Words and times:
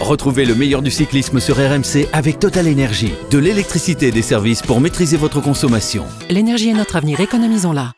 Retrouvez 0.00 0.46
le 0.46 0.54
meilleur 0.54 0.80
du 0.80 0.90
cyclisme 0.90 1.40
sur 1.40 1.56
RMC 1.56 2.08
avec 2.14 2.38
Total 2.38 2.66
Énergie. 2.66 3.12
De 3.30 3.36
l'électricité 3.38 4.08
et 4.08 4.10
des 4.10 4.22
services 4.22 4.62
pour 4.62 4.80
maîtriser 4.80 5.18
votre 5.18 5.42
consommation. 5.42 6.06
L'énergie 6.30 6.70
est 6.70 6.74
notre 6.74 6.96
avenir, 6.96 7.20
économisons-la. 7.20 7.92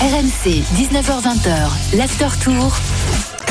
RMC, 0.00 0.62
19h20, 0.76 1.96
l'After 1.96 2.28
Tour. 2.44 2.76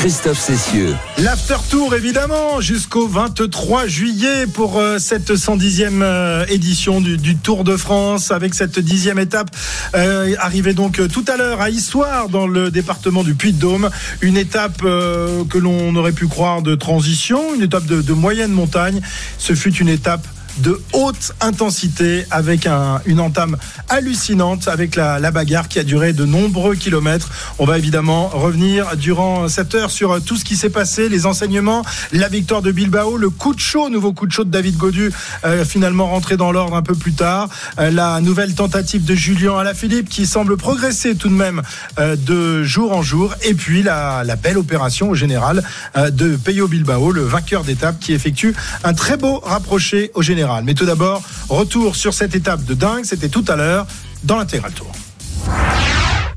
Christophe 0.04 0.38
Cessieux. 0.40 0.98
L'After 1.18 1.56
Tour, 1.70 1.96
évidemment, 1.96 2.60
jusqu'au 2.60 3.08
23 3.08 3.88
juillet 3.88 4.48
pour 4.48 4.78
euh, 4.78 5.00
cette 5.00 5.32
110e 5.32 6.02
euh, 6.02 6.46
édition 6.50 7.00
du, 7.00 7.38
Tour 7.38 7.64
de 7.64 7.78
France, 7.78 8.30
avec 8.30 8.54
cette 8.54 8.80
dixième 8.80 9.18
étape 9.18 9.56
euh, 9.96 10.36
arrivée 10.40 10.74
donc 10.74 11.00
tout 11.08 11.24
à 11.30 11.38
l'heure 11.38 11.62
à 11.62 11.70
Issoire, 11.70 12.28
dans 12.28 12.48
le 12.48 12.70
département 12.70 13.24
du 13.24 13.34
Puy-de-Dôme. 13.34 13.90
Une 14.20 14.36
étape 14.36 14.82
que 14.82 15.58
l'on 15.58 15.96
aurait 15.96 16.12
pu 16.12 16.28
croire 16.28 16.62
de 16.62 16.76
transition, 16.76 17.56
une 17.56 17.62
étape 17.62 17.86
de 17.86 18.14
moyenne 18.14 18.52
montagne. 18.52 19.00
Ce 19.38 19.56
fut 19.56 19.74
une 19.74 19.88
étape 19.88 20.28
de 20.58 20.82
haute 20.94 21.34
intensité 21.42 22.26
avec 22.32 22.68
un, 22.68 23.02
une 23.06 23.20
entame 23.20 23.58
hallucinante 23.90 24.68
avec 24.68 24.96
la, 24.96 25.20
la, 25.20 25.32
bagarre 25.32 25.68
qui 25.68 25.80
a 25.80 25.84
duré 25.84 26.14
de 26.14 26.26
nombreux 26.26 26.76
kilomètres. 26.76 27.30
On 27.60 27.66
va 27.66 27.78
évidemment 27.78 28.28
revenir 28.28 28.96
durant 28.98 29.48
cette 29.48 29.74
heure 29.76 29.92
sur 29.92 30.24
tout 30.24 30.38
ce 30.38 30.46
qui 30.46 30.56
s'est 30.56 30.70
passé, 30.70 31.10
les 31.10 31.26
enseignements, 31.26 31.84
la 32.12 32.28
victoire 32.28 32.62
de 32.62 32.72
Bilbao, 32.72 33.18
le 33.18 33.30
coup 33.30 33.54
de 33.54 33.60
chaud, 33.60 33.90
nouveau 33.90 34.14
coup 34.14 34.28
de 34.28 34.32
chaud 34.32 34.44
de 34.44 34.52
David 34.52 34.78
Godu, 34.78 35.12
euh, 35.46 35.66
finalement 35.66 36.08
rentré 36.08 36.38
dans 36.38 36.52
l'ordre 36.52 36.76
un 36.76 36.82
peu 36.82 36.96
plus 36.96 37.14
tard, 37.14 37.50
euh, 37.80 37.90
la 37.90 38.22
nouvelle 38.22 38.54
tentative 38.54 39.06
de 39.06 39.16
Julien 39.16 39.58
Alaphilippe 39.58 40.10
qui 40.10 40.26
semble 40.26 40.58
progresser 40.58 41.16
tout 41.16 41.30
de 41.30 41.34
même 41.34 41.62
euh, 42.00 42.16
de 42.16 42.64
jour 42.64 42.94
en 42.94 43.02
jour, 43.02 43.34
et 43.42 43.54
puis 43.54 43.84
la, 43.84 44.24
la 44.24 44.36
belle 44.36 44.58
opération 44.58 45.10
au 45.10 45.16
général 45.16 45.64
euh, 45.98 46.10
de 46.10 46.36
Peyo 46.36 46.68
Bilbao, 46.68 47.12
le 47.12 47.24
vainqueur 47.24 47.64
d'étape 47.64 48.00
qui 48.00 48.14
effectue 48.14 48.54
un 48.84 48.94
très 48.94 49.18
beau 49.18 49.40
rapproché 49.40 50.12
au 50.14 50.22
général. 50.22 50.43
Mais 50.64 50.74
tout 50.74 50.86
d'abord, 50.86 51.22
retour 51.50 51.96
sur 51.96 52.14
cette 52.14 52.36
étape 52.36 52.64
de 52.64 52.74
dingue, 52.74 53.06
c'était 53.06 53.30
tout 53.30 53.46
à 53.48 53.56
l'heure 53.56 53.88
dans 54.24 54.38
l'intégral 54.38 54.72
tour. 54.74 54.92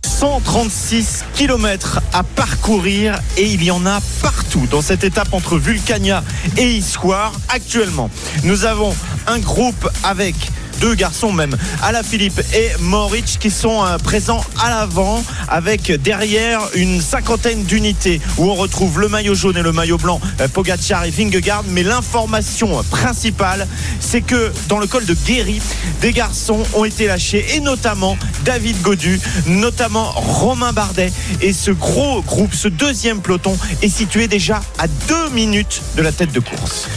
136 0.05 1.25
km 1.35 2.01
à 2.13 2.23
parcourir 2.23 3.19
et 3.37 3.45
il 3.45 3.63
y 3.63 3.71
en 3.71 3.85
a 3.85 4.01
partout 4.23 4.67
dans 4.71 4.81
cette 4.81 5.05
étape 5.05 5.35
entre 5.35 5.59
Vulcania 5.59 6.25
et 6.57 6.71
Issoire 6.73 7.33
actuellement. 7.49 8.09
Nous 8.43 8.65
avons 8.65 8.97
un 9.27 9.39
groupe 9.39 9.91
avec 10.05 10.35
deux 10.81 10.95
garçons 10.95 11.33
même, 11.33 11.57
Ala 11.83 12.03
Philippe 12.03 12.41
et 12.55 12.71
Moritz 12.81 13.37
qui 13.39 13.51
sont 13.51 13.85
euh, 13.85 13.99
présents 13.99 14.45
à 14.63 14.71
l'avant 14.71 15.23
avec 15.49 15.91
derrière 16.03 16.61
une 16.75 17.01
cinquantaine 17.01 17.65
d'unités 17.65 18.21
où 18.39 18.51
on 18.51 18.55
retrouve 18.55 19.01
le 19.01 19.09
maillot 19.09 19.35
jaune 19.35 19.57
et 19.57 19.63
le 19.63 19.73
maillot 19.73 19.99
blanc 19.99 20.21
euh, 20.41 20.49
Pogacar 20.49 21.05
et 21.05 21.11
Vingegaard. 21.11 21.65
Mais 21.69 21.83
l'information 21.83 22.83
principale 22.91 23.67
c'est 24.01 24.21
que 24.21 24.53
dans 24.69 24.79
le 24.79 24.87
col 24.87 25.05
de 25.05 25.15
Guéry 25.15 25.61
des 26.01 26.13
garçons 26.13 26.63
ont 26.75 26.85
été 26.85 27.07
lâchés 27.07 27.45
et 27.55 27.61
notamment 27.61 28.17
David 28.45 28.81
Godu 28.83 29.21
notamment 29.47 30.11
Romain 30.15 30.73
Bardet. 30.73 31.13
Et 31.41 31.53
ce 31.53 31.71
gros 31.71 32.23
groupe 32.23 32.55
ce 32.55 32.69
deuxième 32.69 33.21
peloton 33.21 33.57
est 33.83 33.89
situé 33.89 34.29
déjà 34.29 34.61
à 34.79 34.89
deux 34.89 35.31
minutes 35.31 35.83
de 35.97 36.03
la 36.03 36.13
tête 36.13 36.33
de 36.33 36.41
course 36.41 36.89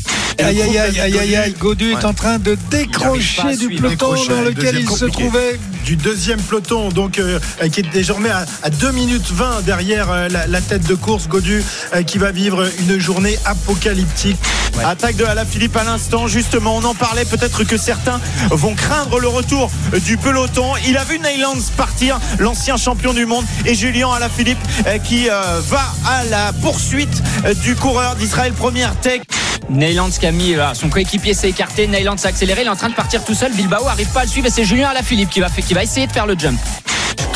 Aïe 0.44 0.62
aïe 0.62 0.78
aïe 0.78 1.00
aïe 1.00 1.18
aïe 1.18 1.36
aïe 1.36 1.54
Godu 1.60 1.92
est 1.92 2.06
en 2.06 2.14
train 2.14 2.40
de 2.40 2.58
décrocher 2.70 3.58
du 3.58 3.76
peloton 3.76 4.16
dans 4.30 4.42
lequel 4.42 4.80
il 4.80 4.90
se 4.90 5.06
trouvait. 5.06 5.60
Du 5.86 5.96
deuxième 5.96 6.40
peloton 6.42 6.90
donc 6.90 7.18
euh, 7.20 7.40
qui 7.72 7.80
est 7.80 7.92
désormais 7.92 8.30
à, 8.30 8.46
à 8.64 8.70
2 8.70 8.92
minutes 8.92 9.32
20 9.32 9.62
derrière 9.66 10.12
euh, 10.12 10.30
la, 10.30 10.46
la, 10.46 10.62
tête 10.62 10.86
de 10.88 10.94
course 10.94 11.28
Godu 11.28 11.64
euh, 11.96 12.04
qui 12.04 12.18
va 12.20 12.32
vivre 12.32 12.70
une 12.80 13.00
journée 13.00 13.38
apocalyptique. 13.46 14.38
Ouais. 14.78 14.84
attaque 14.84 15.16
de 15.16 15.26
Alaphilippe 15.26 15.76
à 15.76 15.84
l'instant 15.84 16.28
justement 16.28 16.76
on 16.78 16.84
en 16.84 16.94
parlait 16.94 17.26
peut-être 17.26 17.64
que 17.64 17.78
certains 17.78 18.20
vont 18.52 18.76
craindre 18.76 19.20
le 19.20 19.28
retour 19.28 19.72
du 20.06 20.18
peloton. 20.18 20.74
Il 20.88 20.96
a 20.98 21.04
vu 21.04 21.20
Neylands 21.20 21.56
partir 21.76 22.20
l'ancien 22.40 22.78
champion 22.78 23.14
du 23.14 23.26
monde 23.26 23.46
et 23.66 23.74
Julien 23.74 24.12
Alaphilippe 24.12 24.60
qui 25.04 25.28
va 25.28 25.94
à 26.06 26.24
la 26.26 26.54
poursuite 26.62 27.24
du 27.64 27.76
coureur 27.76 28.16
d'Israël 28.16 28.54
première 28.54 28.96
tech 29.00 29.22
Neylands 29.70 30.10
qui 30.10 30.26
a 30.26 30.32
mis 30.32 30.56
là, 30.56 30.74
son 30.74 30.90
coéquipier 30.90 31.34
s'est 31.34 31.50
écarté, 31.50 31.88
Neylands 31.88 32.18
s'est 32.18 32.28
accéléré, 32.28 32.62
il 32.62 32.68
est 32.68 32.70
en 32.70 32.76
train 32.76 32.90
de 32.90 32.96
partir 32.96 33.24
tout 33.24 33.34
seul, 33.34 33.52
Bilbao 33.54 33.88
arrive 33.88 34.12
pas 34.12 34.22
à 34.22 34.24
le 34.24 34.30
suivre 34.30 34.48
et 34.48 34.50
c'est 34.50 34.64
Julien 34.64 34.90
Alaphilippe 34.90 35.30
qui 35.30 35.40
va 35.40 35.84
essayer 35.84 36.08
de 36.08 36.12
faire 36.12 36.26
le 36.26 36.38
jump. 36.38 36.60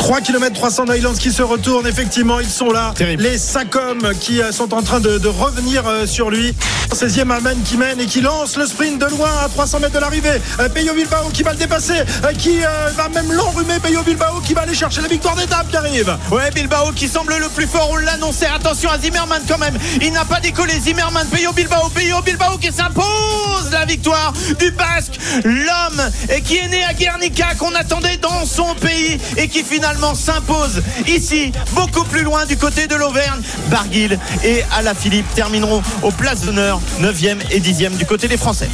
3 0.04 0.20
km 0.20 0.52
300 0.52 0.90
Highlands 0.90 1.14
qui 1.14 1.32
se 1.32 1.42
retournent. 1.42 1.86
Effectivement 1.86 2.38
ils 2.38 2.50
sont 2.50 2.70
là. 2.70 2.92
Terrible. 2.94 3.22
les 3.22 3.38
5 3.38 3.74
hommes 3.74 4.12
qui 4.20 4.38
sont 4.50 4.74
en 4.74 4.82
train 4.82 5.00
de, 5.00 5.16
de 5.16 5.28
revenir 5.28 5.82
sur 6.04 6.28
lui. 6.28 6.54
16e 6.92 7.30
Alman 7.30 7.56
qui 7.64 7.78
mène 7.78 7.98
et 7.98 8.04
qui 8.04 8.20
lance 8.20 8.58
le 8.58 8.66
sprint 8.66 9.00
de 9.00 9.06
loin 9.06 9.30
à 9.42 9.48
300 9.48 9.80
mètres 9.80 9.94
de 9.94 10.00
l'arrivée. 10.00 10.42
Peyo 10.74 10.92
Bilbao 10.92 11.30
qui 11.32 11.42
va 11.42 11.52
le 11.52 11.56
dépasser 11.56 12.02
qui 12.36 12.62
euh, 12.62 12.90
va 12.94 13.08
même 13.08 13.32
l'enrhumer. 13.32 13.80
Peyo 13.82 14.02
Bilbao 14.02 14.40
qui 14.44 14.52
va 14.52 14.60
aller 14.60 14.74
chercher 14.74 15.00
la 15.00 15.08
victoire 15.08 15.36
d'étape 15.36 15.70
qui 15.70 15.76
arrive. 15.78 16.14
Ouais 16.30 16.50
Bilbao 16.50 16.92
qui 16.94 17.08
semble 17.08 17.38
le 17.38 17.48
plus 17.48 17.66
fort 17.66 17.88
on 17.90 17.96
l'annonçait. 17.96 18.48
Attention 18.54 18.90
à 18.90 18.98
Zimmerman 18.98 19.40
quand 19.48 19.58
même. 19.58 19.78
Il 20.02 20.12
n'a 20.12 20.26
pas 20.26 20.40
décollé. 20.40 20.74
Zimmerman 20.80 21.26
Peyo 21.28 21.52
Bilbao 21.54 21.88
Peyo 21.88 22.20
Bilbao 22.20 22.58
qui 22.58 22.70
s'impose. 22.70 23.70
La 23.72 23.86
victoire 23.86 24.34
du 24.58 24.70
Basque 24.70 25.18
l'homme 25.44 26.10
qui 26.44 26.58
est 26.58 26.68
né 26.68 26.84
à 26.84 26.92
Guernica 26.92 27.54
qu'on 27.58 27.74
attendait 27.74 28.18
dans 28.18 28.44
son 28.44 28.74
pays 28.74 29.18
et 29.36 29.48
qui 29.48 29.64
finalement 29.64 29.93
s'impose 30.14 30.82
ici, 31.06 31.52
beaucoup 31.72 32.04
plus 32.04 32.22
loin 32.22 32.44
du 32.46 32.56
côté 32.56 32.86
de 32.86 32.94
l'Auvergne. 32.94 33.40
Barguil 33.68 34.18
et 34.42 34.62
Alaphilippe 34.76 35.32
termineront 35.34 35.82
aux 36.02 36.10
places 36.10 36.42
d'honneur 36.42 36.80
9e 37.00 37.38
et 37.50 37.60
10e 37.60 37.96
du 37.96 38.06
côté 38.06 38.28
des 38.28 38.36
Français. 38.36 38.68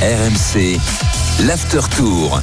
RMC, 0.00 0.78
l'After 1.40 1.80
Tour. 1.96 2.40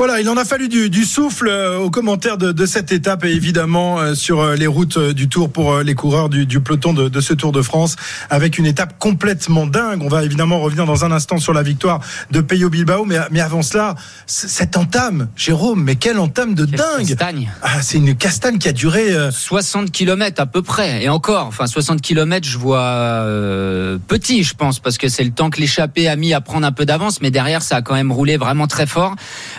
Voilà, 0.00 0.18
il 0.18 0.30
en 0.30 0.38
a 0.38 0.46
fallu 0.46 0.70
du, 0.70 0.88
du 0.88 1.04
souffle 1.04 1.48
euh, 1.48 1.76
aux 1.76 1.90
commentaires 1.90 2.38
de, 2.38 2.52
de, 2.52 2.64
cette 2.64 2.90
étape 2.90 3.22
et 3.26 3.32
évidemment 3.32 3.98
euh, 3.98 4.14
sur 4.14 4.40
euh, 4.40 4.56
les 4.56 4.66
routes 4.66 4.98
du 4.98 5.28
Tour 5.28 5.52
pour 5.52 5.80
les 5.80 5.94
coureurs 5.94 6.30
du, 6.30 6.46
du 6.46 6.60
peloton 6.60 6.94
de, 6.94 7.10
de, 7.10 7.20
ce 7.20 7.34
Tour 7.34 7.52
de 7.52 7.60
France 7.60 7.96
avec 8.30 8.56
une 8.56 8.64
étape 8.64 8.98
complètement 8.98 9.66
dingue. 9.66 10.02
On 10.02 10.08
va 10.08 10.24
évidemment 10.24 10.58
revenir 10.60 10.86
dans 10.86 11.04
un 11.04 11.12
instant 11.12 11.36
sur 11.36 11.52
la 11.52 11.62
victoire 11.62 12.00
de 12.30 12.40
Peyo 12.40 12.70
Bilbao, 12.70 13.04
mais, 13.04 13.18
mais 13.30 13.42
avant 13.42 13.60
cela, 13.60 13.94
cette 14.24 14.78
entame, 14.78 15.28
Jérôme, 15.36 15.82
mais 15.82 15.96
quelle 15.96 16.18
entame 16.18 16.54
de 16.54 16.64
quelle 16.64 16.78
dingue 16.78 17.06
castagne. 17.06 17.52
Ah, 17.60 17.82
C'est 17.82 17.98
une 17.98 18.14
castagne 18.14 18.56
qui 18.56 18.70
a 18.70 18.72
duré 18.72 19.12
60 19.30 19.90
km 19.90 20.40
à 20.40 20.46
peu 20.46 20.62
près 20.62 21.04
et 21.04 21.10
encore. 21.10 21.44
Enfin 21.44 21.66
60 21.66 22.00
km, 22.00 22.48
je 22.48 22.56
vois 22.56 22.80
euh, 22.80 23.98
petit, 24.08 24.44
je 24.44 24.54
pense, 24.54 24.78
parce 24.78 24.96
que 24.96 25.08
c'est 25.08 25.24
le 25.24 25.32
temps 25.32 25.50
que 25.50 25.60
l'échappée 25.60 26.08
a 26.08 26.16
mis 26.16 26.32
à 26.32 26.40
prendre 26.40 26.66
un 26.66 26.72
peu 26.72 26.86
d'avance, 26.86 27.20
mais 27.20 27.30
derrière 27.30 27.60
ça 27.60 27.76
a 27.76 27.82
quand 27.82 27.94
même 27.94 28.12
roulé 28.12 28.38
vraiment 28.38 28.66
très 28.66 28.86
fort. 28.86 29.14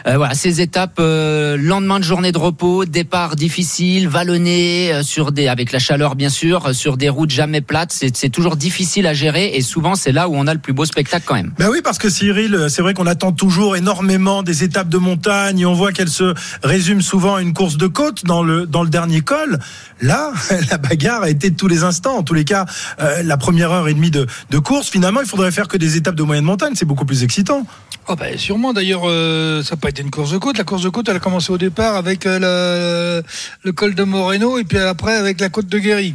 Euh, 0.08 0.18
voilà 0.18 0.31
ces 0.34 0.62
étapes 0.62 0.98
euh, 1.00 1.58
lendemain 1.58 2.00
de 2.00 2.04
journée 2.04 2.32
de 2.32 2.38
repos, 2.38 2.86
départ 2.86 3.36
difficile, 3.36 4.08
vallonné 4.08 4.94
euh, 4.94 5.04
sur 5.04 5.32
des 5.32 5.48
avec 5.48 5.72
la 5.72 5.80
chaleur 5.80 6.16
bien 6.16 6.30
sûr, 6.30 6.74
sur 6.74 6.98
des 6.98 7.10
routes 7.10 7.32
jamais 7.32 7.62
plates, 7.62 7.92
c'est 7.92 8.30
toujours 8.30 8.56
difficile 8.56 9.08
à 9.08 9.14
gérer 9.14 9.52
et 9.56 9.62
souvent 9.62 9.96
c'est 9.96 10.12
là 10.12 10.28
où 10.28 10.36
on 10.36 10.48
a 10.48 10.54
le 10.54 10.60
plus 10.60 10.74
beau 10.74 10.86
spectacle 10.86 11.26
quand 11.28 11.36
même. 11.36 11.54
Ben 11.58 11.70
oui 11.70 11.82
parce 11.84 11.98
que 11.98 12.10
Cyril, 12.10 12.68
c'est 12.70 12.82
vrai 12.82 12.94
qu'on 12.94 13.08
attend 13.08 13.32
toujours 13.32 13.76
énormément 13.76 14.44
des 14.44 14.64
étapes 14.64 14.90
de 14.90 14.98
montagne 14.98 15.60
et 15.60 15.66
on 15.66 15.74
voit 15.74 15.92
qu'elles 15.92 16.10
se 16.10 16.34
résument 16.64 17.02
souvent 17.02 17.36
à 17.36 17.42
une 17.42 17.54
course 17.54 17.78
de 17.78 17.88
côte 17.88 18.26
dans 18.26 18.44
le 18.44 18.66
dans 18.66 18.84
le 18.84 18.90
dernier 18.90 19.22
col. 19.22 19.60
Là, 20.02 20.32
la 20.70 20.78
bagarre 20.78 21.24
a 21.24 21.30
été 21.30 21.50
de 21.50 21.56
tous 21.56 21.68
les 21.68 21.84
instants. 21.84 22.18
En 22.18 22.24
tous 22.24 22.34
les 22.34 22.46
cas, 22.46 22.66
euh, 23.00 23.24
la 23.24 23.38
première 23.38 23.72
heure 23.72 23.88
et 23.88 23.94
demie 23.94 24.12
de, 24.12 24.28
de 24.50 24.58
course, 24.58 24.90
finalement, 24.90 25.22
il 25.22 25.28
faudrait 25.28 25.52
faire 25.52 25.68
que 25.68 25.78
des 25.78 25.98
étapes 25.98 26.16
de 26.16 26.24
moyenne 26.24 26.46
montagne. 26.46 26.74
C'est 26.76 26.86
beaucoup 26.86 27.06
plus 27.06 27.24
excitant. 27.24 27.66
Oh 28.08 28.16
ben 28.16 28.38
sûrement. 28.38 28.74
D'ailleurs, 28.74 29.04
euh, 29.06 29.64
ça 29.64 29.76
n'a 29.76 29.80
pas 29.80 29.90
été 29.90 30.02
une 30.02 30.12
course 30.12 30.21
de 30.30 30.38
côte. 30.38 30.60
La 30.60 30.64
course 30.64 30.84
de 30.84 30.90
côte, 30.90 31.10
elle 31.10 31.16
a 31.16 31.20
commencé 31.20 31.52
au 31.52 31.58
départ 31.58 31.96
avec 31.96 32.28
euh, 32.28 33.22
le, 33.24 33.24
le, 33.64 33.72
col 33.72 33.96
de 33.96 34.04
Moreno 34.04 34.60
et 34.60 34.64
puis 34.64 34.78
après 34.78 35.16
avec 35.16 35.42
la 35.42 35.50
côte 35.50 35.66
de 35.66 35.80
Guéry. 35.80 36.14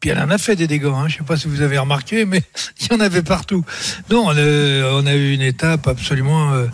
Puis 0.00 0.10
elle 0.10 0.18
en 0.18 0.30
a 0.30 0.38
fait 0.38 0.56
des 0.56 0.66
dégâts. 0.66 0.86
Hein. 0.86 1.06
Je 1.06 1.14
ne 1.14 1.18
sais 1.18 1.24
pas 1.24 1.36
si 1.36 1.46
vous 1.46 1.62
avez 1.62 1.78
remarqué, 1.78 2.24
mais 2.24 2.42
il 2.80 2.88
y 2.90 2.94
en 2.94 3.00
avait 3.00 3.22
partout. 3.22 3.64
Non, 4.10 4.26
on 4.26 4.30
a, 4.30 5.00
on 5.00 5.06
a 5.06 5.14
eu 5.14 5.32
une 5.32 5.42
étape 5.42 5.86
absolument, 5.86 6.52
euh, 6.52 6.66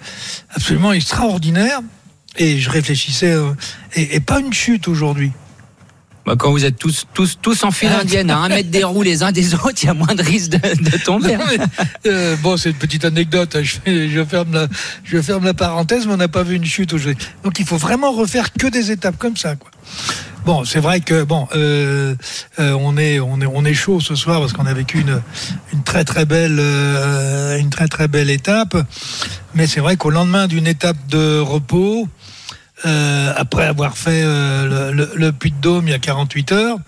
absolument 0.54 0.92
extraordinaire. 0.92 1.80
Et 2.38 2.58
je 2.58 2.70
réfléchissais, 2.70 3.32
euh, 3.32 3.52
et 3.94 4.20
pas 4.20 4.40
une 4.40 4.52
chute 4.52 4.88
aujourd'hui. 4.88 5.32
Bah, 6.26 6.34
quand 6.38 6.50
vous 6.50 6.64
êtes 6.64 6.78
tous, 6.78 7.06
tous, 7.14 7.38
tous 7.40 7.64
en 7.64 7.70
file 7.70 7.88
indienne 7.88 8.30
à 8.30 8.38
un 8.38 8.48
mètre 8.48 8.70
des 8.70 8.84
roues 8.84 9.02
les 9.02 9.22
uns 9.22 9.32
des 9.32 9.54
autres, 9.54 9.82
il 9.82 9.86
y 9.86 9.88
a 9.88 9.94
moins 9.94 10.14
de 10.14 10.22
risque 10.22 10.50
de, 10.50 10.58
de 10.58 11.04
tomber. 11.04 11.36
Non, 11.36 11.44
mais, 11.48 11.58
euh, 12.06 12.36
bon, 12.36 12.56
c'est 12.56 12.70
une 12.70 12.76
petite 12.76 13.04
anecdote. 13.04 13.56
Je, 13.62 13.76
fais, 13.82 14.08
je, 14.08 14.24
ferme 14.24 14.52
la, 14.52 14.66
je 15.04 15.20
ferme 15.20 15.44
la 15.44 15.54
parenthèse, 15.54 16.06
mais 16.06 16.12
on 16.12 16.18
n'a 16.18 16.28
pas 16.28 16.42
vu 16.42 16.56
une 16.56 16.64
chute 16.64 16.92
aujourd'hui. 16.92 17.22
Donc 17.42 17.58
il 17.58 17.66
faut 17.66 17.78
vraiment 17.78 18.12
refaire 18.12 18.52
que 18.52 18.66
des 18.66 18.90
étapes 18.90 19.16
comme 19.18 19.36
ça. 19.36 19.56
Quoi. 19.56 19.70
Bon, 20.44 20.64
c'est 20.64 20.80
vrai 20.80 21.00
que 21.00 21.22
bon, 21.22 21.46
euh, 21.54 22.14
euh, 22.58 22.76
on 22.80 22.96
est 22.96 23.20
on 23.20 23.40
est 23.40 23.46
on 23.46 23.64
est 23.64 23.74
chaud 23.74 24.00
ce 24.00 24.14
soir 24.14 24.40
parce 24.40 24.52
qu'on 24.52 24.66
a 24.66 24.72
vécu 24.72 25.00
une 25.00 25.20
une 25.72 25.82
très 25.82 26.04
très 26.04 26.24
belle 26.24 26.56
euh, 26.58 27.58
une 27.58 27.68
très 27.68 27.88
très 27.88 28.08
belle 28.08 28.30
étape. 28.30 28.76
Mais 29.54 29.66
c'est 29.66 29.80
vrai 29.80 29.96
qu'au 29.96 30.10
lendemain 30.10 30.46
d'une 30.46 30.66
étape 30.66 30.96
de 31.08 31.40
repos, 31.40 32.08
euh, 32.86 33.32
après 33.36 33.66
avoir 33.66 33.96
fait 33.96 34.22
euh, 34.24 34.90
le, 34.90 34.92
le, 34.92 35.12
le 35.14 35.32
Puy 35.32 35.50
de 35.50 35.56
Dôme 35.60 35.88
il 35.88 35.90
y 35.90 35.94
a 35.94 35.98
48 35.98 36.52
heures, 36.52 36.78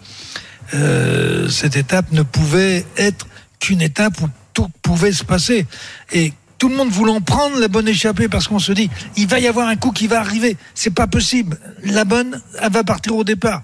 euh, 0.75 1.49
cette 1.49 1.77
étape 1.77 2.13
ne 2.13 2.23
pouvait 2.23 2.85
être 2.97 3.27
qu'une 3.61 3.83
étape 3.83 4.21
où 4.21 4.29
tout 4.55 4.69
pouvait 4.83 5.13
se 5.13 5.25
passer. 5.25 5.67
Et 6.13 6.33
tout 6.59 6.69
le 6.69 6.77
monde 6.77 6.91
voulant 6.91 7.21
prendre 7.21 7.59
la 7.59 7.67
bonne 7.67 7.89
échappée 7.89 8.29
parce 8.29 8.47
qu'on 8.47 8.61
se 8.61 8.71
dit 8.71 8.89
il 9.17 9.27
va 9.27 9.41
y 9.41 9.49
avoir 9.49 9.67
un 9.67 9.75
coup 9.75 9.91
qui 9.91 10.07
va 10.07 10.21
arriver. 10.21 10.57
C'est 10.75 10.95
pas 10.95 11.09
possible. 11.09 11.59
La 11.83 12.05
bonne, 12.05 12.41
elle 12.61 12.71
va 12.71 12.85
partir 12.85 13.17
au 13.17 13.25
départ. 13.25 13.63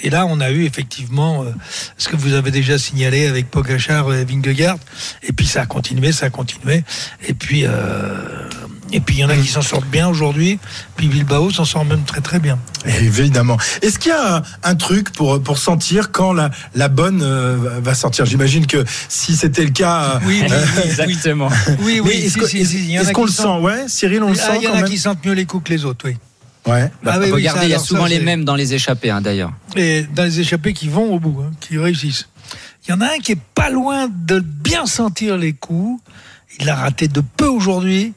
Et 0.00 0.10
là, 0.10 0.26
on 0.26 0.40
a 0.40 0.52
eu 0.52 0.64
effectivement 0.64 1.42
euh, 1.42 1.50
ce 1.98 2.08
que 2.08 2.14
vous 2.14 2.34
avez 2.34 2.52
déjà 2.52 2.78
signalé 2.78 3.26
avec 3.26 3.50
Pogachar 3.50 4.14
et 4.14 4.24
Vingegaard. 4.24 4.78
Et 5.24 5.32
puis 5.32 5.44
ça 5.44 5.62
a 5.62 5.66
continué, 5.66 6.12
ça 6.12 6.26
a 6.26 6.30
continué. 6.30 6.84
Et 7.26 7.34
puis 7.34 7.64
euh, 7.64 8.48
et 8.92 9.00
puis 9.00 9.16
il 9.16 9.20
y 9.20 9.24
en 9.24 9.28
a 9.28 9.36
qui 9.36 9.48
s'en 9.48 9.62
sortent 9.62 9.86
bien 9.88 10.08
aujourd'hui. 10.08 10.58
Puis 10.96 11.08
Bilbao 11.08 11.50
s'en 11.50 11.64
sort 11.64 11.84
même 11.84 12.02
très 12.04 12.20
très 12.20 12.38
bien. 12.38 12.58
Évidemment. 12.84 13.56
Est-ce 13.82 13.98
qu'il 13.98 14.10
y 14.10 14.14
a 14.14 14.42
un, 14.62 14.74
truc 14.76 15.10
pour, 15.12 15.42
pour 15.42 15.58
sentir 15.58 16.12
quand 16.12 16.32
la, 16.32 16.50
la 16.74 16.88
bonne 16.88 17.20
euh, 17.22 17.80
va 17.80 17.94
sortir? 17.94 18.26
J'imagine 18.26 18.66
que 18.66 18.84
si 19.08 19.36
c'était 19.36 19.64
le 19.64 19.70
cas. 19.70 20.20
Oui, 20.24 20.42
oui, 20.42 20.48
euh, 20.52 20.82
Exactement. 20.84 21.48
Oui, 21.80 22.00
oui. 22.02 22.12
est-ce 22.26 22.46
si, 22.46 22.64
si, 22.64 22.96
si, 22.96 23.12
qu'on 23.12 23.24
le 23.24 23.30
sent? 23.30 23.46
Ouais, 23.60 23.84
Cyril, 23.88 24.22
on 24.22 24.30
le 24.30 24.38
Ah, 24.40 24.52
sent 24.52 24.58
il 24.58 24.62
y 24.62 24.66
en 24.66 24.70
quand 24.70 24.76
a 24.78 24.80
même. 24.82 24.90
qui 24.90 24.98
sentent 24.98 25.24
mieux 25.24 25.32
les 25.32 25.46
coups 25.46 25.64
que 25.64 25.72
les 25.72 25.84
autres, 25.84 26.06
oui. 26.08 26.16
Ouais. 26.66 26.90
Ah 27.04 27.18
oui, 27.20 27.26
oui, 27.26 27.32
Regardez, 27.32 27.66
il 27.66 27.70
y 27.70 27.74
a 27.74 27.78
souvent 27.78 28.02
ça, 28.04 28.08
les 28.08 28.18
mêmes 28.20 28.44
dans 28.44 28.56
les 28.56 28.74
échappées, 28.74 29.10
hein, 29.10 29.20
d'ailleurs. 29.20 29.52
et 29.76 30.04
dans 30.14 30.24
les 30.24 30.40
échappés 30.40 30.72
qui 30.72 30.88
vont 30.88 31.12
au 31.14 31.20
bout, 31.20 31.40
hein, 31.42 31.52
qui 31.60 31.78
réussissent. 31.78 32.28
Il 32.86 32.90
y 32.90 32.94
en 32.94 33.00
a 33.00 33.06
un 33.06 33.18
qui 33.22 33.32
est 33.32 33.40
pas 33.54 33.70
loin 33.70 34.08
de 34.10 34.40
bien 34.40 34.86
sentir 34.86 35.36
les 35.36 35.52
coups. 35.52 36.00
Il 36.58 36.66
l'a 36.66 36.74
raté 36.74 37.06
de 37.08 37.20
peu 37.20 37.46
aujourd'hui. 37.46 38.14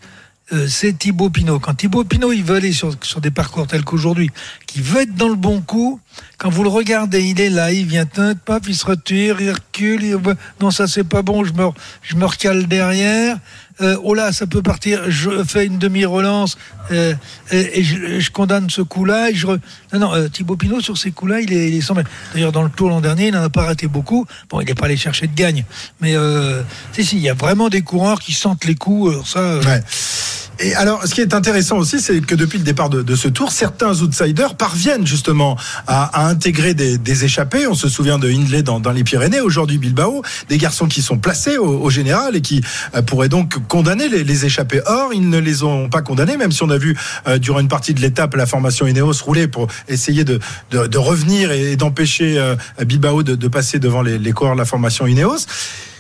Euh, 0.52 0.68
c'est 0.68 0.98
Thibaut 0.98 1.30
Pinot. 1.30 1.60
Quand 1.60 1.76
Thibaut 1.76 2.04
Pinot, 2.04 2.32
il 2.32 2.44
veut 2.44 2.56
aller 2.56 2.72
sur, 2.72 2.94
sur 3.04 3.22
des 3.22 3.32
parcours 3.32 3.68
tels 3.68 3.84
qu'aujourd'hui, 3.84 4.32
qui 4.66 4.82
veut 4.82 5.02
être 5.02 5.16
dans 5.16 5.30
le 5.30 5.36
bon 5.36 5.62
coup, 5.62 6.00
quand 6.38 6.50
vous 6.50 6.64
le 6.64 6.70
regardez, 6.70 7.24
il 7.24 7.40
est 7.40 7.50
là, 7.50 7.72
il 7.72 7.86
vient, 7.86 8.06
paf, 8.06 8.64
il 8.68 8.76
se 8.76 8.86
retire, 8.86 9.42
il 9.42 9.52
recule, 9.52 10.04
il, 10.04 10.18
non, 10.60 10.72
ça 10.72 10.88
c'est 10.88 11.04
pas 11.04 11.22
bon, 11.22 11.44
je 11.44 11.54
me, 11.54 11.68
je 12.02 12.16
me 12.16 12.26
recale 12.26 12.68
derrière. 12.68 13.38
Euh, 13.82 13.98
oh 14.04 14.14
là, 14.14 14.34
ça 14.34 14.46
peut 14.46 14.62
partir, 14.62 15.10
je 15.10 15.44
fais 15.44 15.66
une 15.66 15.78
demi-relance 15.78 16.58
euh, 16.92 17.14
et, 17.52 17.80
et 17.80 17.84
je, 17.84 18.32
condamne 18.32 18.70
ce 18.70 18.82
coup-là. 18.82 19.30
Non, 19.94 20.00
non, 20.00 20.14
euh, 20.14 20.28
Thibaut 20.28 20.56
Pinot, 20.56 20.82
sur 20.82 20.98
ces 20.98 21.12
coups-là, 21.12 21.42
il 21.42 21.54
est, 21.54 21.70
il 21.70 21.76
est 21.76 21.82
100 21.82 21.96
mètres. 21.96 22.10
D'ailleurs, 22.34 22.52
dans 22.52 22.64
le 22.64 22.70
tour 22.70 22.90
l'an 22.90 23.02
dernier, 23.02 23.28
il 23.28 23.34
n'en 23.34 23.44
a 23.44 23.50
pas 23.50 23.64
raté 23.64 23.88
beaucoup. 23.88 24.26
Bon, 24.50 24.62
il 24.62 24.66
n'est 24.66 24.76
pas 24.76 24.86
allé 24.86 24.98
chercher 24.98 25.28
de 25.28 25.36
gagne. 25.36 25.66
Mais 26.02 26.16
euh, 26.16 26.62
si, 26.94 27.04
si, 27.04 27.18
il 27.18 27.22
y 27.22 27.30
a 27.30 27.34
vraiment 27.34 27.70
des 27.70 27.82
coureurs 27.82 28.20
qui 28.20 28.34
sentent 28.34 28.66
les 28.66 28.76
coups. 28.76 29.16
Ça, 29.28 29.40
euh, 29.40 29.62
Ouais. 29.64 29.84
Et 30.62 30.76
alors, 30.76 31.06
ce 31.06 31.16
qui 31.16 31.22
est 31.22 31.34
intéressant 31.34 31.78
aussi, 31.78 32.02
c'est 32.02 32.20
que 32.20 32.36
depuis 32.36 32.58
le 32.58 32.66
départ 32.66 32.90
de, 32.90 33.16
ce 33.16 33.30
tour, 33.30 33.52
certains 33.52 34.02
outsiders 34.02 34.56
parviennent 34.56 35.08
justement 35.08 35.58
à, 35.88 36.28
intégrer 36.28 36.74
des, 36.74 37.24
échappés. 37.24 37.66
On 37.66 37.74
se 37.74 37.88
souvient 37.88 38.20
de 38.20 38.30
Hindley 38.30 38.62
dans, 38.62 38.92
les 38.92 39.06
Pyrénées, 39.06 39.40
aujourd'hui 39.40 39.78
Bilbao, 39.78 40.22
des 40.50 40.58
garçons 40.58 40.88
qui 40.88 41.02
sont 41.02 41.18
placés 41.18 41.58
au, 41.58 41.90
général 41.90 42.36
et 42.36 42.42
qui 42.42 42.62
euh, 42.94 43.02
pourraient 43.02 43.30
donc 43.30 43.66
condamner 43.68 44.10
les, 44.10 44.26
les 44.26 44.46
échappés. 44.46 44.82
Or, 44.86 45.14
ils 45.14 45.30
ne 45.30 45.38
les 45.38 45.64
ont 45.64 45.88
pas 45.88 46.02
condamnés, 46.02 46.36
même 46.36 46.52
si 46.52 46.62
on 46.62 46.70
a 46.70 46.78
vu 46.80 46.98
euh, 47.28 47.38
durant 47.38 47.60
une 47.60 47.68
partie 47.68 47.94
de 47.94 48.02
l'étape 48.02 48.36
la 48.36 48.46
formation 48.46 48.88
Ineos 48.88 49.14
rouler 49.24 49.48
pour 49.48 49.68
essayer 49.88 50.24
de, 50.24 50.40
de, 50.72 50.98
revenir 50.98 51.52
et 51.52 51.76
d'empêcher 51.76 52.40
euh, 52.40 52.56
Bilbao 52.84 53.22
de, 53.22 53.48
passer 53.48 53.80
devant 53.80 54.02
les, 54.02 54.18
les 54.18 54.32
de 54.32 54.58
la 54.58 54.66
formation 54.66 55.06
Ineos. 55.06 55.46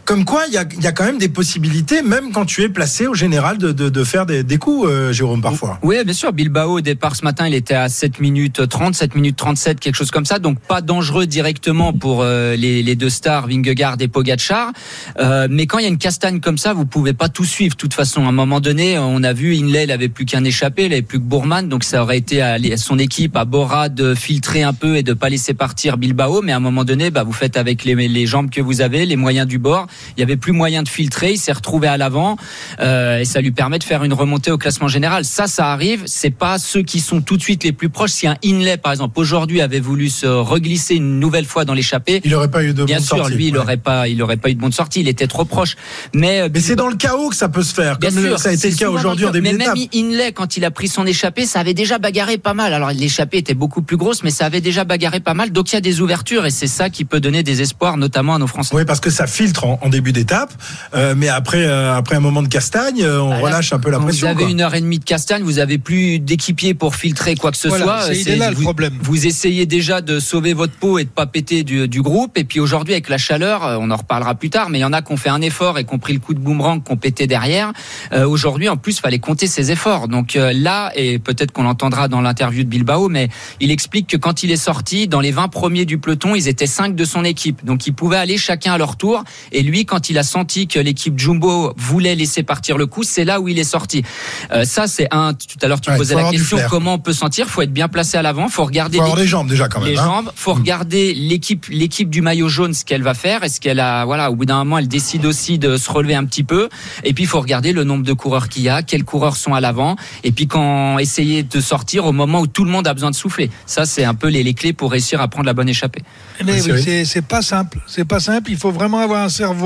Comme 0.10 0.26
quoi, 0.26 0.46
il 0.48 0.54
y 0.56 0.58
a, 0.58 0.66
y 0.82 0.88
a 0.88 0.92
quand 0.92 1.06
même 1.06 1.20
des 1.20 1.30
possibilités, 1.30 2.02
même 2.02 2.32
quand 2.32 2.44
tu 2.44 2.64
es 2.64 2.70
placé 2.70 3.06
au 3.06 3.14
général, 3.14 3.60
de, 3.60 3.72
de, 3.72 3.90
de 3.90 4.04
faire 4.04 4.26
des, 4.26 4.42
des 4.42 4.58
coups, 4.58 4.90
euh, 4.90 5.14
Jérôme, 5.14 5.40
parfois. 5.40 5.78
Oui, 5.84 6.04
bien 6.04 6.16
sûr. 6.16 6.34
Bilbao, 6.34 6.78
au 6.78 6.82
départ 6.82 7.16
ce 7.16 7.24
matin, 7.24 7.48
il 7.48 7.54
était 7.54 7.76
à 7.76 7.90
7 7.90 8.20
minutes 8.20 8.68
30, 8.68 8.96
7 8.96 9.14
minutes 9.14 9.36
37, 9.36 9.80
quelque 9.80 9.94
chose 9.94 10.10
comme 10.10 10.26
ça. 10.26 10.40
Donc 10.40 10.60
pas 10.62 10.82
dangereux 10.82 11.28
directement 11.28 11.94
pour 11.94 12.24
euh, 12.24 12.56
les, 12.56 12.82
les 12.82 12.96
deux 12.96 13.12
stars, 13.12 13.46
Vingegaard 13.50 13.98
et 14.00 14.08
Pogacar. 14.08 14.72
Euh, 15.20 15.48
mais 15.48 15.68
quand 15.68 15.78
il 15.78 15.84
y 15.84 15.86
a 15.86 15.90
une 15.90 16.00
castagne 16.00 16.40
comme 16.40 16.58
ça, 16.58 16.74
vous 16.74 16.88
pouvez 16.88 17.14
pas 17.14 17.30
tout 17.30 17.46
suivre. 17.46 17.76
De 17.76 17.80
toute 17.80 17.94
façon, 17.94 18.26
à 18.26 18.30
un 18.30 18.32
moment 18.32 18.62
donné, 18.62 18.98
on 18.98 19.22
a 19.22 19.34
vu 19.34 19.56
Inlay, 19.58 19.84
il 19.84 19.92
avait 19.92 20.10
plus 20.10 20.26
qu'un 20.26 20.44
échappé, 20.44 20.86
il 20.86 20.94
avait 20.94 21.04
plus 21.04 21.20
que 21.20 21.24
Bourman. 21.24 21.70
Donc 21.70 21.84
ça 21.84 22.02
aurait 22.02 22.18
été 22.18 22.42
à 22.42 22.58
son 22.78 22.98
équipe, 22.98 23.38
à 23.38 23.46
Bora, 23.46 23.90
de 23.90 24.16
filtrer 24.16 24.64
un 24.64 24.74
peu 24.74 24.96
et 24.96 25.04
de 25.04 25.14
pas 25.14 25.30
laisser 25.30 25.54
partir 25.54 25.98
Bilbao. 25.98 26.42
Mais 26.42 26.52
à 26.52 26.56
un 26.56 26.62
moment 26.62 26.84
donné, 26.84 27.12
bah, 27.12 27.22
vous 27.22 27.32
faites 27.32 27.58
avec 27.58 27.84
les, 27.84 27.94
les 27.94 28.26
jambes 28.26 28.50
que 28.50 28.60
vous 28.60 28.82
avez, 28.82 29.06
les 29.06 29.16
moyens 29.16 29.46
du 29.46 29.60
bord. 29.60 29.86
Il 30.18 30.20
y 30.20 30.24
avait 30.24 30.38
plus 30.38 30.52
moyen 30.52 30.84
de 30.84 30.90
filtrer. 30.90 31.34
Il 31.34 31.38
s'est 31.38 31.52
retrouvé 31.52 31.88
à 31.88 31.98
l'avant 31.98 32.38
euh, 32.80 33.20
et 33.20 33.26
ça 33.26 33.42
lui 33.42 33.52
permet 33.52 33.80
de 33.80 33.84
faire 33.84 34.04
une 34.04 34.14
remontée 34.14 34.52
au 34.52 34.58
classement 34.58 34.88
général. 34.88 35.26
Ça, 35.26 35.48
ça 35.48 35.72
arrive. 35.72 36.04
C'est 36.06 36.30
pas 36.30 36.60
ceux 36.60 36.82
qui 36.84 37.00
sont 37.00 37.22
tout 37.22 37.38
de 37.38 37.42
suite 37.42 37.64
les 37.64 37.72
plus 37.72 37.90
proches. 37.90 38.12
Si 38.12 38.28
un 38.28 38.38
Inlay, 38.44 38.78
par 38.78 38.92
exemple, 38.92 39.20
aujourd'hui 39.20 39.62
avait 39.62 39.80
voulu 39.80 40.10
se 40.10 40.26
reglisser 40.26 40.96
une 40.96 41.20
nouvelle 41.20 41.46
fois 41.46 41.66
dans 41.66 41.74
l'échappée, 41.74 42.22
Il 42.24 42.32
n'aurait 42.32 42.52
pas 42.52 42.64
eu 42.64 42.74
de 42.74 42.84
bien 42.84 42.98
bonne 42.98 43.06
sûr, 43.06 43.18
sortie, 43.18 43.34
lui, 43.34 43.48
il 43.48 43.54
ouais. 43.54 43.60
aurait 43.60 43.78
pas, 43.78 44.08
il 44.08 44.22
aurait 44.22 44.38
pas 44.38 44.50
eu 44.50 44.56
de 44.56 44.60
bonne 44.60 44.72
sortie. 44.72 45.02
Il 45.02 45.08
était 45.08 45.28
trop 45.28 45.46
proche. 45.46 45.76
Mais, 46.14 46.42
euh, 46.42 46.50
Mais 46.54 46.60
c'est 46.60 46.76
dans 46.76 46.88
le 46.88 46.96
chaos 46.96 47.30
que 47.30 47.36
ça 47.36 47.50
peut 47.50 47.64
se 47.64 47.74
faire, 47.74 47.98
Bien 47.98 48.10
comme 48.10 48.24
sûr, 48.24 48.40
ça 48.40 48.50
a 48.50 48.54
été 48.54 48.70
le 48.70 48.76
cas 48.76 48.90
aujourd'hui 48.90 49.26
en 49.26 49.32
début 49.32 49.52
Mais 49.52 49.54
même 49.54 49.74
Inlay, 49.94 50.32
quand 50.32 50.58
il 50.58 50.66
a 50.66 50.72
pris 50.72 50.88
son 50.88 51.06
échappée, 51.06 51.46
ça 51.46 51.60
avait 51.60 51.74
déjà 51.74 51.98
bagarré 51.98 52.38
pas 52.38 52.54
mal. 52.54 52.74
Alors 52.74 52.92
l'échappée 52.92 53.38
était 53.38 53.54
beaucoup 53.54 53.82
plus 53.82 53.98
grosse, 53.98 54.24
mais 54.24 54.32
ça 54.32 54.46
avait 54.46 54.62
déjà 54.62 54.84
bagarré 54.84 55.20
pas 55.20 55.34
mal. 55.34 55.52
Donc 55.52 55.72
il 55.72 55.76
y 55.76 55.78
a 55.78 55.82
des 55.82 56.02
ouvertures 56.02 56.46
et 56.46 56.52
c'est 56.52 56.68
ça 56.68 56.90
qui 56.90 57.06
peut 57.06 57.20
donner 57.20 57.44
des 57.44 57.62
espoirs, 57.62 57.98
notamment 57.98 58.36
à 58.36 58.40
nos 58.40 58.48
Français. 58.48 58.76
Oui, 58.76 58.86
parce 58.86 59.00
que 59.00 59.10
ça 59.10 59.28
filtre 59.28 59.66
en, 59.66 59.80
en 59.82 59.89
début 59.90 60.12
d'étape, 60.14 60.54
euh, 60.94 61.14
mais 61.18 61.28
après, 61.30 61.66
euh, 61.66 61.96
après 61.96 62.16
un 62.16 62.20
moment 62.20 62.42
de 62.42 62.48
castagne, 62.48 63.02
euh, 63.04 63.20
on 63.22 63.32
Ah, 63.32 63.36
là, 63.36 63.42
relâche 63.42 63.74
un 63.74 63.80
peu 63.80 63.90
la 63.92 63.98
Quand 63.98 64.04
pression. 64.06 64.28
Vous 64.28 64.34
avez 64.34 64.44
quoi. 64.44 64.52
une 64.52 64.62
heure 64.62 64.76
et 64.76 64.82
demie 64.82 65.00
de 65.00 65.04
castagne, 65.04 65.44
vous 65.44 65.60
avez 65.60 65.78
plus 65.78 66.20
d'équipier 66.20 66.74
pour 66.74 66.96
filtrer 66.96 67.36
quoi 67.36 67.52
que 67.52 67.58
ce 67.58 67.68
Voilà, 67.68 67.84
soit. 67.84 68.02
c'est- 68.14 68.22
il 68.22 68.30
est 68.30 68.36
là, 68.38 68.50
le 68.52 68.56
problème. 68.58 68.94
Vous 69.02 69.28
essayez 69.28 69.66
déjà 69.66 70.02
de 70.02 70.20
sauver 70.20 70.54
votre 70.54 70.74
peau 70.74 70.98
et 71.00 71.04
de 71.04 71.10
pas 71.10 71.26
péter 71.26 71.64
du, 71.64 71.88
du 71.88 72.02
groupe. 72.02 72.38
Et 72.38 72.44
puis 72.44 72.60
aujourd'hui, 72.60 72.94
avec 72.94 73.10
la 73.10 73.18
chaleur, 73.18 73.78
on 73.82 73.92
en 73.92 73.96
reparlera 73.98 74.36
plus 74.36 74.50
tard, 74.50 74.70
mais 74.70 74.80
il 74.80 74.82
y 74.82 74.86
en 74.86 74.94
a 74.94 75.02
qui 75.02 75.12
ont 75.12 75.18
fait 75.18 75.30
un 75.30 75.42
effort 75.42 75.78
et 75.78 75.84
qui 75.84 75.94
ont 75.94 76.00
pris 76.00 76.14
le 76.14 76.20
coup 76.20 76.34
de 76.34 76.40
boomerang, 76.40 76.84
qui 76.84 76.92
ont 76.92 76.98
pété 76.98 77.28
derrière. 77.28 77.72
Euh, 78.14 78.28
aujourd'hui, 78.28 78.70
en 78.70 78.78
plus, 78.78 79.00
fallait 79.00 79.20
compter 79.20 79.48
ses 79.48 79.72
efforts. 79.72 80.08
Donc 80.08 80.36
euh, 80.36 80.54
là, 80.54 80.92
et 80.96 81.20
peut-être 81.20 81.52
qu'on 81.52 81.64
l'entendra 81.64 82.08
dans 82.08 82.22
l'interview 82.22 82.64
de 82.64 82.70
Bilbao, 82.70 83.10
mais 83.10 83.30
il 83.60 83.72
explique 83.72 84.08
que 84.08 84.18
quand 84.18 84.44
il 84.44 84.52
est 84.52 84.56
sorti, 84.58 85.08
dans 85.08 85.20
les 85.22 85.32
20 85.32 85.48
premiers 85.48 85.86
du 85.86 85.98
peloton, 85.98 86.36
ils 86.36 86.48
étaient 86.48 86.68
5 86.68 86.96
de 86.96 87.06
son 87.06 87.24
équipe. 87.24 87.66
Donc 87.66 87.88
ils 87.88 87.94
pouvaient 87.94 88.18
aller 88.18 88.38
chacun 88.38 88.74
à 88.74 88.78
leur 88.78 88.96
tour. 88.98 89.24
Et 89.52 89.62
lui, 89.64 89.79
quand 89.86 90.10
il 90.10 90.18
a 90.18 90.24
senti 90.24 90.68
que 90.68 90.80
l'équipe 90.80 91.18
Jumbo 91.18 91.74
voulait 91.78 92.16
laisser 92.16 92.44
partir 92.44 92.78
le 92.78 92.86
coup, 92.86 93.04
c'est 93.04 93.26
là 93.26 93.40
où 93.40 93.48
il 93.48 93.60
est 93.60 93.64
sorti. 93.64 94.04
Euh, 94.52 94.64
ça, 94.66 94.88
c'est 94.88 95.08
un. 95.12 95.34
Tout 95.34 95.58
à 95.62 95.68
l'heure, 95.68 95.82
tu 95.82 95.90
Ouais, 95.92 95.98
posais 95.98 96.16
la 96.16 96.30
question 96.30 96.58
comment 96.70 96.94
on 96.96 97.00
peut 97.00 97.14
sentir? 97.14 97.48
Faut 97.48 97.62
être 97.62 97.74
bien 97.74 97.88
placé 97.88 98.18
à 98.18 98.22
l'avant. 98.22 98.48
Faut 98.50 98.66
regarder 98.66 98.98
faut 98.98 99.04
avoir 99.04 99.18
les- 99.20 99.28
jambes 99.28 99.50
déjà 99.50 99.68
quand 99.68 99.80
même. 99.80 99.90
les 99.90 99.98
hein. 99.98 100.04
jambes. 100.06 100.32
Faut 100.36 100.54
regarder 100.54 101.14
l'équipe, 101.14 101.66
l'équipe 101.70 102.10
du 102.10 102.22
maillot 102.22 102.50
jaune, 102.50 102.74
ce 102.74 102.86
qu'elle 102.86 103.04
va 103.04 103.14
faire. 103.14 103.44
Est-ce 103.44 103.60
qu'elle 103.62 103.80
a, 103.80 104.06
voilà, 104.06 104.32
au 104.32 104.36
bout 104.36 104.46
d'un 104.46 104.58
moment, 104.60 104.78
elle 104.78 104.88
décide 104.88 105.26
aussi 105.26 105.58
de 105.60 105.78
se 105.78 105.90
relever 105.92 106.16
un 106.16 106.26
petit 106.26 106.44
peu. 106.44 106.70
Et 107.04 107.14
puis, 107.14 107.24
il 107.24 107.28
faut 107.28 107.40
regarder 107.42 107.74
le 107.74 107.84
nombre 107.84 108.04
de 108.04 108.14
coureurs 108.14 108.50
qu'il 108.50 108.64
y 108.64 108.70
a, 108.70 108.82
quels 108.84 109.04
coureurs 109.04 109.36
sont 109.36 109.54
à 109.54 109.62
l'avant. 109.62 109.96
Et 110.24 110.32
puis, 110.32 110.48
quand 110.48 110.98
essayer 111.00 111.44
de 111.44 111.60
sortir 111.62 112.06
au 112.06 112.12
moment 112.12 112.42
où 112.42 112.48
tout 112.48 112.64
le 112.66 112.72
monde 112.72 112.88
a 112.88 112.94
besoin 112.94 113.12
de 113.12 113.16
souffler. 113.16 113.50
Ça, 113.66 113.86
c'est 113.86 114.04
un 114.04 114.14
peu 114.14 114.28
les, 114.28 114.44
les 114.44 114.54
clés 114.54 114.74
pour 114.74 114.92
réussir 114.92 115.22
à 115.22 115.28
prendre 115.28 115.46
la 115.46 115.54
bonne 115.54 115.70
échappée. 115.70 116.02
Mais 116.46 116.62
Oui, 116.62 117.06
c'est 117.06 117.26
pas 117.26 117.42
simple. 117.42 117.80
C'est 117.88 118.06
pas 118.06 118.20
simple. 118.20 118.52
Il 118.52 118.58
faut 118.58 118.72
vraiment 118.72 119.00
avoir 119.00 119.24
un 119.24 119.30
cerveau 119.30 119.59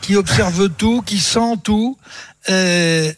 qui 0.00 0.16
observe 0.16 0.68
tout, 0.70 1.02
qui 1.02 1.18
sent 1.18 1.56
tout. 1.62 1.96
Euh, 2.50 3.12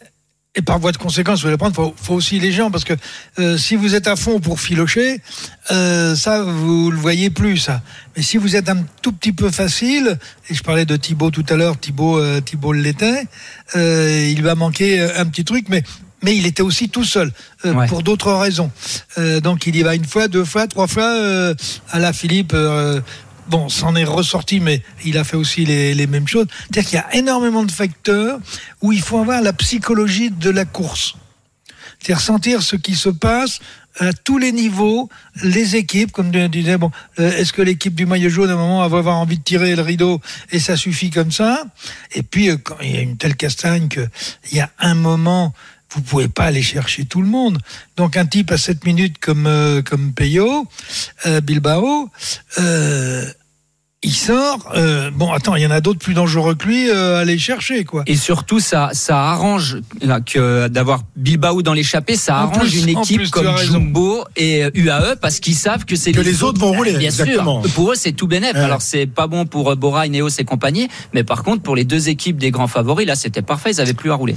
et 0.57 0.61
par 0.61 0.79
voie 0.79 0.93
de 0.93 0.97
conséquence, 0.97 1.41
vous 1.41 1.47
allez 1.47 1.57
prendre, 1.57 1.75
faut, 1.75 1.93
faut 2.01 2.13
aussi 2.13 2.39
les 2.39 2.53
gens, 2.53 2.71
parce 2.71 2.85
que 2.85 2.93
euh, 3.39 3.57
si 3.57 3.75
vous 3.75 3.93
êtes 3.93 4.07
à 4.07 4.15
fond 4.15 4.39
pour 4.39 4.61
filocher, 4.61 5.19
euh, 5.71 6.15
ça 6.15 6.43
vous 6.43 6.91
le 6.91 6.97
voyez 6.97 7.29
plus 7.29 7.57
ça. 7.57 7.81
Mais 8.15 8.23
si 8.23 8.37
vous 8.37 8.55
êtes 8.55 8.69
un 8.69 8.77
tout 9.01 9.11
petit 9.11 9.33
peu 9.33 9.51
facile, 9.51 10.17
et 10.49 10.53
je 10.53 10.63
parlais 10.63 10.85
de 10.85 10.95
Thibaut 10.95 11.29
tout 11.29 11.45
à 11.49 11.55
l'heure, 11.57 11.77
Thibaut, 11.77 12.19
euh, 12.19 12.39
Thibaut 12.39 12.71
l'était, 12.71 13.27
il 13.75 14.41
va 14.43 14.55
manquer 14.55 15.01
un 15.01 15.25
petit 15.25 15.43
truc, 15.43 15.65
mais 15.67 15.83
mais 16.23 16.35
il 16.35 16.45
était 16.47 16.63
aussi 16.63 16.89
tout 16.89 17.03
seul 17.03 17.31
euh, 17.65 17.73
Ouais. 17.73 17.87
pour 17.87 18.01
d'autres 18.01 18.31
raisons. 18.33 18.71
Euh, 19.17 19.39
donc 19.41 19.67
il 19.67 19.75
y 19.75 19.83
va 19.83 19.93
une 19.93 20.05
fois, 20.05 20.27
deux 20.27 20.45
fois, 20.45 20.65
trois 20.65 20.87
fois. 20.87 21.03
Euh, 21.13 21.53
à 21.91 21.99
la 21.99 22.13
Philippe, 22.13 22.53
bon, 23.47 23.69
s'en 23.69 23.95
est 23.95 24.03
ressorti, 24.03 24.59
mais 24.59 24.81
il 25.03 25.17
a 25.17 25.23
fait 25.23 25.37
aussi 25.37 25.65
les, 25.65 25.93
les 25.93 26.07
mêmes 26.07 26.27
choses. 26.27 26.47
C'est-à-dire 26.63 26.89
qu'il 26.89 26.97
y 26.97 27.01
a 27.01 27.15
énormément 27.15 27.63
de 27.63 27.71
facteurs 27.71 28.39
où 28.81 28.91
il 28.91 29.01
faut 29.01 29.19
avoir 29.19 29.41
la 29.41 29.53
psychologie 29.53 30.31
de 30.31 30.49
la 30.49 30.65
course. 30.65 31.15
C'est-à-dire 31.99 32.21
sentir 32.21 32.61
ce 32.61 32.75
qui 32.75 32.95
se 32.95 33.09
passe 33.09 33.59
à 33.99 34.11
tous 34.11 34.37
les 34.37 34.51
niveaux, 34.51 35.09
les 35.43 35.75
équipes, 35.75 36.11
comme 36.11 36.31
tu 36.31 36.49
disais, 36.49 36.77
bon, 36.77 36.91
euh, 37.19 37.31
est-ce 37.37 37.53
que 37.53 37.61
l'équipe 37.61 37.95
du 37.95 38.05
maillot 38.05 38.29
jaune 38.29 38.49
à 38.49 38.53
un 38.53 38.57
moment 38.57 38.87
va 38.87 38.97
avoir 38.97 39.17
envie 39.17 39.37
de 39.37 39.43
tirer 39.43 39.75
le 39.75 39.81
rideau 39.81 40.19
et 40.51 40.59
ça 40.59 40.75
suffit 40.75 41.09
comme 41.09 41.31
ça? 41.31 41.63
Et 42.13 42.21
puis 42.21 42.49
euh, 42.49 42.57
quand 42.57 42.75
il 42.81 42.93
y 42.93 42.97
a 42.97 43.01
une 43.01 43.17
telle 43.17 43.35
castagne 43.35 43.87
que 43.87 44.07
il 44.51 44.57
y 44.57 44.61
a 44.61 44.69
un 44.79 44.95
moment, 44.95 45.53
vous 45.95 46.01
pouvez 46.01 46.27
pas 46.27 46.45
aller 46.45 46.61
chercher 46.61 47.05
tout 47.05 47.21
le 47.21 47.27
monde. 47.27 47.57
Donc 47.95 48.17
un 48.17 48.25
type 48.25 48.51
à 48.51 48.57
7 48.57 48.85
minutes 48.85 49.17
comme 49.19 49.47
euh, 49.47 49.81
comme 49.81 50.13
Peyo, 50.13 50.67
euh, 51.25 51.41
Bilbao, 51.41 52.09
euh, 52.59 53.25
il 54.05 54.13
sort. 54.13 54.59
euh, 54.75 55.09
bon, 55.13 55.31
attends, 55.33 55.55
il 55.55 55.63
y 55.63 55.67
en 55.67 55.71
a 55.71 55.81
d'autres 55.81 55.99
plus 55.99 56.13
dangereux 56.13 56.55
que 56.55 56.65
lui 56.67 56.89
euh, 56.89 57.17
à 57.17 57.19
aller 57.19 57.37
chercher, 57.37 57.83
quoi. 57.83 58.03
Et 58.07 58.15
surtout, 58.15 58.59
ça, 58.59 58.89
ça 58.93 59.19
arrange 59.19 59.77
là, 60.01 60.21
que 60.21 60.67
d'avoir 60.67 61.01
Bilbao 61.15 61.61
dans 61.61 61.73
l'échappée, 61.73 62.15
ça 62.15 62.37
arrange 62.37 62.59
plus, 62.59 62.83
une 62.83 62.89
équipe 62.89 63.17
plus, 63.17 63.29
comme. 63.31 63.55
Jumbo 63.57 64.23
et 64.35 64.63
euh, 64.65 64.69
UAE 64.73 65.15
parce 65.21 65.39
qu'ils 65.39 65.55
savent 65.55 65.85
que 65.85 65.95
c'est 65.95 66.11
Que 66.11 66.21
les 66.21 66.43
autres 66.43 66.59
vont 66.59 66.71
rouler, 66.73 66.91
Bien 66.93 67.09
exactement. 67.09 67.63
sûr. 67.63 67.73
Pour 67.73 67.91
eux, 67.91 67.95
c'est 67.95 68.11
tout 68.11 68.27
bénef. 68.27 68.53
Ouais. 68.53 68.59
Alors 68.59 68.81
c'est 68.81 69.05
pas 69.07 69.27
bon 69.27 69.45
pour 69.45 69.71
euh, 69.71 69.75
Bora, 69.75 70.07
Ineos 70.07 70.29
et 70.39 70.43
compagnie, 70.43 70.87
mais 71.13 71.23
par 71.23 71.43
contre 71.43 71.61
pour 71.63 71.75
les 71.75 71.83
deux 71.85 72.09
équipes 72.09 72.37
des 72.37 72.51
grands 72.51 72.67
favoris, 72.67 73.07
là, 73.07 73.15
c'était 73.15 73.41
parfait. 73.41 73.71
Ils 73.71 73.81
avaient 73.81 73.93
plus 73.93 74.11
à 74.11 74.15
rouler. 74.15 74.35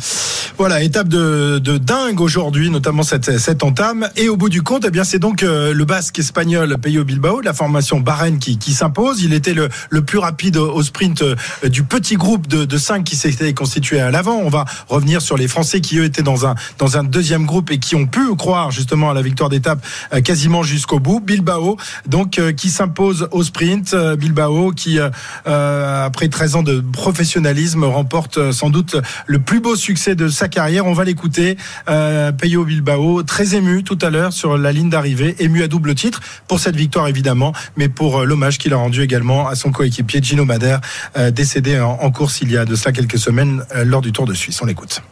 Voilà, 0.56 0.82
étape 0.82 1.08
de, 1.08 1.58
de 1.58 1.78
dingue 1.78 2.20
aujourd'hui, 2.20 2.70
notamment 2.70 3.02
cette, 3.02 3.38
cette 3.38 3.62
entame. 3.62 4.08
Et 4.16 4.28
au 4.28 4.36
bout 4.36 4.48
du 4.48 4.62
compte, 4.62 4.84
eh 4.86 4.90
bien, 4.90 5.04
c'est 5.04 5.18
donc 5.18 5.42
euh, 5.42 5.72
le 5.74 5.84
basque 5.84 6.18
espagnol 6.18 6.76
Peyo 6.80 7.04
Bilbao, 7.04 7.40
de 7.40 7.46
la 7.46 7.52
formation 7.54 8.00
Bahreïn, 8.00 8.38
qui, 8.38 8.58
qui 8.58 8.72
s'impose. 8.72 9.22
Il 9.22 9.34
était 9.34 9.54
le, 9.90 10.02
plus 10.02 10.18
rapide 10.18 10.56
au, 10.56 10.82
sprint 10.82 11.22
euh, 11.22 11.36
du 11.68 11.82
petit 11.82 12.16
groupe 12.16 12.46
de, 12.46 12.64
de 12.64 12.78
cinq 12.78 13.04
qui 13.04 13.16
s'était 13.16 13.52
constitué 13.54 14.00
à 14.00 14.10
l'avant. 14.10 14.36
On 14.36 14.48
va 14.48 14.64
revenir 14.88 15.22
sur 15.22 15.36
les 15.36 15.48
Français 15.48 15.80
qui, 15.80 15.98
eux, 15.98 16.04
étaient 16.04 16.22
dans 16.22 16.46
un, 16.46 16.54
dans 16.78 16.96
un 16.96 17.04
deuxième 17.04 17.46
groupe 17.46 17.70
et 17.70 17.78
qui 17.78 17.94
ont 17.94 18.06
pu 18.06 18.34
croire 18.36 18.70
justement 18.70 19.10
à 19.10 19.14
la 19.14 19.22
victoire 19.22 19.50
d'étape 19.50 19.84
euh, 20.12 20.20
quasiment 20.20 20.62
jusqu'au 20.62 21.00
bout. 21.00 21.20
Bilbao, 21.20 21.76
donc, 22.06 22.38
euh, 22.38 22.52
qui 22.52 22.70
s'impose 22.70 23.28
au 23.32 23.42
sprint. 23.42 23.94
Bilbao, 24.18 24.72
qui, 24.72 24.98
après 25.44 26.28
13 26.28 26.56
ans 26.56 26.62
de 26.62 26.80
professionnalisme, 26.92 27.84
remporte 27.84 28.52
sans 28.52 28.70
doute 28.70 28.96
le 29.26 29.38
plus 29.38 29.60
beau 29.60 29.76
succès 29.76 30.14
de 30.14 30.28
sa 30.28 30.48
carrière. 30.48 30.86
On 30.86 30.92
va 30.92 31.04
l'écouter. 31.04 31.56
Euh, 31.88 32.32
Bilbao, 32.32 33.22
très 33.22 33.54
ému 33.54 33.82
tout 33.82 33.98
à 34.02 34.10
l'heure 34.10 34.32
sur 34.32 34.56
la 34.56 34.72
ligne 34.72 34.90
d'arrivée, 34.90 35.36
ému 35.38 35.62
à 35.62 35.68
double 35.68 35.94
titre 35.94 36.20
pour 36.46 36.60
cette 36.60 36.76
victoire 36.76 37.08
évidemment, 37.08 37.52
mais 37.76 37.88
pour 37.88 38.24
l'hommage 38.24 38.58
qu'il 38.58 38.72
a 38.72 38.76
rendu 38.76 39.02
également 39.02 39.37
à 39.46 39.54
son 39.54 39.70
coéquipier 39.70 40.20
Gino 40.22 40.44
Madère, 40.44 40.80
euh, 41.16 41.30
décédé 41.30 41.78
en, 41.78 41.98
en 42.00 42.10
course 42.10 42.40
il 42.40 42.50
y 42.50 42.56
a 42.56 42.64
de 42.64 42.74
cela 42.74 42.92
quelques 42.92 43.18
semaines 43.18 43.62
euh, 43.76 43.84
lors 43.84 44.00
du 44.00 44.10
Tour 44.12 44.26
de 44.26 44.34
Suisse. 44.34 44.60
On 44.62 44.66
l'écoute. 44.66 45.02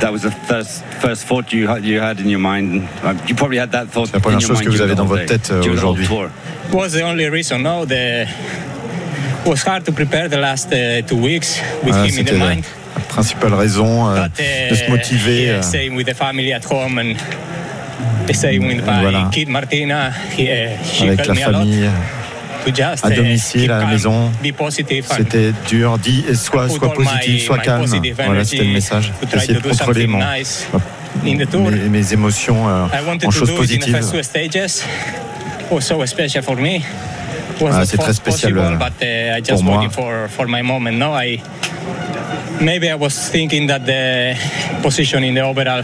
That 0.00 0.12
was 0.12 0.20
the 0.20 0.30
first 0.46 0.84
first 1.00 1.26
thought 1.26 1.52
you 1.52 1.68
had, 1.68 1.84
you 1.84 2.00
had 2.00 2.20
in 2.20 2.28
your 2.28 2.38
mind. 2.40 2.84
Uh, 3.04 3.14
You 3.26 3.34
probably 3.34 3.58
had 3.58 3.72
that 3.72 3.86
thought. 3.86 4.06
C'est 4.06 4.14
la 4.14 4.20
première 4.20 4.40
chose 4.40 4.60
que 4.60 4.68
vous 4.70 4.80
avez 4.80 4.94
dans 4.94 5.04
votre 5.06 5.26
tête, 5.26 5.50
euh, 5.50 5.72
aujourd'hui. 5.72 6.06
tour. 6.06 6.28
was 6.72 6.90
the 6.90 7.02
only 7.02 7.28
reason. 7.28 7.58
No, 7.62 7.84
the 7.84 8.22
it 8.22 9.46
was 9.46 9.62
hard 9.66 9.84
to 9.86 9.92
prepare 9.92 10.28
the 10.28 10.36
last 10.36 10.68
uh, 10.72 11.02
C'était 11.02 12.38
la, 12.38 12.54
principale 13.08 13.54
raison 13.54 14.08
euh, 14.08 14.22
But 14.22 14.40
uh, 14.40 14.70
de 14.70 14.74
se 14.76 14.90
motiver. 14.90 15.42
yeah, 15.42 15.52
euh, 15.58 15.62
staying 15.62 15.96
with 15.96 16.06
the 16.06 16.14
family 16.14 16.52
at 16.52 16.64
home 16.64 16.98
and 16.98 17.14
the 18.28 18.34
same 18.34 18.66
with 18.66 18.84
my 18.86 19.00
Voilà. 19.02 19.30
kid 19.32 19.48
Martina. 19.48 20.12
He, 20.36 20.46
she 20.84 21.04
avec 21.08 21.20
helped 21.20 21.26
la 21.26 21.34
me 21.34 21.42
a 21.42 21.50
lot 21.50 21.58
famille, 21.60 21.90
à 23.02 23.10
domicile, 23.10 23.70
à 23.70 23.80
la 23.80 23.86
maison. 23.86 24.30
C'était 24.70 25.52
dur, 25.68 25.98
put 26.78 26.84
all 26.84 26.92
positif, 26.92 27.50
my 27.50 27.58
calme. 27.58 27.84
Voilà, 28.14 28.44
c'était 28.44 28.64
le 28.64 28.72
message. 28.72 29.12
Essayer 29.32 29.54
de 29.54 29.60
contrôler 29.60 30.06
mon, 30.06 30.20
mes, 31.24 31.88
mes 31.88 32.12
émotions 32.12 32.68
euh, 32.68 32.86
I 32.92 33.06
wanted 33.06 33.26
en 33.26 33.30
to 33.30 33.38
choses 33.38 33.48
do 33.48 33.62
it 33.62 33.72
in 33.72 33.78
the 33.78 34.02
positives. 34.02 34.84
Ah, 37.72 37.84
c'est 37.84 37.96
très 37.96 38.12
spécial, 38.12 38.56
euh, 38.56 38.76
but 38.76 38.92
uh, 39.02 39.36
I 39.36 39.42
pour 39.42 39.56
just 39.56 39.64
moi. 39.64 39.78
waiting 39.78 39.90
for 39.90 40.28
for 40.28 40.46
my 40.46 40.62
moment. 40.62 40.92
No, 40.92 41.14
I 41.14 41.40
maybe 42.60 42.88
I 42.88 42.94
was 42.94 43.30
thinking 43.30 43.66
that 43.66 43.80
the 43.80 44.36
position 44.82 45.24
in 45.24 45.34
the 45.34 45.42
overall 45.42 45.82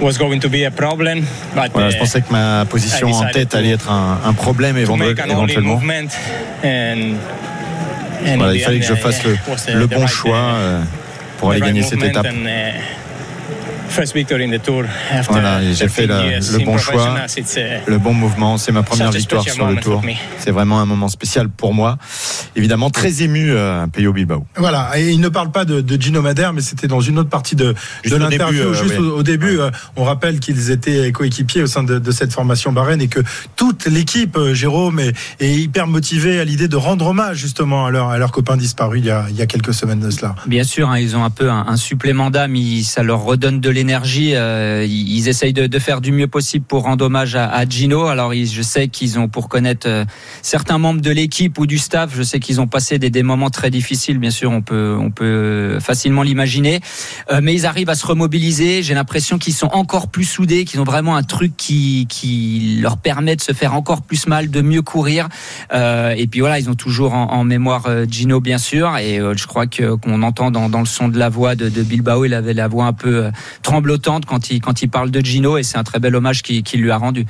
was 0.00 0.18
going 0.18 0.40
to 0.40 0.48
be 0.48 0.64
a 0.64 0.70
problem, 0.70 1.20
but 1.54 1.70
Voilà, 1.72 1.88
uh, 1.88 1.92
je 1.92 1.98
pensais 1.98 2.22
que 2.22 2.32
ma 2.32 2.64
position 2.64 3.12
en 3.12 3.30
tête 3.30 3.54
allait 3.54 3.70
être 3.70 3.90
un, 3.90 4.20
un 4.24 4.32
problème 4.32 4.76
éventuellement. 4.76 5.80
Voilà, 8.36 8.54
il 8.54 8.60
fallait 8.60 8.80
que 8.80 8.86
je 8.86 8.94
uh, 8.94 8.96
fasse 8.96 9.22
le, 9.24 9.86
the 9.86 9.90
bon 9.90 10.06
choix 10.06 10.36
uh, 10.36 10.56
euh, 10.56 10.82
pour 11.38 11.50
aller 11.52 11.60
gagner 11.60 11.82
cette 11.82 12.02
étape. 12.02 12.26
And, 13.90 13.92
uh, 13.92 14.00
first 14.00 14.14
victory 14.14 14.44
in 14.44 14.50
the 14.56 14.62
tour 14.62 14.84
after 15.10 15.32
Voilà, 15.32 15.60
j'ai 15.62 15.86
13 15.86 15.90
fait 15.92 16.06
la- 16.06 16.24
years 16.26 16.52
le 16.52 16.64
bon 16.64 16.78
choix, 16.78 17.16
uh, 17.26 17.60
le 17.90 17.98
bon 17.98 18.14
mouvement. 18.14 18.58
C'est 18.58 18.72
ma 18.72 18.82
première 18.82 19.10
victoire 19.10 19.42
special 19.42 19.54
sur 19.56 19.64
le 19.66 19.70
moment 19.70 19.80
tour. 19.82 20.00
for 20.00 20.04
me. 20.04 20.14
C'est 20.38 20.50
vraiment 20.50 20.80
un 20.80 20.86
moment 20.86 21.08
spécial 21.08 21.48
pour 21.48 21.74
moi. 21.74 21.98
Évidemment, 22.56 22.90
très 22.90 23.22
ému, 23.22 23.50
euh, 23.50 23.86
Peyo 23.88 24.12
Bilbao. 24.12 24.44
Voilà, 24.56 24.90
et 24.98 25.10
il 25.10 25.20
ne 25.20 25.28
parle 25.28 25.50
pas 25.50 25.64
de, 25.64 25.80
de 25.80 26.00
Gino 26.00 26.22
Madère, 26.22 26.52
mais 26.52 26.60
c'était 26.60 26.86
dans 26.88 27.00
une 27.00 27.18
autre 27.18 27.28
partie 27.30 27.56
de, 27.56 27.74
Juste 28.04 28.14
de 28.16 28.20
au 28.20 28.28
l'interview. 28.28 28.58
début, 28.64 28.68
euh, 28.70 28.74
Juste 28.74 28.94
oui. 28.98 29.06
au, 29.06 29.16
au 29.18 29.22
début, 29.22 29.58
euh, 29.58 29.70
on 29.96 30.04
rappelle 30.04 30.40
qu'ils 30.40 30.70
étaient 30.70 31.12
coéquipiers 31.12 31.62
au 31.62 31.66
sein 31.66 31.82
de, 31.82 31.98
de 31.98 32.10
cette 32.10 32.32
formation 32.32 32.72
Bahreïn 32.72 33.00
et 33.00 33.08
que 33.08 33.20
toute 33.56 33.86
l'équipe, 33.86 34.36
euh, 34.36 34.54
Jérôme, 34.54 35.00
est, 35.00 35.12
est 35.40 35.52
hyper 35.52 35.86
motivée 35.86 36.40
à 36.40 36.44
l'idée 36.44 36.68
de 36.68 36.76
rendre 36.76 37.06
hommage 37.06 37.38
justement 37.38 37.86
à 37.86 37.90
leur, 37.90 38.08
à 38.10 38.18
leur 38.18 38.32
copain 38.32 38.56
disparu 38.56 38.98
il 38.98 39.04
y, 39.06 39.10
a, 39.10 39.26
il 39.30 39.36
y 39.36 39.42
a 39.42 39.46
quelques 39.46 39.74
semaines 39.74 40.00
de 40.00 40.10
cela. 40.10 40.34
Bien 40.46 40.64
sûr, 40.64 40.90
hein, 40.90 40.98
ils 40.98 41.16
ont 41.16 41.24
un 41.24 41.30
peu 41.30 41.50
un, 41.50 41.66
un 41.68 41.76
supplément 41.76 42.30
d'âme, 42.30 42.56
ils- 42.56 42.84
ça 42.84 43.02
leur 43.02 43.22
redonne 43.22 43.60
de 43.60 43.68
l'énergie. 43.70 43.79
Euh, 43.88 44.86
ils, 44.88 45.28
essayent 45.28 45.52
de, 45.52 45.78
faire 45.78 46.00
du 46.00 46.12
mieux 46.12 46.26
possible 46.26 46.64
pour 46.64 46.84
rendre 46.84 47.04
hommage 47.04 47.34
à, 47.36 47.64
Gino. 47.68 48.06
Alors, 48.06 48.32
je 48.32 48.62
sais 48.62 48.88
qu'ils 48.88 49.18
ont, 49.18 49.28
pour 49.28 49.48
connaître 49.48 49.88
euh, 49.88 50.04
certains 50.42 50.78
membres 50.78 51.00
de 51.00 51.10
l'équipe 51.10 51.58
ou 51.58 51.66
du 51.66 51.78
staff, 51.78 52.10
je 52.14 52.22
sais 52.22 52.40
qu'ils 52.40 52.60
ont 52.60 52.66
passé 52.66 52.98
des, 52.98 53.22
moments 53.22 53.50
très 53.50 53.70
difficiles. 53.70 54.18
Bien 54.18 54.30
sûr, 54.30 54.50
on 54.50 54.62
peut, 54.62 55.78
facilement 55.80 56.22
l'imaginer, 56.22 56.80
Euh, 57.30 57.40
mais 57.42 57.54
ils 57.54 57.66
arrivent 57.66 57.90
à 57.90 57.94
se 57.94 58.06
remobiliser. 58.06 58.82
J'ai 58.82 58.94
l'impression 58.94 59.38
qu'ils 59.38 59.54
sont 59.54 59.70
encore 59.72 60.08
plus 60.08 60.24
soudés, 60.24 60.64
qu'ils 60.64 60.80
ont 60.80 60.84
vraiment 60.84 61.16
un 61.16 61.22
truc 61.22 61.56
qui, 61.56 62.78
leur 62.80 62.96
permet 62.96 63.36
de 63.36 63.40
se 63.40 63.52
faire 63.52 63.74
encore 63.74 64.02
plus 64.02 64.26
mal, 64.26 64.50
de 64.50 64.60
mieux 64.62 64.82
courir. 64.82 65.28
Euh, 65.72 66.14
et 66.16 66.26
puis 66.26 66.40
voilà, 66.40 66.58
ils 66.58 66.70
ont 66.70 66.74
toujours 66.74 67.14
en, 67.14 67.44
mémoire 67.44 67.88
Gino, 68.08 68.40
bien 68.40 68.58
sûr. 68.58 68.96
Et 68.98 69.18
je 69.18 69.46
crois 69.46 69.66
que 69.66 69.94
qu'on 69.94 70.22
entend 70.22 70.50
dans, 70.50 70.80
le 70.80 70.86
son 70.86 71.08
de 71.08 71.18
la 71.18 71.28
voix 71.28 71.54
de, 71.54 71.68
de 71.68 71.82
Bilbao, 71.82 72.24
il 72.24 72.34
avait 72.34 72.54
la 72.54 72.68
voix 72.68 72.86
un 72.86 72.92
peu 72.92 73.24
euh, 73.24 73.30
tremblotante 73.70 74.26
quand 74.26 74.50
il 74.50 74.60
quand 74.60 74.82
il 74.82 74.88
parle 74.88 75.12
de 75.12 75.20
Gino. 75.20 75.56
Et 75.56 75.62
c'est 75.62 75.78
un 75.78 75.84
très 75.84 76.00
bel 76.00 76.16
hommage 76.16 76.42
qu'il 76.42 76.62
qu'il 76.64 76.80
lui 76.80 76.90
a 76.90 76.96
rendu. 76.96 77.24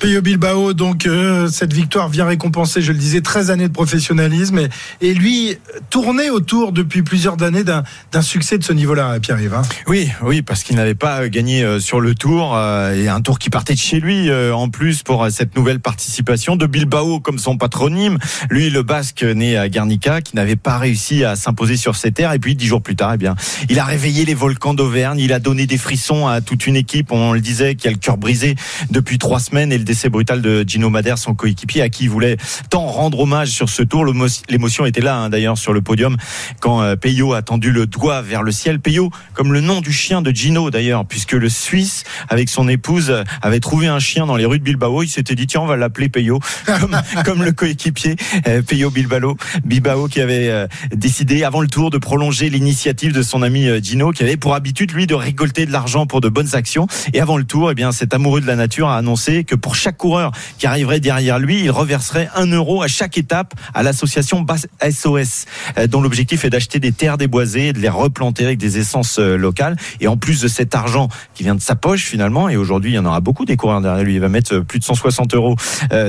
Peyo 0.00 0.20
Bilbao, 0.22 0.72
donc 0.72 1.06
euh, 1.06 1.48
cette 1.48 1.72
victoire 1.72 2.08
vient 2.08 2.24
récompenser, 2.26 2.82
je 2.82 2.90
le 2.90 2.98
disais, 2.98 3.20
13 3.20 3.50
années 3.52 3.68
de 3.68 3.72
professionnalisme 3.72 4.58
et, 4.58 4.68
et 5.00 5.14
lui 5.14 5.56
tourné 5.90 6.30
autour 6.30 6.72
depuis 6.72 7.02
plusieurs 7.02 7.40
années 7.44 7.62
d'un 7.62 7.84
d'un 8.10 8.22
succès 8.22 8.58
de 8.58 8.64
ce 8.64 8.72
niveau-là, 8.72 9.20
Pierre-Yves. 9.20 9.54
hein. 9.54 9.62
Oui, 9.86 10.10
oui, 10.22 10.42
parce 10.42 10.64
qu'il 10.64 10.74
n'avait 10.76 10.96
pas 10.96 11.28
gagné 11.28 11.62
euh, 11.62 11.78
sur 11.78 12.00
le 12.00 12.14
tour 12.16 12.56
euh, 12.56 12.92
et 12.94 13.08
un 13.08 13.20
tour 13.20 13.38
qui 13.38 13.50
partait 13.50 13.74
de 13.74 13.78
chez 13.78 14.00
lui 14.00 14.30
euh, 14.30 14.52
en 14.52 14.68
plus 14.70 15.02
pour 15.04 15.22
euh, 15.22 15.30
cette 15.30 15.54
nouvelle 15.56 15.78
participation 15.78 16.56
de 16.56 16.66
Bilbao 16.66 17.20
comme 17.20 17.38
son 17.38 17.56
patronyme. 17.56 18.18
Lui, 18.50 18.68
le 18.68 18.82
Basque 18.82 19.22
né 19.22 19.56
à 19.56 19.68
Guernica, 19.68 20.22
qui 20.22 20.34
n'avait 20.34 20.56
pas 20.56 20.76
réussi 20.78 21.24
à 21.24 21.36
s'imposer 21.36 21.76
sur 21.76 21.94
ses 21.94 22.10
terres. 22.10 22.32
Et 22.32 22.40
puis 22.40 22.56
dix 22.56 22.66
jours 22.66 22.82
plus 22.82 22.96
tard, 22.96 23.12
eh 23.14 23.16
bien, 23.18 23.36
il 23.68 23.78
a 23.78 23.84
réveillé 23.84 24.24
les 24.24 24.34
volcans 24.34 24.74
d'Auvergne. 24.74 25.20
Il 25.20 25.32
a 25.32 25.38
donné 25.38 25.66
des 25.66 25.78
frissons 25.84 26.26
à 26.26 26.40
toute 26.40 26.66
une 26.66 26.76
équipe. 26.76 27.12
On 27.12 27.32
le 27.32 27.40
disait, 27.40 27.74
qui 27.74 27.86
a 27.88 27.90
le 27.90 27.98
cœur 27.98 28.16
brisé 28.16 28.54
depuis 28.90 29.18
trois 29.18 29.38
semaines 29.38 29.70
et 29.70 29.76
le 29.78 29.84
décès 29.84 30.08
brutal 30.08 30.40
de 30.40 30.64
Gino 30.66 30.88
Madère, 30.88 31.18
son 31.18 31.34
coéquipier, 31.34 31.82
à 31.82 31.90
qui 31.90 32.04
il 32.04 32.10
voulait 32.10 32.38
tant 32.70 32.86
rendre 32.86 33.20
hommage 33.20 33.48
sur 33.50 33.68
ce 33.68 33.82
tour. 33.82 34.06
L'émo- 34.06 34.24
L'émotion 34.48 34.86
était 34.86 35.02
là, 35.02 35.16
hein, 35.16 35.28
d'ailleurs, 35.28 35.58
sur 35.58 35.74
le 35.74 35.82
podium 35.82 36.16
quand 36.60 36.80
euh, 36.82 36.96
Peyo 36.96 37.34
a 37.34 37.42
tendu 37.42 37.70
le 37.70 37.86
doigt 37.86 38.22
vers 38.22 38.42
le 38.42 38.50
ciel. 38.50 38.80
Peyo, 38.80 39.10
comme 39.34 39.52
le 39.52 39.60
nom 39.60 39.82
du 39.82 39.92
chien 39.92 40.22
de 40.22 40.30
Gino 40.30 40.70
d'ailleurs, 40.70 41.04
puisque 41.04 41.32
le 41.32 41.50
Suisse, 41.50 42.04
avec 42.30 42.48
son 42.48 42.66
épouse, 42.66 43.22
avait 43.42 43.60
trouvé 43.60 43.86
un 43.86 43.98
chien 43.98 44.24
dans 44.26 44.36
les 44.36 44.46
rues 44.46 44.58
de 44.58 44.64
Bilbao. 44.64 45.02
Il 45.02 45.08
s'était 45.08 45.34
dit 45.34 45.46
tiens, 45.46 45.60
on 45.60 45.66
va 45.66 45.76
l'appeler 45.76 46.08
Peyo, 46.08 46.40
comme, 47.24 47.42
le 47.42 47.52
coéquipier 47.52 48.16
euh, 48.48 48.62
Peyo 48.62 48.90
Bilbao, 48.90 49.36
Bilbao 49.64 50.08
qui 50.08 50.22
avait 50.22 50.48
euh, 50.48 50.66
décidé 50.94 51.44
avant 51.44 51.60
le 51.60 51.68
tour 51.68 51.90
de 51.90 51.98
prolonger 51.98 52.48
l'initiative 52.48 53.12
de 53.12 53.22
son 53.22 53.42
ami 53.42 53.68
Gino, 53.82 54.12
qui 54.12 54.22
avait 54.22 54.38
pour 54.38 54.54
habitude 54.54 54.92
lui 54.92 55.06
de 55.06 55.14
récolter 55.14 55.66
de 55.66 55.72
l'argent 55.74 56.06
pour 56.06 56.20
de 56.20 56.28
bonnes 56.28 56.54
actions. 56.54 56.86
Et 57.12 57.20
avant 57.20 57.36
le 57.36 57.44
tour, 57.44 57.70
eh 57.70 57.74
bien 57.74 57.92
cet 57.92 58.14
amoureux 58.14 58.40
de 58.40 58.46
la 58.46 58.56
nature 58.56 58.88
a 58.88 58.96
annoncé 58.96 59.44
que 59.44 59.56
pour 59.56 59.74
chaque 59.74 59.96
coureur 59.96 60.30
qui 60.56 60.66
arriverait 60.66 61.00
derrière 61.00 61.38
lui, 61.38 61.62
il 61.64 61.70
reverserait 61.70 62.30
un 62.36 62.46
euro 62.46 62.82
à 62.82 62.86
chaque 62.86 63.18
étape 63.18 63.54
à 63.74 63.82
l'association 63.82 64.46
SOS, 64.88 65.46
euh, 65.76 65.86
dont 65.88 66.00
l'objectif 66.00 66.44
est 66.44 66.50
d'acheter 66.50 66.78
des 66.78 66.92
terres 66.92 67.18
déboisées 67.18 67.68
et 67.68 67.72
de 67.72 67.80
les 67.80 67.88
replanter 67.88 68.44
avec 68.44 68.58
des 68.58 68.78
essences 68.78 69.18
euh, 69.18 69.36
locales. 69.36 69.76
Et 70.00 70.06
en 70.06 70.16
plus 70.16 70.40
de 70.40 70.48
cet 70.48 70.76
argent 70.76 71.08
qui 71.34 71.42
vient 71.42 71.56
de 71.56 71.60
sa 71.60 71.74
poche 71.74 72.04
finalement, 72.04 72.48
et 72.48 72.56
aujourd'hui 72.56 72.92
il 72.92 72.94
y 72.94 72.98
en 72.98 73.04
aura 73.04 73.20
beaucoup 73.20 73.44
des 73.44 73.56
coureurs 73.56 73.80
derrière 73.80 74.04
lui, 74.04 74.14
il 74.14 74.20
va 74.20 74.28
mettre 74.28 74.54
euh, 74.54 74.62
plus 74.62 74.78
de 74.78 74.84
160 74.84 75.34
euros 75.34 75.56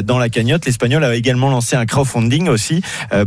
dans 0.04 0.20
la 0.20 0.30
cagnotte. 0.30 0.66
L'Espagnol 0.66 1.04
a 1.04 1.16
également 1.16 1.50
lancé 1.50 1.76
un 1.76 1.86
crowdfunding 1.86 2.50
aussi 2.50 2.82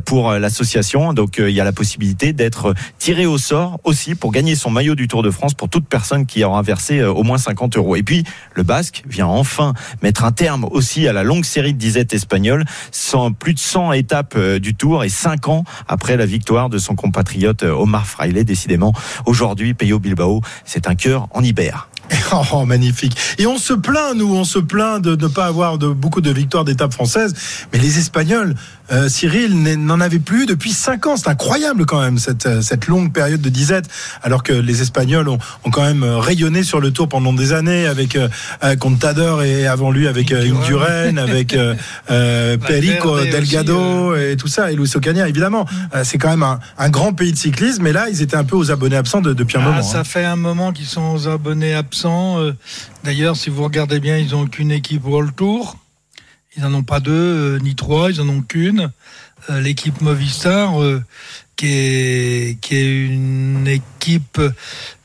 pour 0.05 0.33
l'association. 0.33 1.13
Donc 1.13 1.37
il 1.39 1.51
y 1.51 1.61
a 1.61 1.65
la 1.65 1.73
possibilité 1.73 2.33
d'être 2.33 2.75
tiré 2.99 3.27
au 3.27 3.39
sort 3.39 3.81
aussi 3.85 4.15
pour 4.15 4.31
gagner 4.31 4.55
son 4.55 4.71
maillot 4.71 4.95
du 4.95 5.09
Tour 5.09 5.23
de 5.23 5.31
France 5.31 5.55
pour 5.55 5.69
toute 5.69 5.87
personne 5.87 6.27
qui 6.29 6.45
aura 6.45 6.63
versé 6.63 7.01
euh, 7.01 7.11
au 7.11 7.25
moins 7.25 7.39
50 7.39 7.77
euros. 7.77 7.97
Et 7.97 8.05
puis 8.05 8.23
le 8.55 8.63
Basque 8.63 9.03
vient 9.09 9.27
enfin 9.27 9.75
mettre 10.03 10.25
un 10.25 10.33
terme 10.33 10.65
aussi 10.71 11.09
à 11.09 11.13
la 11.13 11.25
longue 11.25 11.45
série 11.45 11.73
de 11.73 11.79
disettes 11.79 12.15
espagnoles, 12.15 12.65
sans 12.93 13.33
plus 13.33 13.55
de 13.55 13.59
100 13.59 13.93
étapes 13.95 14.35
euh, 14.37 14.61
du 14.61 14.75
Tour 14.75 15.03
et 15.03 15.09
5 15.09 15.49
ans 15.49 15.65
après 15.89 16.17
la 16.17 16.27
victoire 16.27 16.69
de 16.69 16.79
son 16.79 16.95
compatriote 16.95 17.65
euh, 17.65 17.73
Omar 17.73 18.07
Fraile. 18.07 18.45
Décidément, 18.45 18.93
aujourd'hui, 19.27 19.75
Peyo 19.75 19.99
Bilbao, 19.99 20.43
c'est 20.65 20.87
un 20.87 20.95
cœur 20.95 21.27
en 21.33 21.43
Ibère. 21.43 21.89
Oh, 22.53 22.65
magnifique. 22.65 23.17
Et 23.39 23.47
on 23.47 23.59
se 23.59 23.73
plaint, 23.73 24.15
nous, 24.15 24.35
on 24.35 24.45
se 24.45 24.59
plaint 24.59 25.03
de 25.03 25.17
ne 25.17 25.29
pas 25.29 25.47
avoir 25.47 25.79
de, 25.79 25.89
beaucoup 25.89 26.21
de 26.21 26.31
victoires 26.31 26.65
d'étapes 26.65 26.93
françaises. 26.93 27.35
Mais 27.73 27.79
les 27.79 27.99
Espagnols, 27.99 28.55
euh, 28.93 29.09
Cyril 29.09 29.55
n'en 29.85 30.01
avait 30.01 30.19
plus 30.19 30.47
depuis 30.47 30.73
5 30.73 31.07
ans. 31.07 31.17
C'est 31.17 31.29
incroyable 31.29 31.87
quand 31.87 32.01
même 32.01 32.19
cette, 32.19 32.47
euh, 32.47 32.61
cette 32.63 32.87
longue 32.87 33.13
période 33.13 33.41
de 33.41 33.49
disette, 33.49 33.87
alors 34.23 34.43
que 34.43 34.53
les 34.53 34.83
Espagnols 34.83 35.29
ont, 35.29 35.39
ont 35.65 35.71
quand 35.71 35.83
même 35.83 36.03
euh, 36.03 36.19
rayonné 36.19 36.63
sur 36.63 36.81
le 36.81 36.91
tour 36.91 37.09
pendant 37.09 37.33
des 37.33 37.53
années 37.53 37.87
avec 37.87 38.17
euh, 38.17 38.29
euh, 38.65 38.77
Contador 38.77 39.43
et 39.43 39.67
avant 39.67 39.91
lui 39.91 40.09
avec 40.09 40.33
Indurain, 40.33 41.17
avec 41.17 41.55
euh, 41.55 42.57
Perico 42.67 43.19
Delgado 43.21 44.15
et 44.17 44.37
tout 44.37 44.49
ça, 44.49 44.71
et 44.73 44.77
Luis 44.77 44.91
Ocaña 44.95 45.29
évidemment. 45.29 45.67
Euh, 45.95 46.03
c'est 46.05 46.19
quand 46.19 46.31
même 46.31 46.43
un, 46.43 46.59
un 46.79 46.91
grand 46.91 47.13
pays 47.13 47.33
de 47.33 47.39
cyclisme, 47.39 47.83
mais 47.83 47.93
là 47.93 48.09
ils 48.09 48.23
étaient 48.23 48.37
un 48.37 48.45
peu 48.45 48.57
aux 48.57 48.71
abonnés 48.71 48.97
absents 48.97 49.21
de- 49.21 49.33
depuis 49.33 49.57
un 49.59 49.63
Ah, 49.63 49.71
moment. 49.71 49.83
ça 49.83 50.01
hein. 50.01 50.05
fait 50.05 50.25
un 50.25 50.37
moment 50.37 50.73
qu'ils 50.73 50.87
sont 50.87 51.13
aux 51.15 51.29
abonnés 51.29 51.75
absents. 51.75 52.37
D'ailleurs, 53.05 53.37
si 53.37 53.51
vous 53.51 53.63
regardez 53.65 54.01
bien, 54.01 54.17
ils 54.19 54.31
n'ont 54.33 54.47
qu'une 54.47 54.71
équipe 54.71 55.05
World 55.07 55.35
Tour. 55.37 55.77
Ils 56.57 56.63
n'en 56.63 56.75
ont 56.75 56.83
pas 56.83 57.01
deux, 57.01 57.13
euh, 57.13 57.59
ni 57.61 57.75
trois, 57.75 58.11
ils 58.11 58.21
en 58.21 58.29
ont 58.29 58.41
qu'une. 58.41 58.91
Euh, 59.51 59.61
L'équipe 59.61 60.01
Movistar, 60.01 60.83
euh, 60.83 61.03
qui, 61.57 61.67
est, 61.67 62.61
qui 62.61 62.77
est 62.77 63.07
une 63.07 63.67
équipe 63.69 64.41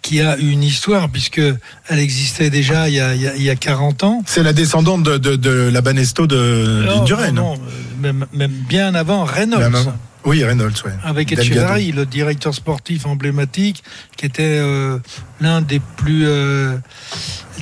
qui 0.02 0.22
a 0.22 0.38
une 0.38 0.64
histoire, 0.64 1.10
puisque 1.10 1.42
elle 1.90 2.00
existait 2.00 2.50
déjà 2.50 2.90
il 2.90 2.96
y 2.96 3.00
a, 3.00 3.16
il 3.16 3.22
y 3.22 3.28
a, 3.28 3.36
il 3.36 3.44
y 3.44 3.50
a 3.50 3.56
40 3.56 4.04
ans. 4.04 4.24
C'est 4.26 4.44
la 4.44 4.54
descendante 4.54 5.04
de, 5.04 5.18
de, 5.18 5.36
de 5.36 5.70
la 5.72 5.82
Banesto 5.82 6.28
de 6.28 6.86
Non, 6.88 7.06
non, 7.06 7.32
non, 7.34 7.62
même, 8.00 8.26
même 8.34 8.52
bien 8.52 8.96
avant 8.96 9.24
Reynolds. 9.24 9.94
Oui, 10.26 10.44
Reynolds, 10.44 10.74
ouais. 10.86 10.94
Avec 11.04 11.30
Delgado. 11.30 11.50
Etcheverry, 11.50 11.92
le 11.92 12.06
directeur 12.06 12.54
sportif 12.54 13.06
emblématique, 13.06 13.84
qui 14.16 14.26
était 14.26 14.60
euh, 14.60 15.00
l'un 15.42 15.62
des 15.62 15.82
plus, 15.98 16.24
euh, 16.26 16.78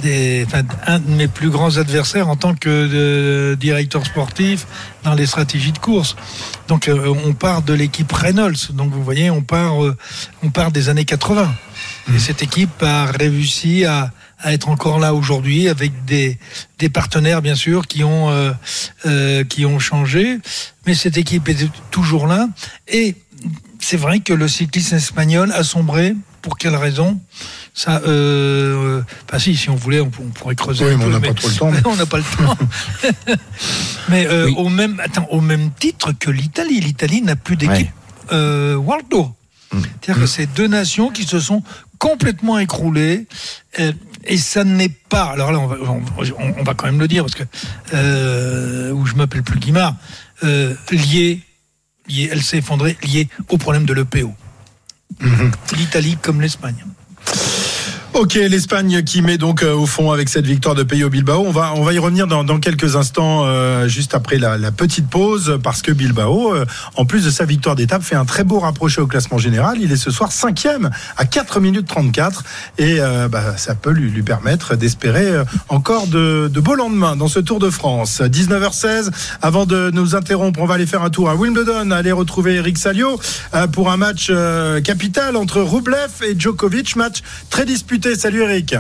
des, 0.02 0.44
enfin, 0.46 0.62
un 0.86 1.00
de 1.00 1.10
mes 1.10 1.28
plus 1.28 1.50
grands 1.50 1.78
adversaires 1.78 2.30
en 2.30 2.36
tant 2.36 2.54
que 2.54 2.70
euh, 2.70 3.56
directeur 3.56 4.06
sportif 4.06 4.68
dans 5.04 5.16
les 5.16 5.26
stratégies 5.26 5.72
de 5.72 5.80
course. 5.80 6.16
Donc, 6.68 6.88
euh, 6.88 7.14
on 7.26 7.34
part 7.34 7.64
de 7.64 7.74
l'équipe 7.74 8.12
Reynolds. 8.12 8.72
Donc, 8.74 8.92
vous 8.92 9.04
voyez, 9.04 9.32
on 9.32 9.42
part, 9.42 9.84
euh, 9.84 9.98
on 10.44 10.50
part 10.50 10.72
des 10.72 10.90
années 10.90 11.06
80. 11.06 11.52
Et 12.14 12.20
cette 12.20 12.44
équipe 12.44 12.84
a 12.84 13.06
réussi 13.06 13.86
à, 13.86 14.12
à 14.42 14.54
être 14.54 14.70
encore 14.70 15.00
là 15.00 15.14
aujourd'hui 15.14 15.70
avec 15.70 16.06
des, 16.06 16.38
des 16.80 16.90
partenaires 16.90 17.42
bien 17.42 17.56
sûr 17.56 17.88
qui 17.88 18.04
ont 18.04 18.30
euh, 18.30 18.52
euh, 19.06 19.44
qui 19.44 19.66
ont 19.66 19.80
changé, 19.80 20.40
mais 20.86 20.94
cette 20.94 21.18
équipe 21.18 21.48
est 21.50 21.70
toujours 21.92 22.28
là. 22.28 22.48
Et 22.88 23.16
c'est 23.80 23.98
vrai 23.98 24.20
que 24.20 24.34
le 24.34 24.48
cyclisme 24.48 24.96
espagnol 24.96 25.52
a 25.52 25.64
sombré. 25.64 26.16
Pour 26.42 26.58
quelle 26.58 26.76
raison? 26.76 27.20
Ça, 27.76 28.02
euh, 28.04 28.98
euh, 28.98 29.02
enfin 29.28 29.38
si, 29.38 29.56
si 29.56 29.70
on 29.70 29.76
voulait, 29.76 30.02
on, 30.02 30.10
on 30.20 30.30
pourrait 30.30 30.56
creuser. 30.56 30.86
Oui, 30.86 30.94
un 30.94 30.98
mais 30.98 31.06
on 31.06 31.10
n'a 31.10 31.20
pas 31.20 31.34
trop 31.36 31.48
le 31.48 31.56
temps. 31.56 31.72
on 31.86 31.96
n'a 31.96 32.06
pas 32.08 32.18
le 32.18 32.24
temps. 32.24 32.58
mais 34.10 34.26
euh, 34.26 34.52
au 34.56 34.70
même, 34.70 35.00
attends, 35.00 35.28
au 35.30 35.40
même 35.40 35.70
titre 35.80 36.14
que 36.14 36.32
l'Italie, 36.32 36.80
l'Italie 36.80 37.22
n'a 37.22 37.36
plus 37.36 37.58
d'équipe 37.58 37.90
euh, 38.32 38.76
World 38.76 39.08
Tour. 39.08 39.36
C'est-à-dire 39.72 40.24
que 40.24 40.28
c'est 40.28 40.48
deux 40.48 40.68
nations 40.68 41.12
qui 41.12 41.26
se 41.26 41.40
sont 41.40 41.62
complètement 42.00 42.58
écroulées. 42.58 43.28
Et 44.26 44.38
ça 44.38 44.64
n'est 44.64 44.90
pas. 44.90 45.26
Alors 45.26 45.52
là, 45.52 45.60
on 45.60 45.68
va, 45.68 45.78
on, 46.38 46.64
va 46.64 46.74
quand 46.74 46.86
même 46.86 47.00
le 47.00 47.08
dire 47.08 47.24
parce 47.24 47.36
que 47.36 47.44
euh, 47.94 48.92
où 48.92 49.06
je 49.06 49.16
m'appelle 49.16 49.44
plus 49.44 49.60
Guimard, 49.60 49.96
euh, 50.44 50.76
lié, 50.92 51.42
lié, 52.08 52.30
elle 52.32 52.42
s'est 52.42 52.58
effondrée, 52.58 52.98
lié 53.04 53.28
au 53.50 53.58
problème 53.58 53.86
de 53.86 53.94
l'EPO. 53.94 54.34
L'Italie 55.78 56.18
comme 56.22 56.42
l'Espagne. 56.42 56.86
Ok, 58.14 58.34
l'Espagne 58.34 59.04
qui 59.04 59.22
met 59.22 59.38
donc 59.38 59.64
euh, 59.64 59.74
au 59.74 59.86
fond 59.86 60.12
avec 60.12 60.28
cette 60.28 60.46
victoire 60.46 60.76
de 60.76 60.84
Peyo 60.84 61.10
Bilbao. 61.10 61.46
On 61.48 61.52
va, 61.52 61.72
on 61.76 61.84
va 61.84 61.94
y 61.94 61.98
revenir 61.98 62.28
dans, 62.28 62.44
dans 62.44 62.60
quelques 62.60 62.98
instants, 62.98 63.44
euh, 63.46 63.88
juste 63.88 64.14
après 64.14 64.38
la, 64.38 64.58
la 64.58 64.72
petite 64.72 65.08
pause, 65.10 65.58
parce 65.64 65.82
que 65.82 65.94
Bilbao, 65.94 66.54
euh, 66.54 66.66
en 66.98 67.06
plus 67.06 67.24
de 67.24 67.30
sa 67.30 67.46
victoire 67.46 67.78
d'étape, 67.78 68.04
fait 68.04 68.18
un 68.18 68.26
très 68.26 68.44
beau 68.44 68.60
rapproché 68.60 69.00
au 69.00 69.08
classement 69.08 69.38
général. 69.38 69.78
Il 69.80 69.94
est 69.94 69.98
ce 69.98 70.12
soir 70.12 70.34
cinquième 70.34 70.90
à 71.16 71.24
4 71.24 71.62
minutes 71.62 71.88
34 71.88 72.44
et 72.78 72.98
euh, 73.00 73.30
bah, 73.30 73.56
ça 73.56 73.76
peut 73.76 73.92
lui, 73.92 74.12
lui 74.12 74.24
permettre 74.24 74.76
d'espérer 74.76 75.28
euh, 75.28 75.46
encore 75.70 76.08
de, 76.08 76.50
de 76.54 76.60
beaux 76.60 76.76
lendemains 76.76 77.16
dans 77.16 77.30
ce 77.30 77.40
Tour 77.40 77.60
de 77.60 77.70
France. 77.70 78.20
19h16, 78.22 79.10
avant 79.42 79.66
de 79.66 79.90
nous 79.94 80.16
interrompre, 80.16 80.60
on 80.60 80.66
va 80.66 80.74
aller 80.74 80.86
faire 80.86 81.04
un 81.04 81.10
tour 81.12 81.30
à 81.30 81.36
Wimbledon, 81.36 81.92
aller 81.92 82.12
retrouver 82.12 82.56
Eric 82.56 82.78
Salio 82.78 83.22
euh, 83.54 83.68
pour 83.68 83.90
un 83.90 83.96
match 83.96 84.30
capital 84.84 85.38
entre 85.38 85.62
Rublev 85.62 86.12
et 86.28 86.38
Djokovic, 86.38 86.98
match 86.98 87.22
très 87.50 87.66
disputé. 87.66 88.01
Salut 88.02 88.42
Eric. 88.42 88.74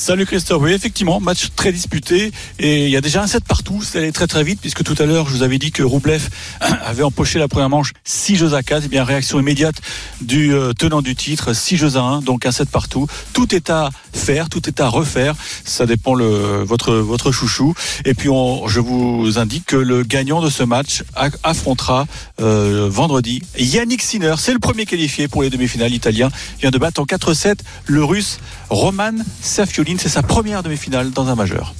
Salut 0.00 0.24
Christophe, 0.24 0.62
oui 0.62 0.72
effectivement, 0.72 1.20
match 1.20 1.48
très 1.54 1.72
disputé 1.72 2.32
et 2.58 2.86
il 2.86 2.90
y 2.90 2.96
a 2.96 3.02
déjà 3.02 3.22
un 3.22 3.26
set 3.26 3.44
partout, 3.44 3.82
c'est 3.82 3.98
allé 3.98 4.12
très 4.12 4.26
très 4.26 4.42
vite 4.42 4.58
puisque 4.58 4.82
tout 4.82 4.94
à 4.98 5.04
l'heure 5.04 5.28
je 5.28 5.34
vous 5.34 5.42
avais 5.42 5.58
dit 5.58 5.72
que 5.72 5.82
Roublev 5.82 6.26
avait 6.60 7.02
empoché 7.02 7.38
la 7.38 7.48
première 7.48 7.68
manche 7.68 7.92
6 8.04 8.36
jeux 8.36 8.54
à 8.54 8.62
4, 8.62 8.86
et 8.86 8.88
bien 8.88 9.04
réaction 9.04 9.38
immédiate 9.38 9.74
du 10.22 10.54
euh, 10.54 10.72
tenant 10.72 11.02
du 11.02 11.14
titre, 11.14 11.52
6 11.52 11.76
jeux 11.76 11.96
à 11.98 12.00
1, 12.00 12.22
donc 12.22 12.46
un 12.46 12.50
set 12.50 12.70
partout. 12.70 13.08
Tout 13.34 13.54
est 13.54 13.68
à 13.68 13.90
faire, 14.14 14.48
tout 14.48 14.66
est 14.70 14.80
à 14.80 14.88
refaire, 14.88 15.34
ça 15.66 15.84
dépend 15.84 16.14
le 16.14 16.64
votre 16.64 16.94
votre 16.94 17.30
chouchou. 17.30 17.74
Et 18.06 18.14
puis 18.14 18.30
je 18.68 18.80
vous 18.80 19.38
indique 19.38 19.66
que 19.66 19.76
le 19.76 20.02
gagnant 20.02 20.40
de 20.40 20.48
ce 20.48 20.62
match 20.62 21.04
affrontera 21.42 22.06
euh, 22.40 22.88
vendredi 22.90 23.42
Yannick 23.58 24.00
Sinner, 24.00 24.36
c'est 24.38 24.54
le 24.54 24.60
premier 24.60 24.86
qualifié 24.86 25.28
pour 25.28 25.42
les 25.42 25.50
demi-finales. 25.50 25.92
Italien, 25.92 26.30
vient 26.58 26.70
de 26.70 26.78
battre 26.78 27.02
en 27.02 27.04
4-7 27.04 27.56
le 27.84 28.02
russe 28.02 28.38
Roman 28.70 29.12
Safioline, 29.42 29.98
c'est 29.98 30.08
sa 30.08 30.22
première 30.22 30.62
demi-finale 30.62 31.10
dans 31.10 31.28
un 31.28 31.34
majeur. 31.34 31.74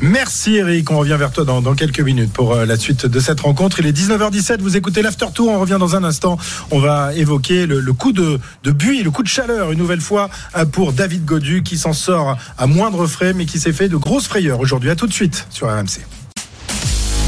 Merci 0.00 0.56
Eric, 0.56 0.90
on 0.90 0.98
revient 0.98 1.16
vers 1.18 1.32
toi 1.32 1.44
dans, 1.44 1.62
dans 1.62 1.74
quelques 1.74 2.00
minutes 2.00 2.32
pour 2.32 2.52
euh, 2.52 2.66
la 2.66 2.76
suite 2.76 3.06
de 3.06 3.18
cette 3.18 3.40
rencontre. 3.40 3.80
Il 3.80 3.86
est 3.86 3.96
19h17, 3.96 4.58
vous 4.60 4.76
écoutez 4.76 5.00
l'After 5.00 5.26
Tour, 5.34 5.50
on 5.50 5.58
revient 5.58 5.78
dans 5.80 5.96
un 5.96 6.04
instant. 6.04 6.38
On 6.70 6.78
va 6.78 7.14
évoquer 7.14 7.66
le, 7.66 7.80
le 7.80 7.92
coup 7.94 8.12
de, 8.12 8.38
de 8.62 8.70
buis, 8.70 9.02
le 9.02 9.10
coup 9.10 9.22
de 9.22 9.28
chaleur 9.28 9.72
une 9.72 9.78
nouvelle 9.78 10.02
fois 10.02 10.28
euh, 10.56 10.66
pour 10.66 10.92
David 10.92 11.24
Godu 11.24 11.62
qui 11.62 11.78
s'en 11.78 11.94
sort 11.94 12.36
à 12.58 12.66
moindre 12.66 13.06
frais 13.06 13.32
mais 13.32 13.46
qui 13.46 13.58
s'est 13.58 13.72
fait 13.72 13.88
de 13.88 13.96
grosses 13.96 14.26
frayeurs 14.26 14.60
aujourd'hui. 14.60 14.90
À 14.90 14.96
tout 14.96 15.06
de 15.06 15.14
suite 15.14 15.46
sur 15.50 15.66
RMC. 15.68 16.00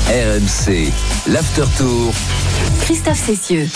RMC, 0.08 0.92
l'After 1.26 1.64
Tour. 1.78 2.12
Christophe 2.88 3.18
Cessieux. 3.18 3.68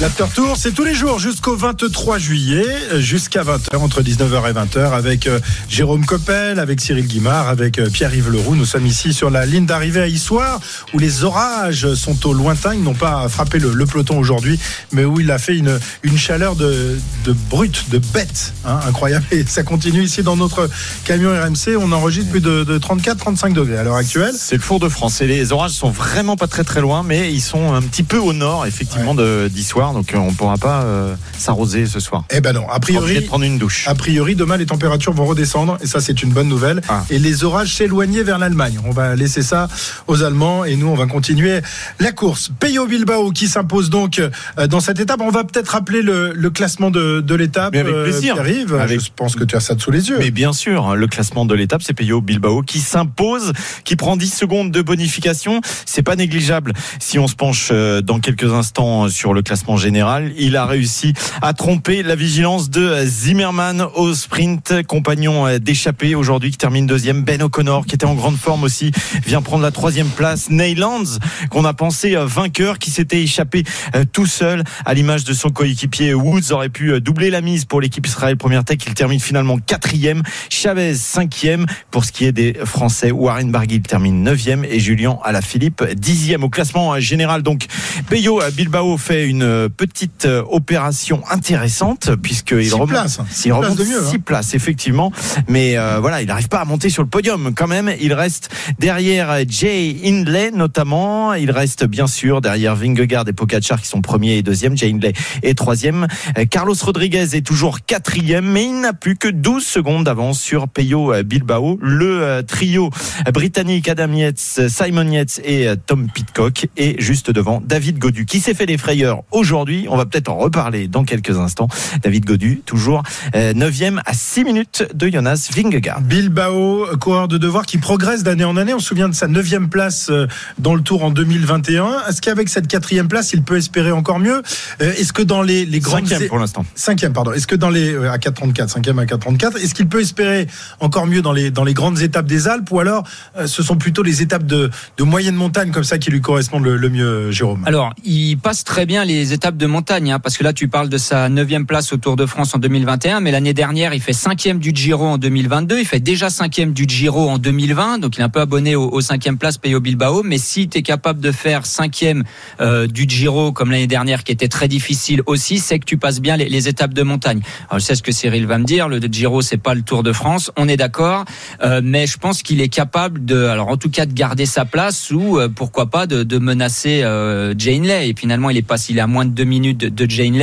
L'After 0.00 0.24
Tour, 0.34 0.56
c'est 0.56 0.72
tous 0.72 0.84
les 0.84 0.94
jours 0.94 1.18
jusqu'au 1.18 1.54
23 1.54 2.18
juillet, 2.18 2.64
jusqu'à 2.98 3.44
20h, 3.44 3.76
entre 3.76 4.02
19h 4.02 4.50
et 4.50 4.52
20h, 4.52 4.92
avec 4.92 5.26
euh, 5.26 5.38
Jérôme 5.68 6.04
Coppel, 6.04 6.58
avec 6.58 6.80
Cyril 6.80 7.06
Guimard, 7.06 7.48
avec 7.48 7.78
euh, 7.78 7.88
Pierre-Yves 7.90 8.30
Leroux. 8.30 8.56
Nous 8.56 8.64
sommes 8.64 8.86
ici 8.86 9.12
sur 9.12 9.30
la 9.30 9.46
ligne 9.46 9.66
d'arrivée 9.66 10.00
à 10.00 10.08
Issoire, 10.08 10.60
où 10.94 10.98
les 10.98 11.22
orages 11.22 11.94
sont 11.94 12.26
au 12.26 12.32
lointain. 12.32 12.74
Ils 12.74 12.82
n'ont 12.82 12.94
pas 12.94 13.28
frappé 13.28 13.58
le, 13.58 13.72
le 13.72 13.86
peloton 13.86 14.18
aujourd'hui, 14.18 14.58
mais 14.92 15.04
où 15.04 15.20
il 15.20 15.30
a 15.30 15.38
fait 15.38 15.56
une, 15.56 15.78
une 16.02 16.18
chaleur 16.18 16.56
de, 16.56 16.98
de 17.24 17.32
brute, 17.50 17.90
de 17.90 17.98
bête, 17.98 18.52
hein, 18.64 18.80
incroyable. 18.88 19.26
Et 19.30 19.44
ça 19.46 19.62
continue 19.62 20.02
ici 20.02 20.22
dans 20.22 20.36
notre 20.36 20.68
camion 21.04 21.30
RMC. 21.30 21.76
On 21.78 21.92
enregistre 21.92 22.30
plus 22.30 22.40
de, 22.40 22.64
de 22.64 22.78
34-35 22.78 23.52
degrés 23.52 23.76
à 23.76 23.84
l'heure 23.84 23.96
actuelle. 23.96 24.34
C'est 24.36 24.56
le 24.56 24.62
Four 24.62 24.80
de 24.80 24.88
France. 24.88 25.20
Et 25.20 25.26
les 25.26 25.52
orages 25.52 25.72
sont 25.72 25.90
vraiment 25.90 26.36
pas 26.36 26.48
très 26.48 26.64
très 26.64 26.80
loin, 26.80 27.04
mais 27.04 27.32
ils 27.32 27.42
sont 27.42 27.74
un 27.74 27.82
petit 27.82 28.02
peu 28.02 28.18
au 28.18 28.32
nord, 28.32 28.53
effectivement, 28.64 29.14
de- 29.14 29.48
d'Issoire. 29.52 29.92
Donc 29.92 30.14
euh, 30.14 30.18
on 30.18 30.32
pourra 30.32 30.56
pas 30.56 30.82
euh, 30.82 31.14
s'arroser 31.36 31.86
ce 31.86 31.98
soir. 32.00 32.24
Eh 32.30 32.40
ben 32.40 32.52
non, 32.52 32.68
a 32.70 32.78
priori, 32.80 33.16
de 33.16 33.20
prendre 33.26 33.44
une 33.44 33.58
douche. 33.58 33.86
A 33.88 33.94
priori, 33.94 34.34
demain, 34.36 34.56
les 34.56 34.66
températures 34.66 35.12
vont 35.12 35.26
redescendre 35.26 35.78
et 35.82 35.86
ça, 35.86 36.00
c'est 36.00 36.22
une 36.22 36.30
bonne 36.30 36.48
nouvelle. 36.48 36.80
Ah. 36.88 37.04
Et 37.10 37.18
les 37.18 37.44
orages 37.44 37.74
s'éloigner 37.74 38.22
vers 38.22 38.38
l'Allemagne. 38.38 38.78
On 38.84 38.90
va 38.90 39.16
laisser 39.16 39.42
ça 39.42 39.68
aux 40.06 40.22
Allemands 40.22 40.64
et 40.64 40.76
nous, 40.76 40.86
on 40.86 40.94
va 40.94 41.06
continuer 41.06 41.60
la 41.98 42.12
course. 42.12 42.50
Peyo 42.60 42.86
Bilbao 42.86 43.30
qui 43.32 43.48
s'impose 43.48 43.90
donc 43.90 44.18
euh, 44.20 44.66
dans 44.66 44.80
cette 44.80 45.00
étape. 45.00 45.20
On 45.20 45.30
va 45.30 45.44
peut-être 45.44 45.68
rappeler 45.68 46.02
le, 46.02 46.32
le 46.32 46.50
classement 46.50 46.90
de, 46.90 47.20
de 47.20 47.34
l'étape. 47.34 47.72
Mais 47.72 47.80
avec 47.80 47.94
plaisir. 48.04 48.34
Pierre-Yves. 48.34 48.74
Avec- 48.74 49.00
Je 49.00 49.10
pense 49.14 49.34
que 49.36 49.44
tu 49.44 49.56
as 49.56 49.60
ça 49.60 49.74
sous 49.78 49.90
les 49.90 50.08
yeux. 50.08 50.16
Mais 50.18 50.30
bien 50.30 50.52
sûr, 50.52 50.86
hein, 50.88 50.94
le 50.94 51.06
classement 51.06 51.44
de 51.44 51.54
l'étape, 51.54 51.82
c'est 51.82 51.94
Peyo 51.94 52.20
Bilbao 52.20 52.62
qui 52.62 52.78
s'impose, 52.80 53.52
qui 53.84 53.96
prend 53.96 54.16
10 54.16 54.32
secondes 54.32 54.70
de 54.70 54.82
bonification. 54.82 55.60
C'est 55.86 56.02
pas 56.02 56.16
négligeable. 56.16 56.72
Si 57.00 57.18
on 57.18 57.26
se 57.28 57.34
penche 57.34 57.72
dans 58.04 58.20
quelques 58.20 58.43
instants 58.52 59.08
sur 59.08 59.32
le 59.32 59.42
classement 59.42 59.76
général, 59.76 60.32
il 60.36 60.56
a 60.56 60.66
réussi 60.66 61.14
à 61.42 61.52
tromper 61.52 62.02
la 62.02 62.16
vigilance 62.16 62.70
de 62.70 63.04
Zimmerman 63.04 63.86
au 63.94 64.14
sprint, 64.14 64.82
compagnon 64.86 65.46
euh, 65.46 65.58
d'échappée 65.58 66.14
aujourd'hui 66.14 66.50
qui 66.50 66.58
termine 66.58 66.86
deuxième. 66.86 67.22
Ben 67.22 67.42
O'Connor 67.42 67.86
qui 67.86 67.94
était 67.94 68.06
en 68.06 68.14
grande 68.14 68.36
forme 68.36 68.64
aussi 68.64 68.90
vient 69.26 69.42
prendre 69.42 69.62
la 69.62 69.70
troisième 69.70 70.08
place. 70.08 70.50
Neylands 70.50 71.18
qu'on 71.50 71.64
a 71.64 71.74
pensé 71.74 72.16
euh, 72.16 72.26
vainqueur 72.26 72.78
qui 72.78 72.90
s'était 72.90 73.22
échappé 73.22 73.64
euh, 73.94 74.04
tout 74.10 74.26
seul 74.26 74.64
à 74.84 74.94
l'image 74.94 75.24
de 75.24 75.32
son 75.32 75.50
coéquipier 75.50 76.14
Woods 76.14 76.52
aurait 76.52 76.68
pu 76.68 76.92
euh, 76.92 77.00
doubler 77.00 77.30
la 77.30 77.40
mise 77.40 77.64
pour 77.64 77.80
l'équipe 77.80 78.06
Israël 78.06 78.36
Première 78.36 78.64
Tech. 78.64 78.78
Il 78.86 78.94
termine 78.94 79.20
finalement 79.20 79.58
quatrième. 79.58 80.22
Chavez 80.50 80.94
cinquième. 80.94 81.66
Pour 81.90 82.04
ce 82.04 82.12
qui 82.12 82.24
est 82.24 82.32
des 82.32 82.54
Français, 82.64 83.10
Warren 83.10 83.50
Barguil 83.50 83.80
termine 83.82 84.22
neuvième 84.22 84.64
et 84.64 84.80
Julien 84.80 85.18
Alaphilippe 85.24 85.84
dixième 85.94 86.44
au 86.44 86.48
classement 86.48 86.94
euh, 86.94 87.00
général. 87.00 87.42
Donc 87.42 87.66
Peyo 88.08 88.33
Bilbao 88.52 88.96
fait 88.98 89.26
une 89.26 89.68
petite 89.68 90.26
euh, 90.26 90.42
opération 90.50 91.22
intéressante 91.30 92.10
puisqu'il 92.22 92.72
remonte, 92.72 92.88
places. 92.88 93.18
il 93.20 93.34
Six 93.34 93.52
remonte 93.52 93.76
places 93.76 93.88
de 93.88 93.92
mieux, 93.92 94.02
six 94.02 94.16
hein. 94.16 94.22
places 94.24 94.54
effectivement, 94.54 95.12
mais 95.48 95.76
euh, 95.76 95.98
voilà, 96.00 96.22
il 96.22 96.28
n'arrive 96.28 96.48
pas 96.48 96.60
à 96.60 96.64
monter 96.64 96.90
sur 96.90 97.02
le 97.02 97.08
podium 97.08 97.54
quand 97.54 97.66
même. 97.66 97.92
Il 98.00 98.12
reste 98.12 98.50
derrière 98.78 99.36
Jay 99.48 99.96
Hindley 100.04 100.50
notamment. 100.52 101.34
Il 101.34 101.50
reste 101.50 101.84
bien 101.84 102.06
sûr 102.06 102.40
derrière 102.40 102.74
Vingegaard 102.76 103.28
et 103.28 103.32
Pogacar 103.32 103.80
qui 103.80 103.88
sont 103.88 104.00
premiers 104.00 104.38
et 104.38 104.42
deuxième. 104.42 104.76
Jay 104.76 104.90
Hindley 104.90 105.12
est 105.42 105.56
troisième. 105.56 106.06
Euh, 106.38 106.44
Carlos 106.44 106.74
Rodriguez 106.80 107.36
est 107.36 107.46
toujours 107.46 107.84
quatrième, 107.84 108.46
mais 108.46 108.64
il 108.64 108.80
n'a 108.80 108.92
plus 108.92 109.16
que 109.16 109.28
12 109.28 109.64
secondes 109.64 110.04
d'avance 110.04 110.40
sur 110.40 110.68
Peyo 110.68 111.12
euh, 111.12 111.22
Bilbao. 111.22 111.78
Le 111.80 112.22
euh, 112.22 112.42
trio 112.42 112.90
britannique 113.32 113.88
Adam 113.88 114.12
Yates, 114.12 114.68
Simon 114.68 115.10
Yates 115.10 115.40
et 115.44 115.68
euh, 115.68 115.76
Tom 115.76 116.08
Pitcock 116.12 116.66
est 116.76 117.00
juste 117.00 117.30
devant 117.30 117.62
David 117.64 117.98
Godu 117.98 118.23
qui 118.26 118.40
s'est 118.40 118.54
fait 118.54 118.66
des 118.66 118.78
frayeurs 118.78 119.22
aujourd'hui. 119.32 119.86
On 119.88 119.96
va 119.96 120.06
peut-être 120.06 120.28
en 120.28 120.36
reparler 120.36 120.88
dans 120.88 121.04
quelques 121.04 121.38
instants. 121.38 121.68
David 122.02 122.24
Godu, 122.24 122.62
toujours 122.64 123.02
9e 123.34 124.00
à 124.04 124.12
6 124.12 124.44
minutes 124.44 124.84
de 124.94 125.08
Jonas 125.08 125.50
Vingegaard. 125.54 126.00
Bilbao, 126.00 126.86
coureur 127.00 127.28
de 127.28 127.38
devoir 127.38 127.66
qui 127.66 127.78
progresse 127.78 128.22
d'année 128.22 128.44
en 128.44 128.56
année. 128.56 128.74
On 128.74 128.78
se 128.78 128.88
souvient 128.88 129.08
de 129.08 129.14
sa 129.14 129.26
neuvième 129.26 129.68
place 129.68 130.08
euh, 130.10 130.26
dans 130.58 130.74
le 130.74 130.82
Tour 130.82 131.04
en 131.04 131.10
2021. 131.10 132.04
Est-ce 132.08 132.20
qu'avec 132.20 132.48
cette 132.48 132.68
quatrième 132.68 133.08
place, 133.08 133.32
il 133.32 133.42
peut 133.42 133.56
espérer 133.56 133.92
encore 133.92 134.18
mieux? 134.18 134.42
Euh, 134.80 134.92
Est-ce 134.92 135.12
que 135.12 135.22
dans 135.22 135.42
les, 135.42 135.64
les 135.66 135.80
grandes 135.80 136.06
Cinquième 136.06 136.28
pour 136.28 136.38
l'instant. 136.38 136.64
Cinquième, 136.74 137.12
pardon. 137.12 137.32
Est-ce 137.32 137.46
que 137.46 137.54
dans 137.56 137.70
les 137.70 137.92
euh, 137.92 138.10
à 138.10 138.18
4,34, 138.18 138.68
cinquième 138.68 138.98
à 138.98 139.04
4,34, 139.04 139.58
est-ce 139.58 139.74
qu'il 139.74 139.88
peut 139.88 140.00
espérer 140.00 140.46
encore 140.80 141.06
mieux 141.06 141.22
dans 141.22 141.32
les 141.32 141.50
dans 141.50 141.64
les 141.64 141.74
grandes 141.74 142.00
étapes 142.00 142.26
des 142.26 142.48
Alpes? 142.48 142.70
Ou 142.70 142.80
alors 142.80 143.04
euh, 143.36 143.46
ce 143.46 143.62
sont 143.62 143.76
plutôt 143.76 144.02
les 144.02 144.22
étapes 144.22 144.44
de, 144.44 144.70
de 144.96 145.04
moyenne 145.04 145.34
montagne 145.34 145.70
comme 145.70 145.84
ça 145.84 145.98
qui 145.98 146.10
lui 146.10 146.20
correspondent 146.20 146.64
le, 146.64 146.76
le 146.76 146.88
mieux, 146.88 147.30
Jérôme? 147.30 147.62
Alors, 147.66 147.94
il 148.04 148.36
passe 148.36 148.64
très 148.64 148.86
bien 148.86 149.04
les 149.04 149.32
étapes 149.32 149.56
de 149.56 149.66
montagne, 149.66 150.12
hein, 150.12 150.18
parce 150.18 150.36
que 150.36 150.44
là, 150.44 150.52
tu 150.52 150.68
parles 150.68 150.88
de 150.88 150.98
sa 150.98 151.28
neuvième 151.28 151.66
place 151.66 151.92
au 151.92 151.96
Tour 151.96 152.16
de 152.16 152.26
France 152.26 152.54
en 152.54 152.58
2021, 152.58 153.20
mais 153.20 153.30
l'année 153.30 153.54
dernière, 153.54 153.94
il 153.94 154.00
fait 154.00 154.12
cinquième 154.12 154.58
du 154.58 154.72
Giro 154.74 155.06
en 155.06 155.18
2022, 155.18 155.78
il 155.78 155.86
fait 155.86 156.00
déjà 156.00 156.30
cinquième 156.30 156.72
du 156.72 156.84
Giro 156.86 157.28
en 157.28 157.38
2020, 157.38 157.98
donc 157.98 158.16
il 158.16 158.20
est 158.20 158.24
un 158.24 158.28
peu 158.28 158.40
abonné 158.40 158.76
aux 158.76 159.00
cinquième 159.00 159.38
places 159.38 159.58
payé 159.58 159.74
au 159.74 159.80
Bilbao. 159.80 160.22
Mais 160.22 160.38
si 160.38 160.68
tu 160.68 160.78
es 160.78 160.82
capable 160.82 161.20
de 161.20 161.32
faire 161.32 161.64
cinquième 161.64 162.24
euh, 162.60 162.86
du 162.86 163.06
Giro 163.08 163.52
comme 163.52 163.70
l'année 163.70 163.86
dernière, 163.86 164.24
qui 164.24 164.32
était 164.32 164.48
très 164.48 164.68
difficile 164.68 165.22
aussi, 165.26 165.58
c'est 165.58 165.78
que 165.78 165.86
tu 165.86 165.96
passes 165.96 166.20
bien 166.20 166.36
les, 166.36 166.68
étapes 166.68 166.94
de 166.94 167.02
montagne. 167.02 167.40
Alors, 167.68 167.78
je 167.78 167.84
sais 167.84 167.94
ce 167.94 168.02
que 168.02 168.12
Cyril 168.12 168.46
va 168.46 168.58
me 168.58 168.64
dire, 168.64 168.88
le 168.88 168.98
Giro, 169.00 169.42
c'est 169.42 169.56
pas 169.56 169.74
le 169.74 169.82
Tour 169.82 170.02
de 170.02 170.12
France, 170.12 170.50
on 170.56 170.68
est 170.68 170.76
d'accord, 170.76 171.24
euh, 171.62 171.80
mais 171.82 172.06
je 172.06 172.18
pense 172.18 172.42
qu'il 172.42 172.60
est 172.60 172.68
capable 172.68 173.24
de, 173.24 173.44
alors 173.44 173.68
en 173.68 173.76
tout 173.76 173.90
cas, 173.90 174.06
de 174.06 174.12
garder 174.12 174.46
sa 174.46 174.64
place 174.64 175.10
ou 175.10 175.38
euh, 175.38 175.48
pourquoi 175.48 175.86
pas 175.86 176.06
de, 176.06 176.22
de 176.22 176.38
menacer 176.38 177.02
euh, 177.02 177.54
Jane 177.56 177.93
Et 178.02 178.14
finalement, 178.16 178.50
il 178.50 178.56
est 178.56 178.62
pas, 178.62 178.76
il 178.88 178.98
est 178.98 179.00
à 179.00 179.06
moins 179.06 179.24
de 179.24 179.30
deux 179.30 179.44
minutes 179.44 179.78
de, 179.78 179.88
de 179.88 180.10
Jane. 180.10 180.34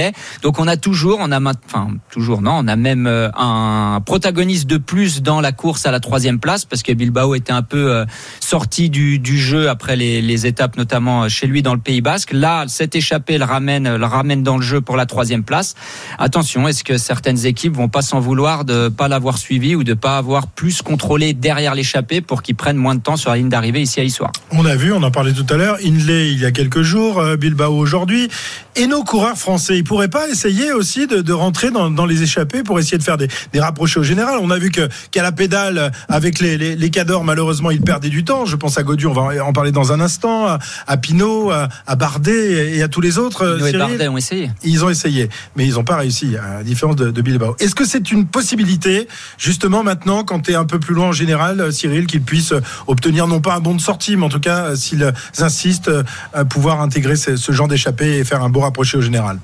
Donc 0.42 0.60
on 0.60 0.68
a 0.68 0.78
toujours, 0.78 1.20
on 1.22 1.32
a, 1.32 1.40
enfin 1.40 1.90
toujours 2.12 2.42
non, 2.42 2.60
on 2.64 2.68
a 2.68 2.76
même 2.76 3.08
euh, 3.08 3.30
un 3.36 4.02
protagoniste 4.06 4.68
de 4.68 4.78
plus 4.78 5.22
dans 5.22 5.42
la 5.42 5.52
course 5.52 5.86
à 5.86 5.92
la 5.92 6.00
troisième 6.00 6.40
place 6.40 6.66
parce 6.66 6.84
que 6.84 6.94
Bilbao 6.94 7.36
était 7.36 7.52
un 7.52 7.62
peu 7.62 7.92
euh, 7.92 8.06
sorti 8.40 8.90
du, 8.90 9.20
jeu 9.38 9.70
après 9.70 9.96
les, 9.96 10.46
étapes, 10.46 10.78
notamment 10.78 11.24
euh, 11.24 11.30
chez 11.30 11.48
lui 11.48 11.62
dans 11.62 11.74
le 11.74 11.80
Pays 11.80 12.02
Basque. 12.02 12.32
Là, 12.32 12.66
cette 12.68 12.96
échappée 12.96 13.38
le 13.38 13.46
ramène, 13.46 13.96
le 13.96 14.06
ramène 14.06 14.44
dans 14.44 14.58
le 14.58 14.64
jeu 14.64 14.82
pour 14.82 14.98
la 14.98 15.06
troisième 15.06 15.44
place. 15.44 15.76
Attention, 16.18 16.68
est-ce 16.68 16.84
que 16.84 16.98
certaines 16.98 17.46
équipes 17.46 17.76
vont 17.76 17.90
pas 17.90 18.02
s'en 18.02 18.20
vouloir 18.20 18.66
de 18.66 18.88
pas 18.90 19.08
l'avoir 19.08 19.38
suivi 19.38 19.76
ou 19.76 19.84
de 19.84 19.94
pas 19.94 20.18
avoir 20.18 20.48
plus 20.48 20.82
contrôlé 20.82 21.34
derrière 21.34 21.76
l'échappée 21.76 22.22
pour 22.22 22.42
qu'ils 22.42 22.56
prennent 22.56 22.78
moins 22.78 22.96
de 22.96 23.02
temps 23.02 23.18
sur 23.18 23.32
la 23.32 23.38
ligne 23.38 23.50
d'arrivée 23.50 23.82
ici 23.82 24.00
à 24.00 24.04
Issoire? 24.04 24.32
On 24.52 24.66
a 24.66 24.76
vu, 24.76 24.94
on 24.94 25.04
en 25.04 25.12
parlait 25.12 25.34
tout 25.34 25.46
à 25.50 25.58
l'heure, 25.58 25.78
Inley 25.84 26.32
il 26.32 26.40
y 26.40 26.46
a 26.46 26.52
quelques 26.52 26.82
jours, 26.82 27.22
Bilbao 27.42 27.76
aujourd'hui. 27.76 28.30
Et 28.78 28.88
nos 28.88 29.04
coureurs 29.04 29.38
français, 29.38 29.78
ils 29.78 29.84
pourraient 29.84 30.08
pas 30.08 30.30
essayer 30.30 30.72
aussi 30.72 31.08
de, 31.08 31.20
de 31.20 31.34
rentrer 31.34 31.72
dans, 31.72 31.90
dans 31.90 32.06
les 32.06 32.24
échappées 32.24 32.64
pour 32.64 32.80
essayer 32.80 32.98
de 32.98 33.04
faire 33.04 33.18
des, 33.18 33.28
des 33.52 33.60
rapprochés 33.60 34.00
au 34.00 34.04
général? 34.04 34.40
On 34.42 34.50
a 34.50 34.58
vu 34.58 34.72
que 34.72 34.88
qu'à 35.12 35.24
la 35.24 35.34
pédale, 35.34 35.92
avec 36.08 36.40
les, 36.40 36.58
les, 36.58 36.76
les 36.78 36.90
cadors, 36.90 37.26
malheureusement, 37.26 37.72
ils 37.72 37.82
perdaient 37.82 38.10
du 38.10 38.24
temps. 38.24 38.46
Je 38.46 38.56
pense 38.56 38.78
à 38.78 38.84
Godu, 38.84 39.08
on 39.08 39.14
va 39.14 39.44
en 39.44 39.52
parler 39.52 39.74
dans 39.74 39.92
un 39.92 40.00
instant, 40.00 40.48
à, 40.48 40.60
à 40.88 40.98
Pinot, 40.98 41.52
à, 41.52 41.68
à 41.86 41.96
Bardet 41.96 42.78
et 42.78 42.84
à 42.84 42.88
tous 42.88 43.02
les 43.02 43.18
autres. 43.18 43.44
euh, 43.44 43.66
et. 43.66 43.78
Bardet 43.78 44.08
ont 44.08 44.18
essayé. 44.18 44.52
Ils 44.64 44.86
ont 44.86 44.90
essayé, 44.90 45.30
mais 45.56 45.66
ils 45.66 45.74
n'ont 45.74 45.84
pas 45.84 45.98
réussi, 45.98 46.38
à 46.38 46.60
la 46.60 46.64
différence 46.64 46.96
de, 46.96 47.12
de 47.12 47.22
Bilbao. 47.22 47.56
Est-ce 47.60 47.76
que 47.76 47.86
c'est 47.86 48.12
une 48.12 48.28
possibilité, 48.28 49.08
justement 49.38 49.84
maintenant, 49.84 50.24
quand 50.24 50.42
tu 50.42 50.52
es 50.52 50.56
un 50.56 50.66
peu 50.66 50.80
plus 50.80 50.94
loin 50.96 51.08
en 51.08 51.12
général, 51.12 51.60
euh, 51.60 51.72
Cyril, 51.72 52.06
qu'ils 52.06 52.22
puissent 52.22 52.54
euh, 52.54 52.62
obtenir 52.88 53.28
non 53.28 53.42
pas 53.42 53.56
un 53.56 53.60
bon 53.60 53.76
de 53.76 53.82
sortie, 53.82 54.16
mais 54.16 54.26
en 54.26 54.30
tout 54.30 54.40
cas, 54.40 54.76
s'ils 54.76 55.12
insistent, 55.40 55.92
à 56.34 56.46
pouvoir 56.46 56.82
intégrer 56.82 57.16
ce, 57.16 57.31
ce 57.36 57.52
genre 57.52 57.68
d'échappée 57.68 58.18
et 58.20 58.24
faire 58.24 58.42
un 58.44 58.50
beau 58.50 58.62
rapproché 58.62 58.98
au 58.98 59.02
général 59.02 59.40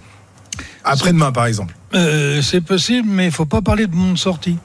Après-demain, 0.84 1.32
par 1.32 1.46
exemple. 1.46 1.76
Euh, 1.94 2.42
c'est 2.42 2.62
possible, 2.62 3.08
mais 3.10 3.26
il 3.26 3.32
faut 3.32 3.46
pas 3.46 3.62
parler 3.62 3.88
de 3.88 3.92
bon 3.92 4.14
de 4.14 4.18
sortie. 4.18 4.58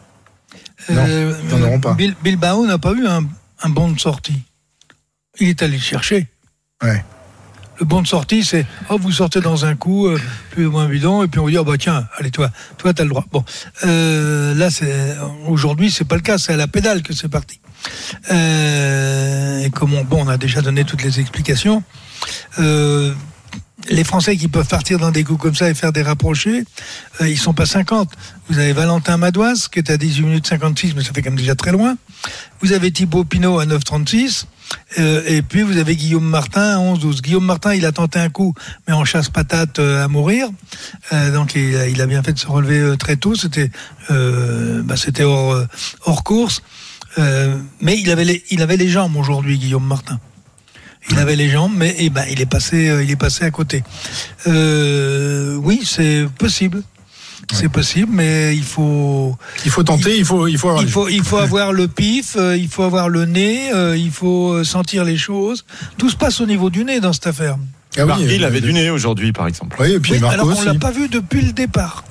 Non, 0.89 1.05
ils 1.07 1.49
n'en 1.49 1.63
auront 1.67 1.81
pas. 1.81 1.95
Bil- 1.95 2.17
Bilbao 2.23 2.67
n'a 2.67 2.79
pas 2.79 2.93
eu 2.93 3.07
un, 3.07 3.25
un 3.63 3.69
bon 3.69 3.91
de 3.91 4.01
sortie. 4.01 4.41
Il 5.41 5.49
est 5.49 5.63
allé 5.63 5.77
le 5.77 5.83
chercher. 5.83 6.27
Ouais. 6.83 7.05
Le 7.81 7.87
bon 7.87 8.03
de 8.03 8.07
sortie, 8.07 8.45
c'est 8.45 8.67
oh, 8.91 8.99
vous 9.01 9.13
sortez 9.13 9.41
dans 9.41 9.65
un 9.65 9.75
coup, 9.77 10.07
euh, 10.07 10.21
plus 10.51 10.67
ou 10.67 10.73
moins 10.73 10.89
bidon, 10.89 11.23
et 11.23 11.29
puis 11.29 11.41
on 11.41 11.45
vous 11.45 11.51
dit 11.51 11.59
oh, 11.59 11.65
bah 11.65 11.79
tiens, 11.79 12.07
allez 12.19 12.31
toi, 12.31 12.51
toi 12.79 12.93
t'as 12.93 13.03
le 13.05 13.09
droit. 13.09 13.25
Bon, 13.33 13.45
euh, 13.85 14.55
là 14.55 14.69
aujourd'hui 15.47 15.91
c'est 15.91 16.05
pas 16.05 16.17
le 16.17 16.21
cas, 16.21 16.39
c'est 16.39 16.53
à 16.53 16.57
la 16.57 16.69
pédale 16.69 17.03
que 17.03 17.13
c'est 17.15 17.29
parti. 17.29 17.61
Euh, 18.31 19.61
et 19.65 19.71
comme 19.71 19.95
on, 19.95 20.05
bon, 20.05 20.25
on 20.25 20.29
a 20.29 20.37
déjà 20.37 20.61
donné 20.61 20.85
toutes 20.85 21.03
les 21.03 21.19
explications. 21.19 21.83
Euh, 22.59 23.13
les 23.89 24.05
Français 24.05 24.37
qui 24.37 24.49
peuvent 24.49 24.69
partir 24.69 24.99
dans 24.99 25.11
des 25.11 25.25
coups 25.25 25.41
comme 25.41 25.55
ça 25.55 25.69
et 25.69 25.75
faire 25.75 25.93
des 25.93 26.03
rapprochés, 26.03 26.65
euh, 27.21 27.29
ils 27.29 27.39
sont 27.39 27.53
pas 27.53 27.67
50. 27.67 28.11
Vous 28.49 28.59
avez 28.59 28.73
Valentin 28.73 29.17
Madoise 29.17 29.69
qui 29.69 29.81
est 29.81 29.91
à 29.91 29.97
18 29.97 30.23
minutes 30.23 30.47
56, 30.47 30.95
mais 30.95 31.03
ça 31.03 31.13
fait 31.13 31.23
quand 31.23 31.31
même 31.31 31.39
déjà 31.39 31.55
très 31.55 31.73
loin. 31.73 31.97
Vous 32.61 32.73
avez 32.73 32.93
Thibaut 32.93 33.25
Pinot 33.25 33.59
à 33.59 33.67
9,36. 33.67 34.47
Euh, 34.99 35.23
et 35.27 35.43
puis 35.43 35.63
vous 35.63 35.79
avez 35.79 35.97
Guillaume 35.97 36.25
Martin 36.25 36.63
à 36.63 36.79
11-12. 36.79 37.23
Guillaume 37.23 37.45
Martin, 37.45 37.75
il 37.75 37.85
a 37.87 37.93
tenté 37.93 38.19
un 38.19 38.29
coup, 38.29 38.55
mais 38.87 38.95
en 38.95 39.05
chasse 39.05 39.29
patate 39.29 39.79
euh, 39.79 40.05
à 40.05 40.09
mourir. 40.09 40.49
Euh, 41.13 41.33
donc 41.33 41.55
il 41.55 42.01
a, 42.01 42.07
bien 42.07 42.23
fait 42.23 42.33
de 42.33 42.39
se 42.39 42.47
relever 42.47 42.97
très 42.99 43.17
tôt. 43.17 43.35
C'était 43.35 43.71
bah, 44.09 44.97
c'était 44.97 45.25
hors, 45.25 46.25
course. 46.25 46.63
Mais 47.19 47.99
il 47.99 48.11
avait 48.11 48.77
les 48.77 48.89
jambes 48.89 49.17
aujourd'hui, 49.17 49.59
Guillaume 49.59 49.87
Martin. 49.87 50.19
Il 51.11 51.19
avait 51.19 51.37
les 51.37 51.49
jambes, 51.49 51.73
mais 51.77 51.95
eh 51.99 52.11
ben, 52.11 52.25
il 52.31 52.41
est 52.41 52.47
passé, 52.47 52.89
euh, 52.89 53.03
il 53.03 53.11
est 53.11 53.17
passé 53.17 53.45
à 53.45 53.51
côté. 53.51 53.83
Euh, 54.47 55.57
oui, 55.57 55.81
c'est 55.85 56.27
possible. 56.39 56.83
C'est 57.53 57.69
possible, 57.69 58.11
mais 58.13 58.57
il 58.57 58.63
faut. 58.63 59.37
Il 59.65 59.71
faut 59.71 59.83
tenter, 59.83 60.17
il 60.17 60.25
faut, 60.25 60.47
il 60.47 60.57
faut 60.57 60.69
avoir 60.69 60.83
Il 60.85 60.89
faut, 60.89 61.09
il 61.09 61.23
faut 61.23 61.37
avoir 61.49 61.73
le 61.73 61.89
pif, 61.89 62.37
euh, 62.37 62.57
il 62.57 62.69
faut 62.69 62.85
avoir 62.85 63.09
le 63.09 63.27
nez, 63.27 63.73
euh, 63.75 63.97
il 63.97 64.11
faut 64.11 64.63
sentir 64.65 65.05
les 65.05 65.19
choses. 65.19 65.65
Tout 65.99 66.09
se 66.09 66.17
passe 66.17 66.41
au 66.41 66.47
niveau 66.47 66.71
du 66.71 66.85
nez 66.85 67.01
dans 67.01 67.13
cette 67.13 67.27
affaire. 67.27 67.57
Ah 67.99 68.07
oui, 68.07 68.41
euh, 68.43 68.47
avait 68.47 68.61
du 68.61 68.73
nez 68.73 68.89
aujourd'hui, 68.89 69.33
par 69.33 69.47
exemple. 69.47 69.77
Oui, 69.79 69.93
et 69.93 70.01
puis 70.01 70.13
Oui, 70.13 70.19
Marco 70.21 70.35
alors 70.35 70.59
on 70.59 70.63
l'a 70.63 70.75
pas 70.75 70.93
vu 70.93 71.09
depuis 71.09 71.43
le 71.43 71.53
départ. 71.53 72.05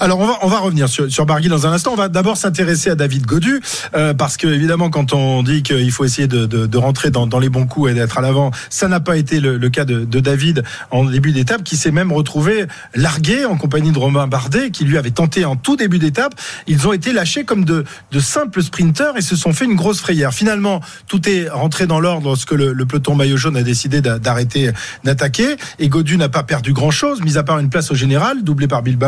Alors 0.00 0.20
on 0.42 0.48
va 0.48 0.58
revenir 0.58 0.88
sur 0.88 1.10
sur 1.10 1.26
Barguil 1.26 1.50
dans 1.50 1.66
un 1.66 1.72
instant. 1.72 1.92
On 1.92 1.96
va 1.96 2.08
d'abord 2.08 2.36
s'intéresser 2.36 2.90
à 2.90 2.94
David 2.94 3.26
Godu 3.26 3.60
euh, 3.94 4.14
parce 4.14 4.36
que 4.36 4.46
évidemment 4.46 4.90
quand 4.90 5.12
on 5.12 5.42
dit 5.42 5.62
qu'il 5.62 5.90
faut 5.90 6.04
essayer 6.04 6.28
de, 6.28 6.76
rentrer 6.76 7.10
dans, 7.10 7.38
les 7.38 7.48
bons 7.48 7.66
coups 7.66 7.90
et 7.90 7.94
d'être 7.94 8.18
à 8.18 8.20
l'avant, 8.20 8.50
ça 8.70 8.88
n'a 8.88 9.00
pas 9.00 9.16
été 9.16 9.40
le, 9.40 9.58
cas 9.68 9.84
de, 9.84 10.04
David 10.04 10.62
en 10.90 11.04
début 11.04 11.32
d'étape, 11.32 11.62
qui 11.62 11.76
s'est 11.76 11.90
même 11.90 12.12
retrouvé 12.12 12.66
largué 12.94 13.44
en 13.44 13.56
compagnie 13.56 13.92
de 13.92 13.98
Romain 13.98 14.26
Bardet, 14.26 14.70
qui 14.70 14.84
lui 14.84 14.96
avait 14.96 15.10
tenté 15.10 15.44
en 15.44 15.56
tout 15.56 15.76
début 15.76 15.98
d'étape. 15.98 16.34
Ils 16.66 16.86
ont 16.86 16.92
été 16.92 17.12
lâchés 17.12 17.44
comme 17.44 17.64
de 17.64 17.84
simples 18.20 18.62
sprinteurs 18.62 19.16
et 19.16 19.22
se 19.22 19.36
sont 19.36 19.52
fait 19.52 19.64
une 19.64 19.76
grosse 19.76 20.00
frayère. 20.00 20.32
Finalement, 20.32 20.80
tout 21.06 21.28
est 21.28 21.48
rentré 21.48 21.86
dans 21.86 22.00
l'ordre 22.00 22.28
lorsque 22.28 22.52
le, 22.52 22.72
le 22.72 22.86
peloton 22.86 23.14
maillot 23.14 23.36
jaune 23.36 23.56
a 23.56 23.62
décidé 23.62 24.00
d'a- 24.00 24.18
d'arrêter 24.18 24.70
d'attaquer 25.04 25.56
et 25.78 25.88
Godu 25.88 26.16
n'a 26.16 26.28
pas 26.28 26.42
perdu 26.42 26.72
grand 26.72 26.90
chose, 26.90 27.20
mis 27.20 27.36
à 27.36 27.42
part 27.42 27.58
une 27.58 27.70
place 27.70 27.90
au 27.90 27.94
général, 27.94 28.42
doublé 28.44 28.68
par 28.68 28.82
Bilbao. 28.82 28.99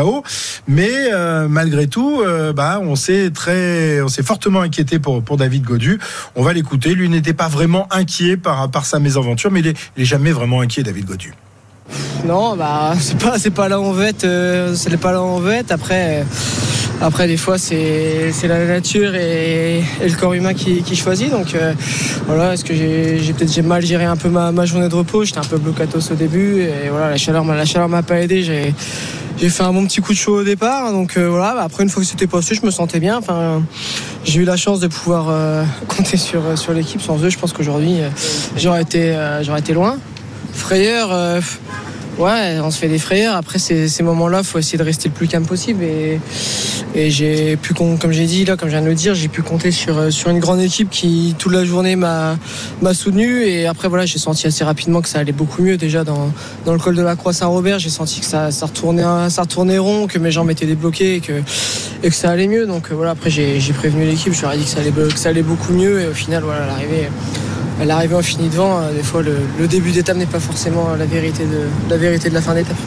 Mais 0.67 1.11
euh, 1.11 1.47
malgré 1.47 1.87
tout, 1.87 2.21
euh, 2.21 2.53
bah, 2.53 2.79
on 2.81 2.95
s'est 2.95 3.31
très, 3.31 4.01
on 4.01 4.07
s'est 4.07 4.23
fortement 4.23 4.61
inquiété 4.61 4.99
pour, 4.99 5.21
David 5.37 5.63
Godu. 5.63 5.99
On 6.35 6.43
va 6.43 6.53
l'écouter. 6.53 6.93
Lui 6.95 7.09
n'était 7.09 7.33
pas 7.33 7.47
vraiment 7.47 7.87
inquiet 7.91 8.37
par, 8.37 8.69
par 8.69 8.85
sa 8.85 8.99
mésaventure, 8.99 9.51
mais 9.51 9.61
il 9.61 9.67
est, 9.67 10.05
jamais 10.05 10.31
vraiment 10.31 10.61
inquiet, 10.61 10.83
David 10.83 11.05
Godu. 11.05 11.33
Non, 12.25 12.55
bah 12.55 12.93
c'est 12.97 13.17
pas 13.17 13.37
c'est 13.37 13.51
pas 13.51 13.67
là 13.67 13.79
où 13.79 13.83
on 13.83 13.91
veut 13.91 14.05
être, 14.05 14.23
euh, 14.23 14.73
c'est 14.73 14.95
pas 14.97 15.11
là. 15.11 15.21
Après, 15.69 16.23
après 17.01 17.27
des 17.27 17.35
fois 17.35 17.57
c'est 17.57 18.31
la 18.43 18.65
nature 18.65 19.13
et, 19.15 19.83
le 20.01 20.15
corps 20.15 20.33
humain 20.33 20.53
qui, 20.53 20.95
choisit. 20.95 21.29
Donc 21.29 21.55
voilà, 22.25 22.53
est-ce 22.53 22.63
que 22.63 22.73
j'ai 22.73 23.33
peut-être 23.33 23.61
mal 23.63 23.85
géré 23.85 24.05
un 24.05 24.15
peu 24.15 24.29
ma, 24.29 24.65
journée 24.65 24.87
de 24.87 24.95
repos? 24.95 25.25
J'étais 25.25 25.39
un 25.39 25.41
peu 25.41 25.57
blocatos 25.57 26.11
au 26.11 26.15
début 26.15 26.61
et 26.61 26.89
voilà 26.89 27.09
la 27.09 27.17
chaleur 27.17 27.43
la 27.43 27.65
chaleur 27.65 27.89
m'a 27.89 28.03
pas 28.03 28.21
aidé. 28.21 28.43
J'ai 29.37 29.49
fait 29.49 29.63
un 29.63 29.73
bon 29.73 29.85
petit 29.85 30.01
coup 30.01 30.13
de 30.13 30.17
chaud 30.17 30.39
au 30.39 30.43
départ. 30.43 30.91
Donc 30.91 31.17
euh, 31.17 31.29
voilà, 31.29 31.53
bah, 31.55 31.63
après 31.63 31.83
une 31.83 31.89
fois 31.89 32.01
que 32.01 32.07
c'était 32.07 32.27
passé, 32.27 32.55
je 32.55 32.65
me 32.65 32.71
sentais 32.71 32.99
bien. 32.99 33.17
Enfin, 33.17 33.63
j'ai 34.23 34.41
eu 34.41 34.45
la 34.45 34.57
chance 34.57 34.79
de 34.79 34.87
pouvoir 34.87 35.27
euh, 35.29 35.63
compter 35.87 36.17
sur 36.17 36.57
sur 36.57 36.73
l'équipe. 36.73 37.01
Sans 37.01 37.23
eux, 37.23 37.29
je 37.29 37.37
pense 37.37 37.53
qu'aujourd'hui 37.53 38.01
euh, 38.01 38.09
j'aurais 38.55 38.81
été 38.81 39.11
euh, 39.11 39.43
j'aurais 39.43 39.59
été 39.59 39.73
loin. 39.73 39.97
Frayeur, 40.53 41.11
euh, 41.11 41.41
ouais, 42.17 42.59
on 42.63 42.71
se 42.71 42.79
fait 42.79 42.87
des 42.87 42.99
frayeurs. 42.99 43.35
Après 43.35 43.59
ces, 43.59 43.87
ces 43.87 44.03
moments-là, 44.03 44.43
faut 44.43 44.59
essayer 44.59 44.77
de 44.77 44.83
rester 44.83 45.09
le 45.09 45.13
plus 45.13 45.27
calme 45.27 45.45
possible. 45.45 45.83
Et, 45.83 46.19
et 46.95 47.09
j'ai 47.09 47.57
pu, 47.57 47.73
com- 47.73 47.97
comme 47.99 48.11
j'ai 48.11 48.25
dit 48.25 48.45
là, 48.45 48.55
comme 48.57 48.69
je 48.69 48.73
viens 48.73 48.81
de 48.81 48.87
le 48.87 48.95
dire, 48.95 49.15
j'ai 49.15 49.27
pu 49.27 49.41
compter 49.41 49.71
sur 49.71 49.97
euh, 49.97 50.09
sur 50.11 50.29
une 50.29 50.39
grande 50.39 50.61
équipe 50.61 50.89
qui 50.89 51.35
toute 51.37 51.51
la 51.53 51.65
journée 51.65 51.95
m'a 51.95 52.37
soutenu. 52.93 53.43
Et 53.43 53.65
après 53.67 53.87
voilà, 53.87 54.05
j'ai 54.05 54.19
senti 54.19 54.47
assez 54.47 54.63
rapidement 54.63 55.01
que 55.01 55.09
ça 55.09 55.19
allait 55.19 55.31
beaucoup 55.31 55.61
mieux 55.61 55.77
déjà 55.77 56.03
dans 56.03 56.31
dans 56.65 56.73
le 56.73 56.79
col 56.79 56.95
de 56.95 57.01
la 57.01 57.15
Croix 57.15 57.33
Saint-Robert. 57.33 57.79
J'ai 57.79 57.89
senti 57.89 58.19
que 58.19 58.25
ça 58.25 58.51
ça 58.51 58.65
retournait 58.67 59.03
ça 59.29 59.41
retournait 59.41 59.77
rond, 59.77 60.07
que 60.07 60.19
mes 60.19 60.31
jambes 60.31 60.51
étaient 60.51 60.65
débloquées 60.65 61.15
et 61.15 61.19
que 61.19 61.33
et 62.03 62.09
que 62.09 62.15
ça 62.15 62.29
allait 62.29 62.47
mieux. 62.47 62.65
Donc 62.67 62.89
euh, 62.91 62.95
voilà, 62.95 63.11
après 63.11 63.29
j'ai 63.29 63.59
j'ai 63.59 63.73
prévenu 63.73 64.05
l'équipe, 64.05 64.33
je 64.33 64.41
leur 64.41 64.53
ai 64.53 64.57
dit 64.57 64.63
que 64.65 64.69
ça 64.69 64.79
allait 64.79 64.91
que 64.91 65.17
ça 65.17 65.29
allait 65.29 65.41
beaucoup 65.41 65.73
mieux. 65.73 66.01
Et 66.01 66.07
au 66.07 66.13
final, 66.13 66.43
voilà, 66.43 66.67
l'arrivée. 66.67 67.09
L'arrivée, 67.83 68.15
on 68.15 68.21
finit 68.21 68.49
devant. 68.49 68.79
Euh, 68.81 68.93
Des 68.93 69.03
fois, 69.03 69.21
le, 69.21 69.37
le 69.59 69.67
début 69.67 69.91
d'étape 69.91 70.17
n'est 70.17 70.25
pas 70.25 70.39
forcément 70.39 70.95
la 70.95 71.05
vérité 71.05 71.45
de 71.45 71.67
la 71.89 71.97
vérité 71.97 72.29
de 72.29 72.33
la 72.33 72.41
fin 72.41 72.53
d'étape. 72.53 72.77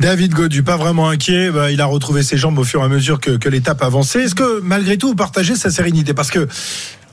David 0.00 0.32
Godu, 0.32 0.62
pas 0.62 0.76
vraiment 0.76 1.08
inquiet. 1.08 1.50
Bah, 1.50 1.70
il 1.70 1.80
a 1.80 1.86
retrouvé 1.86 2.22
ses 2.22 2.36
jambes 2.36 2.58
au 2.58 2.64
fur 2.64 2.80
et 2.80 2.84
à 2.84 2.88
mesure 2.88 3.20
que, 3.20 3.32
que 3.32 3.48
l'étape 3.48 3.82
avançait. 3.82 4.24
Est-ce 4.24 4.34
que 4.34 4.60
malgré 4.60 4.98
tout, 4.98 5.08
vous 5.08 5.14
partagez 5.14 5.54
sa 5.54 5.70
sérénité? 5.70 6.12
Parce 6.12 6.30
que 6.30 6.48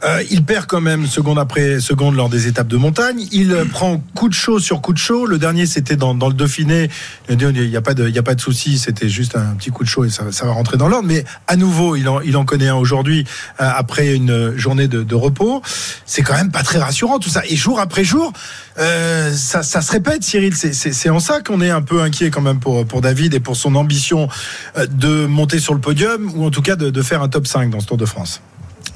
euh, 0.03 0.23
il 0.31 0.43
perd 0.43 0.65
quand 0.65 0.81
même 0.81 1.07
seconde 1.07 1.39
après 1.39 1.79
seconde 1.79 2.15
lors 2.15 2.29
des 2.29 2.47
étapes 2.47 2.67
de 2.67 2.77
montagne. 2.77 3.27
Il 3.31 3.51
euh, 3.51 3.65
prend 3.65 4.01
coup 4.15 4.29
de 4.29 4.33
chaud 4.33 4.59
sur 4.59 4.81
coup 4.81 4.93
de 4.93 4.97
chaud. 4.97 5.25
Le 5.25 5.37
dernier, 5.37 5.65
c'était 5.65 5.95
dans, 5.95 6.15
dans 6.15 6.27
le 6.27 6.33
Dauphiné. 6.33 6.89
Il 7.29 7.37
n'y 7.37 7.75
a 7.75 7.81
pas 7.81 7.93
de, 7.93 8.17
a 8.17 8.23
pas 8.23 8.35
de 8.35 8.41
souci. 8.41 8.77
C'était 8.77 9.09
juste 9.09 9.35
un 9.35 9.55
petit 9.55 9.71
coup 9.71 9.83
de 9.83 9.89
chaud 9.89 10.05
et 10.05 10.09
ça, 10.09 10.31
ça 10.31 10.45
va 10.45 10.51
rentrer 10.51 10.77
dans 10.77 10.87
l'ordre. 10.87 11.07
Mais 11.07 11.25
à 11.47 11.55
nouveau, 11.55 11.95
il 11.95 12.07
en, 12.07 12.21
il 12.21 12.37
en 12.37 12.45
connaît 12.45 12.69
un 12.69 12.75
aujourd'hui 12.75 13.25
euh, 13.59 13.69
après 13.75 14.15
une 14.15 14.57
journée 14.57 14.87
de, 14.87 15.03
de 15.03 15.15
repos. 15.15 15.61
C'est 16.05 16.21
quand 16.21 16.35
même 16.35 16.51
pas 16.51 16.63
très 16.63 16.79
rassurant 16.79 17.19
tout 17.19 17.29
ça. 17.29 17.41
Et 17.47 17.55
jour 17.55 17.79
après 17.79 18.03
jour, 18.03 18.31
euh, 18.79 19.33
ça, 19.33 19.63
ça 19.63 19.81
se 19.81 19.91
répète, 19.91 20.23
Cyril. 20.23 20.55
C'est 20.55 21.09
en 21.09 21.19
ça 21.19 21.41
qu'on 21.41 21.61
est 21.61 21.69
un 21.69 21.81
peu 21.81 22.01
inquiet 22.01 22.29
quand 22.29 22.41
même 22.41 22.59
pour, 22.59 22.85
pour 22.85 23.01
David 23.01 23.33
et 23.33 23.39
pour 23.39 23.55
son 23.55 23.75
ambition 23.75 24.29
euh, 24.77 24.85
de 24.87 25.25
monter 25.25 25.59
sur 25.59 25.73
le 25.73 25.81
podium 25.81 26.31
ou 26.35 26.45
en 26.45 26.51
tout 26.51 26.61
cas 26.61 26.75
de, 26.75 26.89
de 26.89 27.01
faire 27.01 27.21
un 27.21 27.29
top 27.29 27.47
5 27.47 27.69
dans 27.69 27.79
ce 27.79 27.87
Tour 27.87 27.97
de 27.97 28.05
France. 28.05 28.41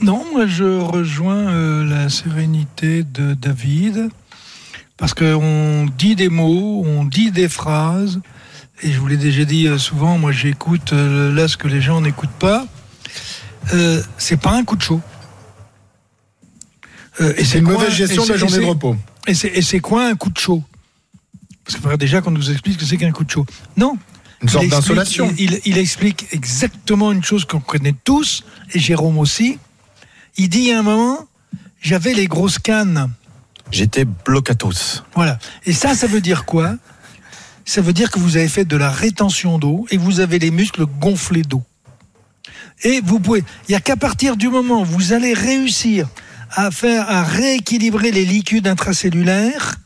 Non, 0.04 0.26
moi 0.34 0.46
je 0.48 0.80
rejoins 0.80 1.48
euh, 1.50 1.86
la 1.86 2.10
sérénité 2.10 3.04
de 3.04 3.34
David, 3.34 4.10
parce 4.98 5.14
qu'on 5.14 5.88
dit 5.98 6.16
des 6.16 6.30
mots, 6.30 6.84
on 6.86 7.06
dit 7.06 7.32
des 7.32 7.48
phrases, 7.48 8.20
et 8.82 8.92
je 8.92 9.00
vous 9.00 9.08
l'ai 9.08 9.18
déjà 9.18 9.46
dit 9.46 9.68
euh, 9.68 9.78
souvent, 9.78 10.18
moi 10.18 10.32
j'écoute 10.34 10.92
euh, 10.94 11.34
là 11.34 11.48
ce 11.48 11.56
que 11.56 11.68
les 11.70 11.82
gens 11.82 12.02
n'écoutent 12.02 12.30
pas. 12.40 12.66
C'est 14.18 14.42
pas 14.42 14.52
un 14.58 14.66
coup 14.66 14.76
de 14.76 14.82
chaud. 14.82 15.00
Et 17.38 17.46
C'est 17.46 17.60
une 17.60 17.64
quoi- 17.66 17.76
mauvaise 17.76 17.94
gestion 17.94 18.26
de 18.26 18.30
la 18.32 18.38
journée 18.38 18.58
de 18.60 18.66
repos. 18.66 18.98
Et 19.26 19.34
c'est, 19.34 19.80
quoi 19.80 20.06
un 20.08 20.16
coup 20.16 20.30
de 20.30 20.38
chaud? 20.38 20.62
Parce 21.64 21.76
qu'il 21.76 21.82
faudrait 21.82 21.98
déjà 21.98 22.20
qu'on 22.20 22.32
nous 22.32 22.52
explique 22.52 22.74
ce 22.76 22.80
que 22.80 22.86
c'est 22.86 22.98
qu'un 22.98 23.12
coup 23.14 23.24
de 23.24 23.30
chaud. 23.32 23.46
Non. 23.78 23.98
Une 24.42 24.50
sorte 24.50 24.66
Il 24.66 24.68
explique- 24.68 24.88
d'insolation. 24.98 25.34
Il, 25.38 25.52
il- 25.54 25.62
il 25.64 25.78
explique 25.78 26.26
exactement 26.32 27.14
une 27.14 27.24
chose 27.24 27.46
qu'on 27.46 27.62
connaît 27.62 27.96
tous, 28.04 28.44
et 28.74 28.80
Jérôme 28.80 29.18
aussi. 29.18 29.60
Il 30.38 30.50
dit 30.50 30.72
à 30.72 30.80
un 30.80 30.84
moment, 30.84 31.28
j'avais 31.82 32.14
les 32.14 32.28
grosses 32.28 32.60
cannes. 32.60 33.12
J'étais 33.72 34.06
blocatos. 34.06 35.04
Voilà. 35.16 35.40
Et 35.66 35.74
ça, 35.74 35.96
ça 35.96 36.08
veut 36.08 36.22
dire 36.22 36.46
quoi? 36.46 36.76
Ça 37.66 37.82
veut 37.82 37.94
dire 37.94 38.12
que 38.12 38.20
vous 38.20 38.38
avez 38.38 38.48
fait 38.48 38.66
de 38.66 38.76
la 38.76 38.90
rétention 38.90 39.58
d'eau 39.58 39.88
et 39.90 39.98
vous 39.98 40.20
avez 40.20 40.38
les 40.38 40.52
muscles 40.52 40.86
gonflés 40.86 41.44
d'eau. 41.44 41.64
Et 42.84 43.02
vous 43.02 43.20
pouvez, 43.20 43.44
il 43.68 43.72
n'y 43.72 43.76
a 43.76 43.80
qu'à 43.80 43.96
partir 43.96 44.36
du 44.36 44.50
moment 44.50 44.82
où 44.82 44.86
vous 44.86 45.14
allez 45.14 45.34
réussir 45.34 46.08
à 46.52 46.70
faire, 46.72 47.10
à 47.10 47.24
rééquilibrer 47.24 48.12
les 48.12 48.26
liquides 48.26 48.68
intracellulaires, 48.68 49.78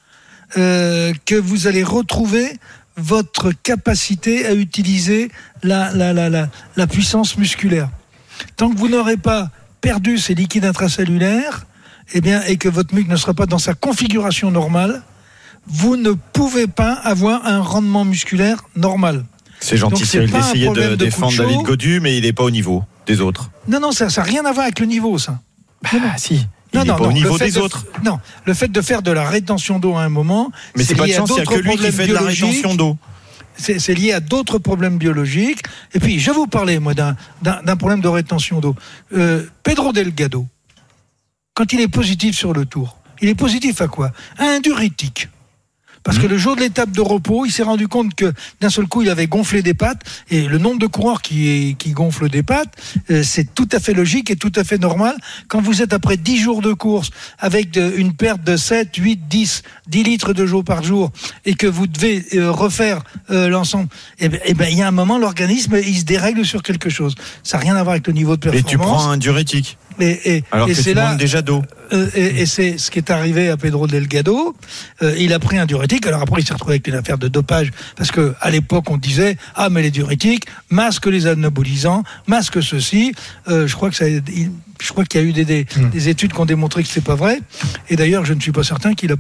euh, 0.57 1.13
que 1.25 1.35
vous 1.35 1.67
allez 1.67 1.83
retrouver 1.83 2.57
votre 2.95 3.51
capacité 3.51 4.45
à 4.47 4.53
utiliser 4.53 5.29
la, 5.61 5.91
la, 5.93 6.13
la, 6.13 6.29
la, 6.29 6.49
la 6.75 6.87
puissance 6.87 7.37
musculaire. 7.37 7.89
Tant 8.55 8.69
que 8.71 8.77
vous 8.77 8.89
n'aurez 8.89 9.17
pas 9.17 9.51
perdu 9.81 10.17
ces 10.17 10.33
liquides 10.33 10.65
intracellulaires, 10.65 11.65
eh 12.13 12.21
bien, 12.21 12.41
et 12.43 12.57
que 12.57 12.69
votre 12.69 12.93
muscle 12.95 13.09
ne 13.11 13.15
sera 13.17 13.33
pas 13.33 13.45
dans 13.45 13.59
sa 13.59 13.73
configuration 13.73 14.51
normale, 14.51 15.01
vous 15.67 15.97
ne 15.97 16.11
pouvez 16.11 16.67
pas 16.67 16.93
avoir 16.93 17.45
un 17.45 17.59
rendement 17.61 18.05
musculaire 18.05 18.63
normal. 18.75 19.25
C'est 19.59 19.77
gentil, 19.77 20.05
Cyril, 20.05 20.31
d'essayer 20.31 20.69
de 20.69 20.73
de 20.89 20.95
défendre. 20.95 21.35
David 21.35 21.61
Godu, 21.63 21.99
mais 21.99 22.17
il 22.17 22.23
n'est 22.23 22.33
pas 22.33 22.43
au 22.43 22.51
niveau 22.51 22.83
des 23.05 23.21
autres. 23.21 23.49
Non, 23.67 23.79
non, 23.79 23.91
ça 23.91 24.07
n'a 24.07 24.23
rien 24.23 24.45
à 24.45 24.51
voir 24.51 24.65
avec 24.65 24.79
le 24.79 24.85
niveau, 24.85 25.17
ça. 25.17 25.39
Ah 25.85 26.17
si, 26.17 26.45
il 26.73 26.79
n'est 26.79 26.85
pas 26.85 27.01
au 27.01 27.11
niveau 27.11 27.37
des 27.37 27.51
de- 27.51 27.59
autres. 27.59 27.85
Non, 28.03 28.19
le 28.45 28.53
fait 28.53 28.71
de 28.71 28.81
faire 28.81 29.01
de 29.01 29.11
la 29.11 29.27
rétention 29.27 29.79
d'eau 29.79 29.95
à 29.95 30.03
un 30.03 30.09
moment. 30.09 30.51
Mais 30.75 30.83
c'est 30.83 30.95
pas 30.95 31.07
de 31.07 31.11
chance, 31.11 31.29
il 31.31 31.35
n'y 31.35 31.41
a 31.41 31.45
que 31.45 31.55
lui 31.59 31.75
qui 31.75 31.91
fait 31.91 32.07
de 32.07 32.13
la 32.13 32.21
rétention 32.21 32.75
d'eau. 32.75 32.97
C'est 33.57 33.93
lié 33.93 34.13
à 34.13 34.19
d'autres 34.19 34.59
problèmes 34.59 34.97
biologiques. 34.97 35.63
Et 35.93 35.99
puis, 35.99 36.19
je 36.19 36.31
vais 36.31 36.35
vous 36.35 36.47
parler, 36.47 36.79
moi, 36.79 36.93
d'un 36.93 37.75
problème 37.75 38.01
de 38.01 38.07
rétention 38.07 38.59
d'eau. 38.59 38.75
Euh, 39.13 39.45
Pedro 39.63 39.91
Delgado, 39.91 40.45
quand 41.53 41.73
il 41.73 41.81
est 41.81 41.87
positif 41.87 42.35
sur 42.35 42.53
le 42.53 42.65
tour, 42.65 42.97
il 43.21 43.29
est 43.29 43.35
positif 43.35 43.81
à 43.81 43.87
quoi? 43.87 44.11
À 44.37 44.45
un 44.45 44.59
diurétique. 44.59 45.27
Parce 46.07 46.19
que 46.19 46.27
le 46.27 46.37
jour 46.37 46.55
de 46.55 46.61
l'étape 46.61 46.91
de 46.91 47.01
repos, 47.01 47.45
il 47.45 47.51
s'est 47.51 47.63
rendu 47.63 47.89
compte 47.89 48.15
que 48.15 48.31
d'un 48.61 48.69
seul 48.69 48.87
coup, 48.87 49.01
il 49.01 49.09
avait 49.09 49.27
gonflé 49.27 49.61
des 49.61 49.73
pattes. 49.73 50.01
Et 50.31 50.47
le 50.47 50.57
nombre 50.57 50.79
de 50.79 50.87
coureurs 50.87 51.21
qui, 51.21 51.75
qui 51.77 51.91
gonflent 51.91 52.29
des 52.29 52.43
pattes, 52.43 52.73
euh, 53.11 53.23
c'est 53.23 53.53
tout 53.53 53.67
à 53.73 53.79
fait 53.81 53.93
logique 53.93 54.31
et 54.31 54.37
tout 54.37 54.53
à 54.55 54.63
fait 54.63 54.77
normal. 54.77 55.17
Quand 55.49 55.61
vous 55.61 55.81
êtes 55.81 55.91
après 55.91 56.15
10 56.15 56.37
jours 56.37 56.61
de 56.61 56.71
course 56.71 57.09
avec 57.39 57.71
de- 57.71 57.93
une 57.97 58.13
perte 58.13 58.41
de 58.41 58.55
7, 58.55 58.95
8, 58.95 59.27
10, 59.27 59.63
10 59.89 60.03
litres 60.03 60.31
de 60.31 60.45
jour 60.45 60.63
par 60.63 60.81
jour 60.81 61.11
et 61.43 61.55
que 61.55 61.67
vous 61.67 61.87
devez 61.87 62.25
euh, 62.35 62.51
refaire 62.51 63.03
euh, 63.29 63.49
l'ensemble, 63.49 63.89
eh 64.19 64.29
ben, 64.29 64.39
eh 64.45 64.53
ben, 64.53 64.69
il 64.71 64.77
y 64.77 64.81
a 64.81 64.87
un 64.87 64.91
moment, 64.91 65.17
l'organisme, 65.17 65.75
il 65.85 65.97
se 65.99 66.05
dérègle 66.05 66.45
sur 66.45 66.63
quelque 66.63 66.89
chose. 66.89 67.15
Ça 67.43 67.57
n'a 67.57 67.63
rien 67.63 67.75
à 67.75 67.83
voir 67.83 67.91
avec 67.95 68.07
le 68.07 68.13
niveau 68.13 68.37
de 68.37 68.47
Et 68.47 68.51
performance. 68.51 68.69
tu 68.71 68.77
prends 68.77 69.09
un 69.09 69.17
diurétique. 69.17 69.77
Et, 69.99 70.35
et- 70.37 70.43
Alors 70.51 70.69
et 70.69 70.73
que 70.73 70.81
c'est 70.81 70.93
là, 70.93 71.09
manques 71.09 71.19
déjà 71.19 71.41
d'eau. 71.41 71.63
euh, 71.93 72.07
et, 72.15 72.41
et 72.41 72.45
c'est 72.45 72.77
ce 72.77 72.91
qui 72.91 72.99
est 72.99 73.09
arrivé 73.11 73.49
à 73.49 73.57
Pedro 73.57 73.87
Delgado. 73.87 74.55
Euh, 75.01 75.15
il 75.17 75.33
a 75.33 75.39
pris 75.39 75.57
un 75.57 75.65
diurétique. 75.65 76.05
Alors 76.05 76.21
après, 76.21 76.41
il 76.41 76.45
s'est 76.47 76.53
retrouvé 76.53 76.73
avec 76.75 76.87
une 76.87 76.95
affaire 76.95 77.17
de 77.17 77.27
dopage 77.27 77.71
parce 77.95 78.11
que 78.11 78.33
à 78.41 78.51
l'époque, 78.51 78.89
on 78.89 78.97
disait 78.97 79.37
ah 79.55 79.69
mais 79.69 79.81
les 79.81 79.91
diurétiques 79.91 80.45
masquent 80.69 81.07
les 81.07 81.27
anabolisants, 81.27 82.03
masquent 82.27 82.61
ceci. 82.61 83.13
Euh, 83.47 83.67
je 83.67 83.75
crois 83.75 83.89
que 83.89 83.95
ça, 83.95 84.07
il- 84.07 84.51
je 84.81 84.89
crois 84.89 85.05
qu'il 85.05 85.19
y 85.19 85.23
a 85.23 85.27
eu 85.27 85.33
des, 85.33 85.45
des, 85.45 85.65
des 85.91 86.09
études 86.09 86.33
qui 86.33 86.39
ont 86.39 86.45
démontré 86.45 86.83
que 86.83 86.89
c'est 86.89 87.03
pas 87.03 87.15
vrai. 87.15 87.41
Et 87.89 87.95
d'ailleurs, 87.95 88.25
je 88.25 88.33
ne 88.33 88.39
suis 88.39 88.51
pas 88.51 88.63
certain 88.63 88.93
qu'il 88.93 89.11
a 89.11 89.15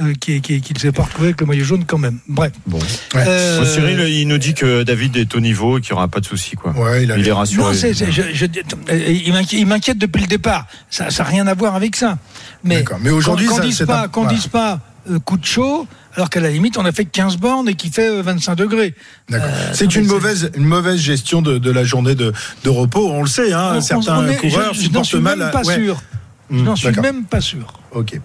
euh, 0.00 0.12
qu'il 0.20 0.40
qu'il- 0.40 0.60
qu'il 0.60 0.78
s'est 0.78 0.92
pas 0.92 1.02
retrouvé 1.04 1.28
avec 1.28 1.40
le 1.40 1.46
maillot 1.46 1.64
jaune 1.64 1.84
quand 1.86 1.98
même. 1.98 2.18
Bref. 2.28 2.52
Bon. 2.66 2.78
Euh, 3.16 3.58
Bon, 3.60 3.64
Cyril, 3.66 4.00
il 4.08 4.26
nous 4.28 4.38
dit 4.38 4.54
que 4.54 4.82
David 4.82 5.16
est 5.16 5.34
au 5.34 5.40
niveau 5.40 5.78
et 5.78 5.80
qu'il 5.80 5.92
n'y 5.92 5.96
aura 5.98 6.08
pas 6.08 6.20
de 6.20 6.26
souci. 6.26 6.56
Quoi. 6.56 6.72
Ouais, 6.72 7.04
il, 7.04 7.12
a 7.12 7.16
il 7.18 7.26
est 7.28 7.32
rassuré. 7.32 7.62
Non, 7.62 7.72
c'est- 7.74 7.94
c'est- 7.94 8.10
je- 8.10 8.22
je- 8.32 8.44
euh, 8.90 9.18
il 9.52 9.66
m'inquiète- 9.66 9.98
depuis 9.98 10.22
le 10.22 10.26
départ. 10.28 10.66
Ça 10.90 11.06
n'a 11.16 11.24
rien 11.24 11.46
à 11.46 11.54
voir 11.54 11.74
avec 11.76 11.96
ça. 11.96 12.18
Mais. 12.64 12.84
Mais 13.00 13.10
aujourd'hui, 13.10 13.46
qu'on 13.46 13.56
ça- 13.56 13.62
dise 13.62 13.76
c'est 13.78 13.86
pas, 13.86 14.02
un- 14.04 14.08
qu'on 14.08 14.26
dise 14.26 14.48
pas 14.48 14.80
euh, 15.10 15.18
coup 15.18 15.36
de 15.36 15.44
chaud, 15.44 15.86
alors 16.16 16.30
qu'à 16.30 16.40
la 16.40 16.48
limite, 16.50 16.78
on 16.78 16.84
a 16.86 16.92
fait 16.92 17.04
15 17.04 17.36
bornes 17.36 17.68
et 17.68 17.74
qui 17.74 17.90
fait 17.90 18.08
euh, 18.08 18.22
25 18.22 18.54
degrés. 18.54 18.94
D'accord. 19.28 19.48
Euh, 19.52 19.70
c'est 19.74 19.84
attendez, 19.84 20.00
une 20.00 20.06
mauvaise, 20.06 20.50
une 20.56 20.64
mauvaise 20.64 20.98
gestion 20.98 21.42
de, 21.42 21.58
de 21.58 21.70
la 21.70 21.84
journée 21.84 22.14
de, 22.14 22.32
de 22.64 22.68
repos. 22.70 23.10
On 23.12 23.20
le 23.22 23.28
sait, 23.28 23.52
hein, 23.52 23.74
on- 23.76 23.80
certains 23.80 24.18
on 24.20 24.26
est- 24.28 24.36
coureurs 24.36 24.72
je, 24.72 24.80
je 24.80 24.84
n'en 24.86 25.04
supportent 25.04 25.04
suis 25.06 25.18
mal. 25.20 25.38
même 25.38 25.48
à- 25.48 25.50
pas 25.50 25.62
ouais. 25.62 25.74
sûr. 25.76 26.02
Je 26.50 26.56
n'en 26.62 26.74
suis 26.76 26.86
d'accord. 26.88 27.02
même 27.02 27.24
pas 27.24 27.40
sûr. 27.40 27.66
Ok. 27.94 28.20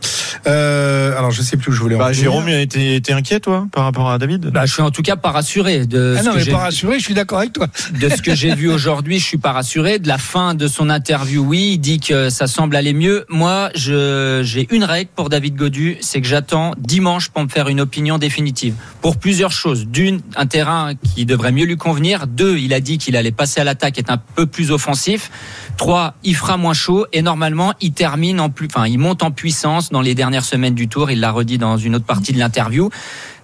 Euh, 0.47 1.17
alors, 1.17 1.31
je 1.31 1.41
sais 1.41 1.57
plus 1.57 1.71
où 1.71 1.75
je 1.75 1.81
voulais 1.81 1.95
en 1.95 1.99
Bah, 1.99 2.07
venir. 2.11 2.21
Jérôme, 2.21 2.49
était 2.49 3.11
inquiet, 3.13 3.39
toi, 3.39 3.67
par 3.71 3.83
rapport 3.83 4.09
à 4.09 4.17
David? 4.17 4.47
Bah, 4.51 4.65
je 4.65 4.73
suis 4.73 4.81
en 4.81 4.89
tout 4.91 5.01
cas 5.01 5.15
pas 5.15 5.31
rassuré 5.31 5.85
de 5.85 6.15
Ah 6.17 6.21
ce 6.21 6.25
non, 6.25 6.33
que 6.33 6.37
mais 6.39 6.45
pas 6.51 6.57
rassuré, 6.57 6.97
je 6.99 7.03
suis 7.03 7.13
d'accord 7.13 7.39
avec 7.39 7.53
toi. 7.53 7.67
de 7.99 8.09
ce 8.09 8.21
que 8.21 8.33
j'ai 8.35 8.55
vu 8.55 8.69
aujourd'hui, 8.71 9.19
je 9.19 9.25
suis 9.25 9.37
pas 9.37 9.51
rassuré. 9.51 9.99
De 9.99 10.07
la 10.07 10.17
fin 10.17 10.55
de 10.55 10.67
son 10.67 10.89
interview, 10.89 11.43
oui, 11.43 11.71
il 11.73 11.77
dit 11.79 11.99
que 11.99 12.29
ça 12.29 12.47
semble 12.47 12.75
aller 12.75 12.93
mieux. 12.93 13.25
Moi, 13.29 13.69
j'ai 13.75 14.67
une 14.71 14.83
règle 14.83 15.11
pour 15.15 15.29
David 15.29 15.55
Godu, 15.55 15.97
c'est 16.01 16.21
que 16.21 16.27
j'attends 16.27 16.73
dimanche 16.77 17.29
pour 17.29 17.43
me 17.43 17.49
faire 17.49 17.67
une 17.67 17.81
opinion 17.81 18.17
définitive. 18.17 18.73
Pour 19.01 19.17
plusieurs 19.17 19.51
choses. 19.51 19.85
D'une, 19.87 20.21
un 20.35 20.45
terrain 20.47 20.93
qui 20.95 21.25
devrait 21.25 21.51
mieux 21.51 21.65
lui 21.65 21.77
convenir. 21.77 22.27
Deux, 22.27 22.57
il 22.57 22.73
a 22.73 22.79
dit 22.79 22.97
qu'il 22.97 23.15
allait 23.15 23.31
passer 23.31 23.61
à 23.61 23.63
l'attaque, 23.63 23.99
être 23.99 24.09
un 24.11 24.17
peu 24.17 24.45
plus 24.45 24.71
offensif. 24.71 25.29
Trois, 25.77 26.15
il 26.23 26.35
fera 26.35 26.57
moins 26.57 26.73
chaud 26.73 27.05
et 27.13 27.21
normalement, 27.21 27.73
il 27.81 27.91
termine 27.93 28.39
en 28.39 28.49
plus, 28.49 28.67
enfin, 28.73 28.87
il 28.87 28.97
monte 28.97 29.21
en 29.23 29.31
puissance 29.31 29.58
dans 29.91 30.01
les 30.01 30.15
dernières 30.15 30.45
semaines 30.45 30.75
du 30.75 30.87
tour. 30.87 31.11
Il 31.11 31.19
l'a 31.19 31.31
redit 31.31 31.57
dans 31.57 31.77
une 31.77 31.95
autre 31.95 32.05
partie 32.05 32.33
de 32.33 32.39
l'interview. 32.39 32.89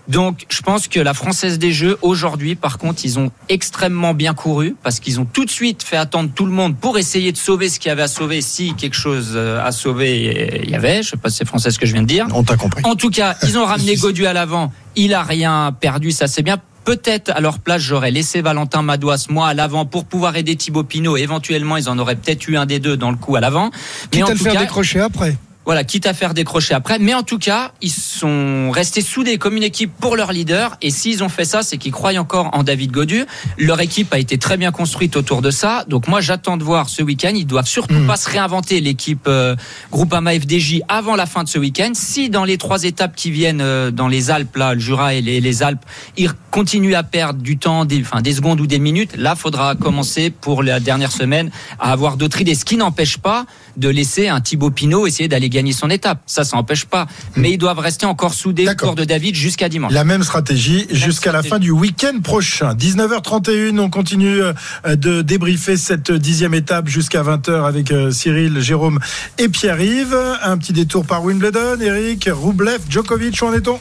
Donc, 0.08 0.45
je 0.49 0.62
pense 0.62 0.88
que 0.88 0.99
la 0.99 1.13
Française 1.13 1.58
des 1.58 1.71
Jeux, 1.71 1.97
aujourd'hui, 2.01 2.56
par 2.56 2.78
contre, 2.78 3.06
ils 3.06 3.17
ont 3.17 3.32
extrêmement 3.49 4.13
bien 4.13 4.34
couru 4.34 4.75
parce 4.84 4.99
qu'ils 4.99 5.19
ont 5.19 5.25
tout 5.25 5.45
de 5.45 5.49
suite 5.49 5.82
fait 5.82 5.97
attendre 5.97 6.30
tout 6.34 6.45
le 6.45 6.51
monde 6.51 6.78
pour 6.78 6.97
essayer 6.97 7.32
de 7.32 7.38
sauver 7.38 7.69
ce 7.69 7.80
qu'il 7.80 7.89
y 7.89 7.91
avait 7.91 8.04
à 8.04 8.08
sauver. 8.08 8.41
Si 8.41 8.75
quelque 8.75 8.95
chose 8.95 9.32
euh, 9.36 9.65
à 9.65 9.71
sauver, 9.71 10.62
il 10.63 10.69
y 10.69 10.75
avait. 10.75 11.01
Je 11.01 11.10
sais 11.10 11.17
pas 11.17 11.30
si 11.30 11.38
c'est 11.38 11.45
français 11.45 11.71
ce 11.71 11.80
que 11.80 11.88
je 11.88 11.93
viens 11.93 12.04
de 12.04 12.08
dire. 12.08 12.28
On 12.34 12.43
t'a 12.43 12.56
compris. 12.56 12.84
En 12.86 12.95
tout 12.95 13.10
cas, 13.10 13.36
ils 13.43 13.58
ont 13.58 13.65
ramené 13.65 13.95
Godu 13.95 14.25
à 14.28 14.34
l'avant. 14.34 14.71
Il 14.95 15.13
a 15.13 15.23
rien 15.23 15.75
perdu, 15.78 16.12
ça 16.12 16.28
c'est 16.28 16.43
bien. 16.43 16.58
Peut-être 16.84 17.32
à 17.32 17.41
leur 17.41 17.58
place, 17.58 17.82
j'aurais 17.82 18.12
laissé 18.12 18.43
Valentin 18.43 18.84
Madouas, 18.84 19.25
moi, 19.30 19.47
à 19.47 19.54
l'avant 19.56 19.88
pour 19.88 20.06
pouvoir 20.06 20.36
aider 20.36 20.56
Thibaut 20.56 20.84
Pinot. 20.84 21.17
Éventuellement, 21.17 21.78
ils 21.78 21.89
en 21.89 21.97
auraient 21.97 22.15
peut-être 22.15 22.47
eu 22.47 22.58
un 22.58 22.67
des 22.67 22.78
deux 22.78 22.95
dans 22.95 23.10
le 23.10 23.17
coup 23.17 23.36
à 23.36 23.39
l'avant. 23.39 23.71
Mais 24.13 24.19
Quitte 24.19 24.23
en 24.23 24.28
à 24.28 24.32
le 24.34 24.38
tout 24.38 24.43
faire 24.43 24.54
cas, 24.54 24.60
décrocher 24.60 24.99
après. 24.99 25.36
Voilà, 25.65 25.84
quitte 25.84 26.06
à 26.06 26.13
faire 26.13 26.34
décrocher 26.34 26.73
après. 26.73 26.99
Mais 26.99 27.13
en 27.13 27.23
tout 27.23 27.39
cas, 27.39 27.71
ils 27.82 27.91
sont 27.91 28.69
restés 28.71 29.01
soudés 29.01 29.38
comme 29.38 29.58
une 29.58 29.63
équipe 29.63 29.91
pour 29.99 30.15
leur 30.15 30.32
leader. 30.32 30.78
Et 30.82 30.91
s'ils 30.91 31.23
ont 31.23 31.30
fait 31.30 31.45
ça, 31.45 31.63
c'est 31.63 31.78
qu'ils 31.78 31.91
croient 31.91 32.15
encore 32.17 32.51
en 32.54 32.63
David 32.63 32.91
Godu. 32.91 33.25
Leur 33.58 33.80
équipe 33.82 34.13
a 34.13 34.19
été 34.19 34.38
très 34.38 34.58
bien 34.58 34.71
construite 34.71 35.15
autour 35.17 35.41
de 35.41 35.49
ça. 35.51 35.84
Donc 35.88 36.08
moi, 36.08 36.21
j'attends 36.21 36.58
de 36.58 36.63
voir 36.63 36.88
ce 36.89 37.01
week-end. 37.01 37.32
Ils 37.36 37.47
doivent 37.47 37.67
surtout 37.67 37.95
Hmm. 37.95 38.08
pas 38.08 38.17
se 38.17 38.30
réinventer 38.30 38.82
l'équipe 38.82 39.25
euh, 39.28 39.56
Groupama 39.91 40.34
FDJ 40.34 40.82
avant 40.88 41.15
la 41.15 41.25
fin 41.25 41.43
de 41.43 41.49
ce 41.49 41.58
week-end. 41.60 41.91
Si 41.93 42.30
dans 42.30 42.43
les 42.43 42.58
trois 42.58 42.84
étapes 42.84 43.15
qui 43.15 43.32
viennent 43.32 43.62
euh, 43.62 43.89
dans 43.91 44.08
les 44.08 44.32
Alpes, 44.32 44.56
là, 44.56 44.73
le 44.73 44.80
Jura 44.80 45.13
et 45.13 45.21
les, 45.21 45.39
les 45.39 45.63
Alpes, 45.63 45.84
ils 46.17 46.32
continuent 46.51 46.95
à 46.95 47.04
perdre 47.04 47.41
du 47.41 47.58
temps, 47.58 47.86
des, 47.86 48.01
enfin, 48.01 48.21
des 48.21 48.34
secondes 48.34 48.60
ou 48.60 48.67
des 48.67 48.80
minutes, 48.80 49.15
là, 49.17 49.36
faudra 49.36 49.75
commencer 49.75 50.30
pour 50.30 50.62
la 50.63 50.80
dernière 50.80 51.12
semaine 51.12 51.51
à 51.80 51.91
avoir 51.91 52.17
d'autres 52.17 52.41
idées. 52.41 52.56
Ce 52.56 52.65
qui 52.65 52.75
n'empêche 52.78 53.17
pas 53.17 53.45
de 53.78 53.89
laisser 53.89 54.28
un 54.28 54.41
Thibaut 54.41 54.71
Pinot 54.71 55.06
essayer 55.08 55.28
d'aller 55.28 55.49
gagner 55.56 55.74
son 55.74 55.89
étape. 55.89 56.20
Ça, 56.26 56.44
ça 56.44 56.58
n'empêche 56.58 56.86
pas. 56.86 57.08
Mais 57.36 57.52
ils 57.52 57.58
doivent 57.58 57.80
rester 57.80 58.06
encore 58.06 58.34
soudés 58.34 58.68
autour 58.70 58.96
de 58.96 59.04
David 59.04 59.36
jusqu'à 59.36 59.70
dimanche. 59.70 59.91
La 59.91 60.04
même 60.04 60.24
stratégie 60.24 60.86
jusqu'à 60.91 61.32
la 61.32 61.41
fin 61.44 61.60
du 61.60 61.72
week-end 61.72 62.20
prochain. 62.22 62.76
19h31, 62.76 63.80
on 63.80 63.89
continue 63.89 64.41
euh, 64.41 64.54
de 64.96 65.22
débriefer 65.22 65.78
cette 65.78 66.12
dixième 66.12 66.54
étape 66.54 66.88
jusqu'à 66.88 67.24
20h 67.24 67.65
avec 67.65 67.91
euh, 67.91 68.12
Cyril, 68.12 68.60
Jérôme 68.60 69.00
et 69.38 69.50
Pierre-Yves. 69.50 70.18
Un 70.44 70.58
petit 70.58 70.74
détour 70.74 71.06
par 71.06 71.24
Wimbledon. 71.24 71.80
Eric, 71.80 72.30
Roublev, 72.32 72.80
Djokovic, 72.89 73.41
où 73.41 73.46
en 73.46 73.54
est-on? 73.54 73.80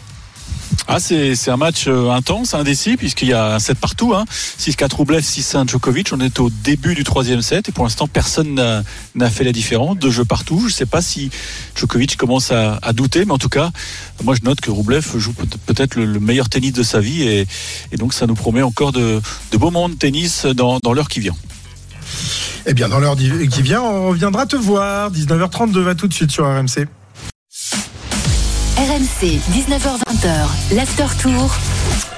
Ah, 0.87 1.01
c'est 1.01 1.49
un 1.49 1.57
match 1.57 1.85
euh, 1.89 2.11
intense, 2.11 2.55
indécis, 2.55 2.97
puisqu'il 2.97 3.29
y 3.29 3.33
a 3.33 3.55
un 3.55 3.59
set 3.59 3.79
partout. 3.79 4.15
Hein. 4.15 4.25
6-4 4.59 4.95
Roublev, 4.97 5.23
6-1 5.23 5.69
Djokovic. 5.69 6.11
On 6.13 6.21
est 6.21 6.39
au 6.41 6.51
début 6.51 6.95
du 6.95 7.05
troisième 7.05 7.43
set 7.43 7.69
et 7.69 7.73
pour 7.73 7.85
l'instant, 7.85 8.07
personne 8.07 8.55
n'a- 8.55 9.31
fait 9.31 9.45
la 9.45 9.53
différence. 9.53 9.97
Deux 9.99 10.11
jeux 10.11 10.25
partout. 10.25 10.61
Je 10.61 10.67
ne 10.67 10.71
sais 10.71 10.87
pas 10.87 11.01
si 11.01 11.31
Djokovic 11.75 12.17
commence 12.17 12.53
à, 12.53 12.79
douter, 12.93 13.25
mais 13.25 13.33
en 13.33 13.39
tout 13.39 13.49
cas, 13.49 13.71
moi 14.23 14.35
je 14.35 14.45
note 14.45 14.61
que 14.61 14.71
Roublev 14.71 15.05
joue 15.17 15.33
peut- 15.33 15.47
peut-être 15.67 15.97
le, 15.97 16.05
le 16.05 16.21
meilleur 16.21 16.49
tennis 16.49 16.73
de 16.73 16.83
sa 16.83 17.01
vie 17.01 17.23
et, 17.23 17.47
donc 17.97 18.13
ça 18.13 18.27
nous 18.27 18.35
promet 18.35 18.63
encore 18.63 18.93
de, 18.93 19.21
beaux 19.53 19.71
moments 19.71 19.89
de 19.89 19.95
tennis 19.95 20.45
dans, 20.47 20.79
l'heure 20.93 21.09
qui 21.09 21.21
vient. 21.21 21.35
Eh 22.67 22.75
bien, 22.75 22.89
dans 22.89 23.01
l'heure 23.01 23.17
qui 23.17 23.63
vient, 23.63 23.83
on 23.83 24.09
reviendra 24.11 24.47
te 24.47 24.57
voir. 24.57 25.11
19h32 25.11 25.79
va 25.81 25.95
tout 25.95 26.09
de 26.09 26.15
suite 26.15 26.31
sur 26.31 26.45
RMC. 26.45 26.87
RMC, 28.77 29.39
19h20h, 29.53 30.75
l'after 30.75 31.07
tour. 31.17 31.49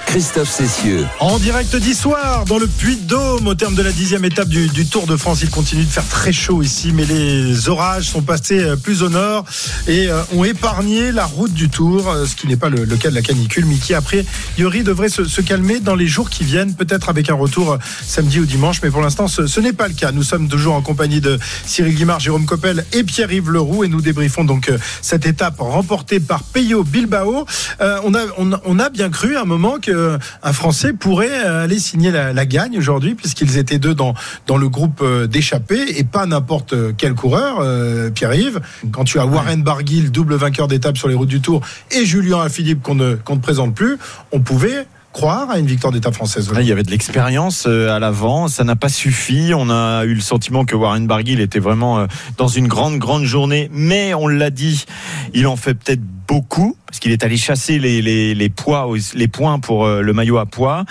Christophe 0.06 0.50
Cessieux. 0.50 1.04
En 1.20 1.38
direct 1.38 1.76
d'Issoire, 1.76 2.44
dans 2.46 2.58
le 2.58 2.66
Puy 2.66 2.96
de 2.96 3.02
Dôme, 3.02 3.48
au 3.48 3.54
terme 3.54 3.74
de 3.74 3.82
la 3.82 3.92
dixième 3.92 4.24
étape 4.24 4.48
du, 4.48 4.86
Tour 4.86 5.06
de 5.06 5.16
France. 5.16 5.40
Il 5.42 5.50
continue 5.50 5.84
de 5.84 5.90
faire 5.90 6.06
très 6.08 6.32
chaud 6.32 6.62
ici, 6.62 6.92
mais 6.94 7.04
les 7.04 7.68
orages 7.68 8.04
sont 8.04 8.22
passés 8.22 8.60
euh, 8.60 8.76
plus 8.76 9.02
au 9.02 9.08
nord 9.08 9.44
et 9.88 10.08
euh, 10.08 10.22
ont 10.32 10.44
épargné 10.44 11.12
la 11.12 11.26
route 11.26 11.52
du 11.52 11.68
Tour, 11.68 12.08
euh, 12.08 12.24
ce 12.24 12.36
qui 12.36 12.46
n'est 12.46 12.56
pas 12.56 12.68
le, 12.68 12.86
cas 12.96 13.10
de 13.10 13.14
la 13.14 13.20
canicule, 13.20 13.66
mais 13.66 13.74
qui, 13.74 13.92
après, 13.92 14.24
Yori 14.56 14.84
devrait 14.84 15.08
se, 15.08 15.40
calmer 15.40 15.80
dans 15.80 15.96
les 15.96 16.06
jours 16.06 16.30
qui 16.30 16.44
viennent, 16.44 16.74
peut-être 16.74 17.08
avec 17.08 17.28
un 17.28 17.34
retour 17.34 17.78
samedi 18.06 18.40
ou 18.40 18.46
dimanche, 18.46 18.80
mais 18.82 18.90
pour 18.90 19.02
l'instant, 19.02 19.28
ce, 19.28 19.60
n'est 19.60 19.72
pas 19.72 19.88
le 19.88 19.94
cas. 19.94 20.12
Nous 20.12 20.22
sommes 20.22 20.48
toujours 20.48 20.74
en 20.74 20.82
compagnie 20.82 21.20
de 21.20 21.38
Cyril 21.66 21.94
Guimard, 21.94 22.20
Jérôme 22.20 22.46
Coppel 22.46 22.86
et 22.92 23.02
Pierre-Yves 23.02 23.50
Leroux, 23.50 23.84
et 23.84 23.88
nous 23.88 24.00
débriefons 24.00 24.44
donc 24.44 24.70
cette 25.02 25.26
étape 25.26 25.56
remportée 25.58 26.20
par 26.20 26.42
Peyo 26.42 26.84
Bilbao. 26.84 27.44
On, 27.80 28.14
a, 28.14 28.20
on, 28.38 28.52
on 28.64 28.78
a 28.78 28.88
bien 28.88 29.10
cru 29.10 29.36
à 29.36 29.42
un 29.42 29.44
moment 29.44 29.78
que 29.80 29.96
un 30.42 30.52
Français 30.52 30.92
pourrait 30.92 31.44
euh, 31.44 31.64
aller 31.64 31.78
signer 31.78 32.10
la, 32.10 32.32
la 32.32 32.46
gagne 32.46 32.78
aujourd'hui, 32.78 33.14
puisqu'ils 33.14 33.58
étaient 33.58 33.78
deux 33.78 33.94
dans, 33.94 34.14
dans 34.46 34.56
le 34.56 34.68
groupe 34.68 35.00
euh, 35.02 35.26
d'échappés 35.26 35.98
et 35.98 36.04
pas 36.04 36.26
n'importe 36.26 36.74
quel 36.96 37.14
coureur, 37.14 37.58
euh, 37.60 38.10
Pierre-Yves. 38.10 38.60
Quand 38.92 39.04
tu 39.04 39.18
as 39.18 39.26
Warren 39.26 39.62
Barguil, 39.62 40.10
double 40.10 40.34
vainqueur 40.34 40.68
d'étape 40.68 40.96
sur 40.96 41.08
les 41.08 41.14
routes 41.14 41.28
du 41.28 41.40
Tour, 41.40 41.60
et 41.90 42.04
Julien 42.04 42.40
Alaphilippe 42.40 42.82
qu'on 42.82 42.94
ne, 42.94 43.14
qu'on 43.14 43.36
ne 43.36 43.40
présente 43.40 43.74
plus, 43.74 43.98
on 44.32 44.40
pouvait 44.40 44.86
croire 45.16 45.48
à 45.50 45.58
une 45.58 45.66
victoire 45.66 45.94
d'étape 45.94 46.12
française. 46.12 46.52
Là, 46.52 46.60
il 46.60 46.68
y 46.68 46.72
avait 46.72 46.82
de 46.82 46.90
l'expérience 46.90 47.64
euh, 47.66 47.88
à 47.88 47.98
l'avant, 47.98 48.48
ça 48.48 48.64
n'a 48.64 48.76
pas 48.76 48.90
suffi. 48.90 49.52
On 49.56 49.70
a 49.70 50.04
eu 50.04 50.12
le 50.12 50.20
sentiment 50.20 50.66
que 50.66 50.76
Warren 50.76 51.06
Barguil 51.06 51.40
était 51.40 51.58
vraiment 51.58 52.00
euh, 52.00 52.06
dans 52.36 52.48
une 52.48 52.68
grande, 52.68 52.98
grande 52.98 53.24
journée. 53.24 53.70
Mais 53.72 54.12
on 54.12 54.28
l'a 54.28 54.50
dit, 54.50 54.84
il 55.32 55.46
en 55.46 55.56
fait 55.56 55.72
peut-être 55.72 56.02
beaucoup 56.28 56.76
parce 56.84 56.98
qu'il 56.98 57.12
est 57.12 57.24
allé 57.24 57.38
chasser 57.38 57.78
les, 57.78 58.02
les, 58.02 58.34
les 58.34 58.48
poids, 58.50 58.90
les 59.14 59.28
points 59.28 59.58
pour 59.58 59.86
euh, 59.86 60.02
le 60.02 60.12
maillot 60.12 60.36
à 60.36 60.44
poids. 60.44 60.84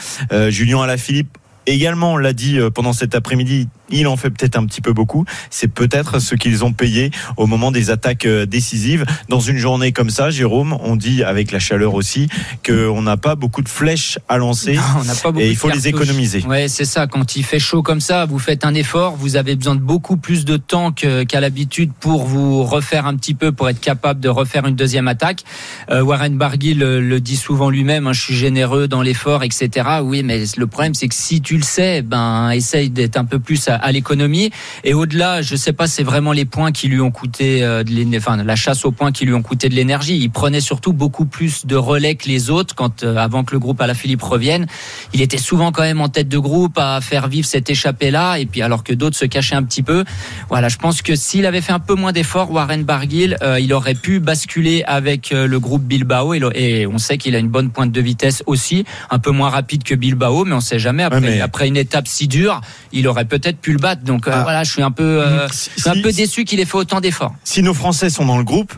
Julien 0.49 0.81
Alaphilippe 0.81 1.37
également, 1.67 2.13
on 2.13 2.17
l'a 2.17 2.33
dit 2.33 2.57
euh, 2.59 2.69
pendant 2.69 2.93
cet 2.93 3.15
après-midi, 3.15 3.67
il 3.89 4.07
en 4.07 4.17
fait 4.17 4.29
peut-être 4.31 4.57
un 4.57 4.65
petit 4.65 4.81
peu 4.81 4.93
beaucoup. 4.93 5.25
C'est 5.49 5.67
peut-être 5.67 6.19
ce 6.19 6.35
qu'ils 6.35 6.63
ont 6.65 6.73
payé 6.73 7.11
au 7.37 7.45
moment 7.45 7.71
des 7.71 7.91
attaques 7.91 8.25
euh, 8.25 8.45
décisives. 8.45 9.05
Dans 9.29 9.39
une 9.39 9.57
journée 9.57 9.91
comme 9.91 10.09
ça, 10.09 10.29
Jérôme, 10.31 10.75
on 10.81 10.95
dit 10.95 11.23
avec 11.23 11.51
la 11.51 11.59
chaleur 11.59 11.93
aussi 11.93 12.27
qu'on 12.65 13.01
n'a 13.01 13.17
pas 13.17 13.35
beaucoup 13.35 13.61
de 13.61 13.69
flèches 13.69 14.17
à 14.27 14.37
lancer 14.37 14.79
On 14.99 15.03
n'a 15.03 15.13
pas 15.15 15.31
beaucoup 15.31 15.45
et 15.45 15.49
il 15.49 15.55
faut 15.55 15.69
les 15.69 15.87
économiser. 15.87 16.43
Ouais, 16.47 16.67
c'est 16.67 16.85
ça. 16.85 17.07
Quand 17.07 17.35
il 17.35 17.43
fait 17.43 17.59
chaud 17.59 17.83
comme 17.83 18.01
ça, 18.01 18.25
vous 18.25 18.39
faites 18.39 18.65
un 18.65 18.73
effort, 18.73 19.15
vous 19.15 19.35
avez 19.35 19.55
besoin 19.55 19.75
de 19.75 19.81
beaucoup 19.81 20.17
plus 20.17 20.45
de 20.45 20.57
temps 20.57 20.91
qu'à 20.91 21.39
l'habitude 21.39 21.91
pour 21.99 22.25
vous 22.25 22.63
refaire 22.63 23.05
un 23.05 23.15
petit 23.15 23.33
peu, 23.33 23.51
pour 23.51 23.69
être 23.69 23.79
capable 23.81 24.19
de 24.19 24.29
refaire 24.29 24.65
une 24.65 24.75
deuxième 24.75 25.07
attaque. 25.07 25.43
Euh, 25.91 26.01
Warren 26.01 26.37
Barguil 26.37 26.77
le, 26.77 26.99
le 27.01 27.19
dit 27.21 27.37
souvent 27.37 27.69
lui-même. 27.69 28.07
hein, 28.07 28.13
je 28.13 28.21
suis 28.21 28.35
généreux 28.35 28.87
dans 28.87 29.01
l'effort, 29.01 29.43
etc. 29.43 29.69
Oui, 30.01 30.23
mais 30.23 30.43
le 30.57 30.67
problème 30.67 30.93
c'est 30.93 31.07
que 31.07 31.15
si 31.15 31.41
tu 31.41 31.54
le 31.57 31.63
sais, 31.63 32.01
ben 32.01 32.51
essaye 32.51 32.89
d'être 32.89 33.17
un 33.17 33.25
peu 33.25 33.39
plus 33.39 33.67
à, 33.67 33.75
à 33.75 33.91
l'économie. 33.91 34.51
Et 34.83 34.93
au-delà, 34.93 35.41
je 35.41 35.55
sais 35.55 35.73
pas, 35.73 35.87
c'est 35.87 36.03
vraiment 36.03 36.31
les 36.31 36.45
points 36.45 36.71
qui 36.71 36.87
lui 36.87 36.99
ont 37.01 37.11
coûté, 37.11 37.63
euh, 37.63 37.83
de 37.83 38.17
enfin 38.17 38.37
la 38.43 38.55
chasse 38.55 38.85
aux 38.85 38.91
points 38.91 39.11
qui 39.11 39.25
lui 39.25 39.33
ont 39.33 39.41
coûté 39.41 39.69
de 39.69 39.75
l'énergie. 39.75 40.17
Il 40.17 40.29
prenait 40.29 40.61
surtout 40.61 40.93
beaucoup 40.93 41.25
plus 41.25 41.65
de 41.65 41.75
relais 41.75 42.15
que 42.15 42.27
les 42.27 42.49
autres 42.49 42.75
quand 42.75 43.03
euh, 43.03 43.17
avant 43.17 43.43
que 43.43 43.53
le 43.53 43.59
groupe 43.59 43.81
à 43.81 43.87
la 43.87 43.93
Philippe 43.93 44.21
revienne. 44.23 44.65
Il 45.13 45.21
était 45.21 45.37
souvent 45.37 45.71
quand 45.71 45.83
même 45.83 46.01
en 46.01 46.09
tête 46.09 46.27
de 46.29 46.37
groupe 46.37 46.77
à 46.77 46.99
faire 47.01 47.27
vivre 47.27 47.47
cette 47.47 47.69
échappée 47.69 48.11
là. 48.11 48.37
Et 48.37 48.45
puis 48.45 48.61
alors 48.61 48.83
que 48.83 48.93
d'autres 48.93 49.17
se 49.17 49.25
cachaient 49.25 49.55
un 49.55 49.63
petit 49.63 49.83
peu. 49.83 50.03
Voilà, 50.49 50.67
je 50.69 50.77
pense 50.77 51.01
que 51.01 51.15
s'il 51.15 51.45
avait 51.45 51.61
fait 51.61 51.73
un 51.73 51.79
peu 51.79 51.95
moins 51.95 52.11
d'efforts, 52.11 52.51
Warren 52.51 52.83
Barguil, 52.83 53.37
euh, 53.41 53.59
il 53.59 53.73
aurait 53.73 53.95
pu 53.95 54.19
basculer 54.19 54.83
avec 54.87 55.31
euh, 55.31 55.47
le 55.47 55.59
groupe 55.59 55.83
Bilbao. 55.83 56.33
Et, 56.33 56.39
le- 56.39 56.57
et 56.57 56.87
on 56.87 56.97
sait 56.97 57.17
qu'il 57.17 57.35
a 57.35 57.39
une 57.39 57.49
bonne 57.49 57.69
pointe 57.69 57.91
de 57.91 58.01
vitesse 58.01 58.43
aussi, 58.45 58.85
un 59.09 59.19
peu 59.19 59.31
moins 59.31 59.49
rapide 59.49 59.83
que 59.83 59.95
Bilbao, 59.95 60.45
mais 60.45 60.53
on 60.53 60.59
sait 60.59 60.79
jamais. 60.79 61.03
Après, 61.03 61.19
Ouais, 61.35 61.41
après 61.45 61.67
une 61.67 61.77
étape 61.77 62.07
si 62.07 62.27
dure, 62.27 62.59
il 62.91 63.07
aurait 63.07 63.25
peut-être 63.25 63.57
pu 63.59 63.71
le 63.71 63.79
battre. 63.79 64.03
Donc 64.03 64.27
euh, 64.27 64.31
Ah. 64.33 64.43
voilà, 64.43 64.63
je 64.63 64.71
suis 64.71 64.81
un 64.83 64.91
peu, 64.91 65.21
euh, 65.23 65.47
Si- 65.49 65.69
je 65.77 65.81
suis 65.81 65.89
un 65.89 65.93
si- 65.93 66.01
peu 66.01 66.11
déçu 66.11 66.43
qu'il 66.43 66.59
ait 66.59 66.65
fait 66.65 66.77
autant 66.77 66.99
d'efforts. 66.99 67.33
Si 67.43 67.61
nos 67.61 67.73
Français 67.73 68.09
sont 68.09 68.25
dans 68.25 68.37
le 68.37 68.43
groupe, 68.43 68.73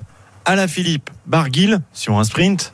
Alaphilippe, 0.46 1.10
Barguil, 1.26 1.80
sur 1.94 2.18
un 2.20 2.24
sprint, 2.24 2.74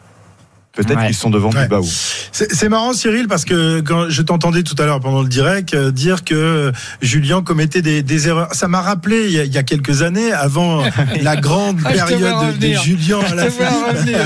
peut-être 0.76 0.98
Ouais. 1.00 1.06
qu'ils 1.08 1.16
sont 1.16 1.30
devant 1.30 1.50
Ouais. 1.52 1.62
Bilbao. 1.62 1.86
C'est 2.32 2.52
c'est 2.54 2.68
marrant, 2.70 2.94
Cyril, 2.94 3.28
parce 3.28 3.46
que 3.46 3.82
quand 3.82 4.10
je 4.10 4.22
t'entendais 4.24 4.64
tout 4.64 4.76
à 4.80 4.86
l'heure 4.86 5.00
pendant 5.00 5.22
le 5.22 5.30
direct 5.30 5.74
euh, 5.76 5.92
dire 5.92 6.24
que 6.24 6.72
Julien 7.02 7.44
commettait 7.44 7.82
des, 7.84 8.02
des 8.02 8.28
erreurs. 8.28 8.50
Ça 8.54 8.68
m'a 8.68 8.82
rappelé 8.82 9.26
il 9.28 9.32
y, 9.34 9.40
a, 9.40 9.44
il 9.44 9.54
y 9.54 9.58
a 9.58 9.64
quelques 9.64 10.02
années, 10.02 10.32
avant 10.34 10.84
la 11.22 11.36
grande 11.36 11.80
Ah, 11.86 11.90
période 11.94 12.58
de, 12.60 12.68
de. 12.68 12.74
Julien 12.74 13.20
à 13.20 13.36
la 13.36 13.44
revenir. 13.46 14.18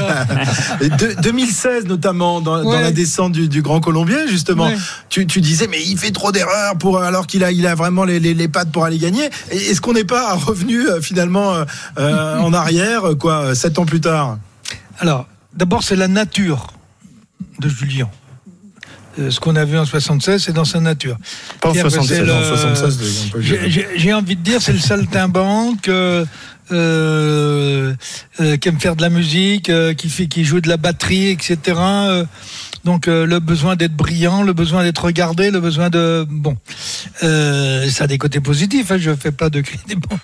De- 0.97 1.21
2016 1.21 1.86
notamment, 1.86 2.39
dans, 2.41 2.63
dans 2.63 2.79
la 2.79 2.91
descente 2.91 3.33
du, 3.33 3.47
du 3.49 3.62
Grand 3.62 3.79
Colombier, 3.81 4.27
justement. 4.29 4.67
Ouais. 4.67 4.77
Tu, 5.10 5.27
tu 5.27 5.41
disais, 5.41 5.67
mais 5.67 5.81
il 5.83 5.97
fait 5.97 6.12
trop 6.12 6.31
d'erreurs 6.31 6.77
pour 6.77 6.99
alors 6.99 7.27
qu'il 7.27 7.43
a, 7.43 7.51
il 7.51 7.67
a 7.67 7.75
vraiment 7.75 8.03
les, 8.05 8.19
les, 8.19 8.33
les 8.33 8.47
pattes 8.47 8.71
pour 8.71 8.86
aller 8.86 8.97
gagner. 8.97 9.29
Est-ce 9.51 9.81
qu'on 9.81 9.93
n'est 9.93 10.03
pas 10.05 10.33
revenu 10.36 10.88
euh, 10.88 11.01
finalement 11.01 11.53
euh, 11.53 11.65
euh, 11.99 12.39
en 12.39 12.53
arrière, 12.53 13.10
euh, 13.10 13.15
quoi, 13.15 13.53
sept 13.55 13.79
ans 13.79 13.86
plus 13.86 14.01
tard? 14.01 14.38
Alors, 14.99 15.27
d'abord, 15.58 15.84
c'est 15.84 15.96
la 15.96 16.08
nature 16.08 16.67
de 17.60 17.67
Julien. 17.70 18.10
Euh, 19.20 19.32
Ce 19.32 19.39
qu'on 19.39 19.56
a 19.56 19.65
vu 19.65 19.78
en 19.78 19.86
76, 19.86 20.43
c'est 20.43 20.54
dans 20.54 20.63
sa 20.65 20.80
nature. 20.80 21.17
Pas 21.60 21.70
en 21.70 21.74
C'est-à-dire 21.74 22.00
que 22.00 22.06
76, 22.06 22.17
c'est 22.17 22.26
Non, 22.26 22.39
le- 22.39 22.46
76, 22.46 23.26
un 23.28 23.32
peu 23.32 23.39
vieux. 23.39 23.88
J'ai- 23.98 24.13
envie 24.13 24.36
de 24.36 24.41
dire, 24.41 24.62
c'est 24.62 24.74
le 24.74 24.80
saltimbanque 24.80 25.88
euh, 25.89 26.24
euh, 26.72 27.96
qui 28.58 28.70
aime 28.70 28.80
faire 28.80 28.96
de 28.96 29.02
la 29.02 29.10
musique, 29.10 29.72
qui 29.98 30.10
fait, 30.10 30.28
qui 30.28 30.43
joue 30.46 30.62
de 30.62 30.70
la 30.70 30.78
batterie, 30.78 31.30
etc. 31.30 31.58
donc 32.88 33.10
euh, 33.10 33.26
le 33.26 33.41
besoin 33.41 33.76
d'être 33.76 33.97
brillant, 33.97 34.43
le 34.43 34.54
besoin 34.54 34.82
d'être 34.82 35.04
regardé, 35.04 35.52
le 35.52 35.60
besoin 35.60 35.89
de 35.89 36.26
bon, 36.30 36.56
euh, 37.21 37.89
ça 37.89 38.06
a 38.06 38.08
des 38.08 38.17
côtés 38.17 38.39
positifs. 38.39 38.91
Hein, 38.91 38.97
je 38.97 39.13
fais 39.13 39.34
pas 39.34 39.50
de 39.50 39.60
cri 39.60 39.78
des 39.89 39.95
bons. 39.95 40.17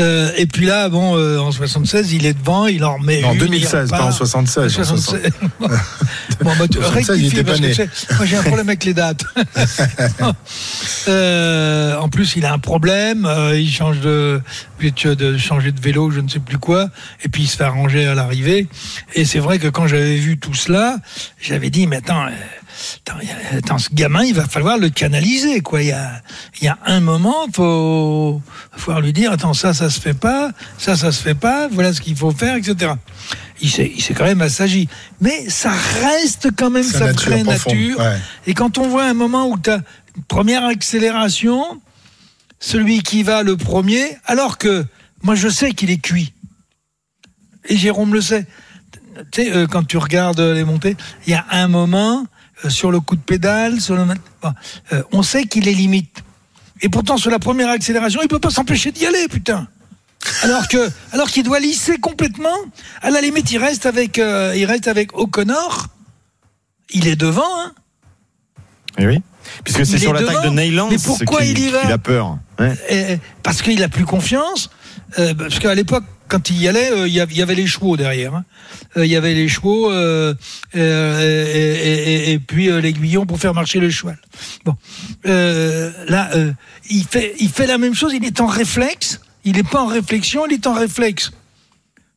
Euh, 0.00 0.32
et 0.36 0.46
puis 0.46 0.66
là, 0.66 0.88
bon, 0.88 1.16
euh, 1.16 1.38
en 1.38 1.52
76, 1.52 2.12
il 2.12 2.26
est 2.26 2.32
devant, 2.32 2.66
il 2.66 2.84
en 2.84 2.96
remet. 2.96 3.22
En 3.22 3.34
une, 3.34 3.42
il 3.42 3.46
2016, 3.46 3.90
pas 3.90 3.96
en 4.02 4.10
repart. 4.10 4.16
76. 4.16 4.64
en 4.64 4.84
76. 4.96 5.20
bon, 6.40 6.50
bah, 6.58 6.66
tu 6.68 6.78
76, 6.78 7.20
il 7.20 7.24
rectifie, 7.28 7.44
parce 7.44 7.60
que 7.60 8.14
moi 8.16 8.26
j'ai 8.26 8.36
un 8.38 8.42
problème 8.42 8.68
avec 8.68 8.84
les 8.84 8.94
dates. 8.94 9.24
En 11.06 12.08
plus, 12.08 12.34
il 12.36 12.44
a 12.44 12.52
un 12.52 12.58
problème. 12.58 13.28
il 13.54 13.70
change 13.70 14.00
de, 14.00 14.40
de, 14.90 15.14
de 15.14 15.38
changer 15.38 15.72
de 15.72 15.80
vélo, 15.80 16.10
je 16.10 16.20
ne 16.20 16.28
sais 16.28 16.40
plus 16.40 16.58
quoi, 16.58 16.88
et 17.22 17.28
puis 17.28 17.42
il 17.42 17.48
se 17.48 17.56
fait 17.56 17.64
arranger 17.64 18.06
à 18.06 18.14
l'arrivée. 18.14 18.68
Et 19.14 19.24
c'est 19.24 19.38
vrai 19.38 19.58
que 19.58 19.68
quand 19.68 19.86
j'avais 19.86 20.16
vu 20.16 20.38
tout 20.38 20.54
cela, 20.54 20.98
j'avais 21.40 21.70
dit, 21.70 21.86
mais 21.86 21.96
attends, 21.96 22.26
euh, 22.26 22.30
attends, 23.06 23.18
attends, 23.56 23.78
ce 23.78 23.88
gamin, 23.92 24.24
il 24.24 24.34
va 24.34 24.46
falloir 24.46 24.78
le 24.78 24.88
canaliser, 24.90 25.60
quoi. 25.60 25.82
Il 25.82 25.88
y 25.88 25.92
a, 25.92 26.22
il 26.60 26.64
y 26.64 26.68
a 26.68 26.78
un 26.86 27.00
moment, 27.00 27.46
faut, 27.52 28.40
falloir 28.76 29.00
lui 29.00 29.12
dire, 29.12 29.32
attends, 29.32 29.54
ça, 29.54 29.74
ça 29.74 29.90
se 29.90 30.00
fait 30.00 30.14
pas, 30.14 30.50
ça, 30.78 30.96
ça 30.96 31.12
se 31.12 31.22
fait 31.22 31.34
pas, 31.34 31.68
voilà 31.68 31.92
ce 31.92 32.00
qu'il 32.00 32.16
faut 32.16 32.32
faire, 32.32 32.56
etc. 32.56 32.92
Il 33.60 33.70
s'est, 33.70 33.90
il 33.94 34.02
s'est 34.02 34.14
quand 34.14 34.24
même 34.24 34.42
assagi. 34.42 34.88
Mais 35.20 35.48
ça 35.48 35.72
reste 36.02 36.48
quand 36.56 36.70
même 36.70 36.82
Sa 36.82 36.98
sa, 36.98 37.04
nature 37.06 37.30
vraie 37.30 37.44
nature. 37.44 37.98
ouais. 37.98 38.18
Et 38.46 38.54
quand 38.54 38.78
on 38.78 38.88
voit 38.88 39.04
un 39.04 39.14
moment 39.14 39.48
où 39.48 39.58
tu 39.58 39.70
as 39.70 39.80
une 40.16 40.22
première 40.24 40.64
accélération, 40.64 41.80
celui 42.64 43.02
qui 43.02 43.22
va 43.22 43.42
le 43.42 43.58
premier, 43.58 44.16
alors 44.24 44.56
que 44.56 44.86
moi 45.22 45.34
je 45.34 45.48
sais 45.48 45.72
qu'il 45.72 45.90
est 45.90 45.98
cuit. 45.98 46.32
Et 47.66 47.76
Jérôme 47.76 48.14
le 48.14 48.22
sait. 48.22 48.46
Tu 49.30 49.42
sais, 49.42 49.52
euh, 49.52 49.66
quand 49.66 49.84
tu 49.84 49.98
regardes 49.98 50.40
les 50.40 50.64
montées, 50.64 50.96
il 51.26 51.32
y 51.32 51.34
a 51.34 51.44
un 51.50 51.68
moment, 51.68 52.26
euh, 52.64 52.70
sur 52.70 52.90
le 52.90 53.00
coup 53.00 53.16
de 53.16 53.20
pédale, 53.20 53.82
sur 53.82 53.96
le... 53.96 54.02
euh, 54.92 55.02
on 55.12 55.22
sait 55.22 55.44
qu'il 55.44 55.68
est 55.68 55.74
limite. 55.74 56.24
Et 56.80 56.88
pourtant, 56.88 57.18
sur 57.18 57.30
la 57.30 57.38
première 57.38 57.68
accélération, 57.68 58.20
il 58.22 58.28
peut 58.28 58.40
pas 58.40 58.50
s'empêcher 58.50 58.92
d'y 58.92 59.04
aller, 59.04 59.28
putain. 59.28 59.68
Alors 60.42 60.66
que, 60.66 60.90
alors 61.12 61.30
qu'il 61.30 61.42
doit 61.42 61.60
lisser 61.60 61.98
complètement. 61.98 62.56
À 63.02 63.10
la 63.10 63.20
limite, 63.20 63.52
il 63.52 63.58
reste 63.58 63.84
avec, 63.84 64.16
il 64.16 64.64
reste 64.64 64.88
avec 64.88 65.14
O'Connor. 65.16 65.88
Il 66.90 67.06
est 67.06 67.16
devant, 67.16 67.60
hein. 67.60 67.72
Eh 68.98 69.06
oui. 69.06 69.20
Puisque 69.64 69.84
c'est 69.86 69.98
sur 69.98 70.12
l'attaque 70.12 70.44
de. 70.44 70.50
Neyland 70.50 70.88
qu'il 70.88 71.58
il 71.58 71.58
y 71.66 71.68
va 71.70 71.80
qu'il 71.82 71.92
a 71.92 71.98
peur. 71.98 72.38
Ouais. 72.58 72.72
Et- 72.88 73.18
parce 73.42 73.60
qu'il 73.62 73.82
a 73.82 73.88
plus 73.88 74.04
confiance. 74.04 74.70
euh, 75.18 75.34
parce 75.34 75.58
qu'à 75.58 75.74
l'époque, 75.74 76.04
quand 76.28 76.48
il 76.50 76.60
y 76.62 76.66
allait, 76.68 76.90
euh, 76.90 77.06
il 77.06 77.12
y 77.14 77.20
avait- 77.20 77.54
les 77.54 77.66
chevaux 77.66 77.96
derrière. 77.96 78.34
hein. 78.34 78.44
Euh, 78.96 79.04
Il 79.06 79.12
y 79.12 79.16
avait 79.16 79.34
les 79.34 79.48
chevaux 79.48 79.92
et, 79.92 80.32
et- 80.74 80.80
et- 80.80 82.32
et 82.32 82.38
puis 82.38 82.66
l'aiguillon 82.80 83.26
pour 83.26 83.38
faire 83.38 83.54
marcher 83.54 83.80
le 83.80 83.90
cheval. 83.90 84.18
Bon, 84.64 84.74
là, 85.24 86.30
il 86.90 87.04
fait, 87.04 87.34
il 87.38 87.48
fait 87.50 87.66
la 87.66 87.78
même 87.78 87.94
chose. 87.94 88.12
Il 88.14 88.24
est 88.24 88.40
en 88.40 88.46
réflexe. 88.46 89.20
Il 89.44 89.56
n'est 89.56 89.62
pas 89.62 89.82
en 89.82 89.86
réflexion. 89.86 90.46
Il 90.46 90.54
est 90.54 90.66
en 90.66 90.72
réflexe. 90.74 91.30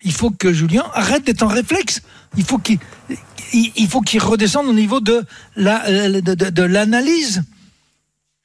Il 0.03 0.13
faut 0.13 0.31
que 0.31 0.53
Julien 0.53 0.85
arrête 0.93 1.25
d'être 1.25 1.43
en 1.43 1.47
réflexe. 1.47 2.01
Il 2.37 2.43
faut 2.45 2.57
qu'il, 2.59 2.77
il, 3.53 3.87
faut 3.87 4.01
qu'il 4.01 4.21
redescende 4.21 4.67
au 4.67 4.73
niveau 4.73 4.99
de 4.99 5.23
la, 5.55 5.85
euh, 5.87 6.21
de, 6.21 6.33
de- 6.33 6.49
de 6.49 6.63
l'analyse. 6.63 7.43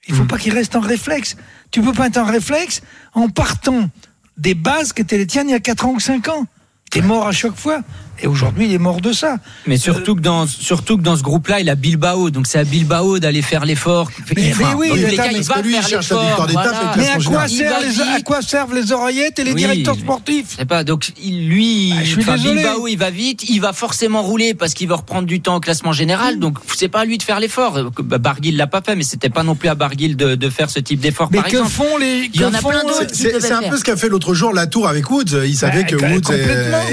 Il 0.09 0.15
faut 0.15 0.25
pas 0.25 0.39
qu'il 0.39 0.53
reste 0.53 0.75
en 0.77 0.81
réflexe. 0.81 1.37
Tu 1.71 1.81
peux 1.81 1.93
pas 1.93 2.07
être 2.09 2.19
en 2.19 2.25
réflexe 2.25 2.83
en 3.15 3.29
partant 3.29 3.89
des 4.37 4.55
bases 4.55 4.93
qui 4.93 5.03
étaient 5.03 5.19
les 5.19 5.27
tiennes 5.27 5.49
il 5.49 5.53
y 5.53 5.55
a 5.55 5.61
4 5.61 5.87
ans 5.87 5.93
ou 5.93 6.01
5 6.01 6.29
ans. 6.29 6.47
T'es 6.91 7.01
mort 7.03 7.27
à 7.27 7.33
chaque 7.33 7.57
fois. 7.57 7.81
Et 8.21 8.27
aujourd'hui, 8.27 8.67
il 8.67 8.73
est 8.75 8.79
mort 8.79 9.01
de 9.01 9.13
ça. 9.13 9.37
Mais 9.67 9.77
surtout 9.77 10.15
que 10.15 10.21
dans 10.21 10.47
surtout 10.47 10.97
que 10.97 11.03
dans 11.03 11.17
ce 11.17 11.23
groupe-là, 11.23 11.61
il 11.61 11.69
a 11.69 11.75
Bilbao, 11.75 12.31
donc 12.31 12.47
c'est 12.47 12.59
à 12.59 12.65
Bilbao 12.65 13.19
d'aller 13.19 13.43
faire 13.43 13.65
l'effort. 13.65 14.11
Mais, 14.37 14.53
mais 14.59 14.65
oui, 14.77 14.91
les 14.95 15.17
cas, 15.17 15.27
il 15.31 15.37
parce 15.39 15.49
va 15.49 15.55
que 15.57 15.61
lui, 15.67 15.77
il 15.77 15.83
faire 15.83 15.99
l'effort, 16.01 16.23
victoire 16.25 16.47
d'étape 16.47 16.65
voilà. 16.65 16.79
avec 16.91 16.97
Mais 16.97 17.09
à 17.09 17.19
quoi, 17.19 17.47
les, 17.47 18.01
à 18.15 18.21
quoi 18.21 18.43
servent 18.43 18.75
les 18.75 18.93
oreillettes 18.93 19.39
et 19.41 19.45
les 19.45 19.53
Oui, 19.53 19.61
directeurs 19.63 19.97
sportifs? 19.97 20.47
Je 20.53 20.57
sais 20.59 20.65
pas, 20.67 20.85
donc 20.85 21.11
lui, 21.25 21.93
Ah, 21.97 22.01
je 22.05 22.11
suis 22.11 22.23
enfin, 22.23 22.37
désolé. 22.37 22.63
Bilbao, 22.63 22.87
il 22.87 22.97
va 22.97 23.11
vite, 23.11 23.49
il 23.49 23.61
va 23.61 23.73
forcément 23.73 24.23
rouler 24.23 24.55
parce 24.55 24.75
qu'il 24.75 24.89
va 24.89 24.97
reprendre 24.97 25.27
du 25.27 25.41
temps 25.41 25.57
au 25.57 25.61
classement 25.61 25.93
général. 25.93 26.39
Donc 26.39 26.59
c'est 26.77 26.89
pas 26.89 27.01
à 27.01 27.05
lui 27.05 27.19
de 27.19 27.23
faire 27.23 27.41
l'effort. 27.41 27.79
Bah, 28.05 28.19
Barguil 28.19 28.55
l'a 28.55 28.67
pas 28.69 28.83
fait, 28.83 28.95
mais 28.95 29.05
c'était 29.05 29.31
pas 29.31 29.43
non 29.43 29.55
plus 29.57 29.69
à 29.69 29.75
Barguil 29.75 30.17
de, 30.17 30.35
de 30.37 30.51
faire 30.51 30.71
ce 30.71 30.79
type 30.81 31.01
d'effort. 31.01 31.29
Mais 31.33 31.39
par 31.39 31.47
que 31.47 31.51
exemple. 31.57 31.71
font 31.71 31.97
les. 31.99 32.31
Il 32.33 32.41
y 32.41 32.45
en 32.45 32.55
a 32.55 32.59
plein 32.59 32.83
d'autres. 32.83 33.07
C'est- 33.13 33.53
un 33.53 33.69
peu 33.69 33.77
ce 33.77 33.85
qu'a 33.85 33.97
fait 33.97 34.09
l'autre 34.09 34.33
jour 34.35 34.53
la 34.53 34.67
tour 34.67 34.89
avec 34.89 35.11
Woods. 35.11 35.25
Il 35.45 35.57
savait 35.57 35.83
Bah, 35.83 35.89
que 35.89 35.97
Woods 35.97 36.33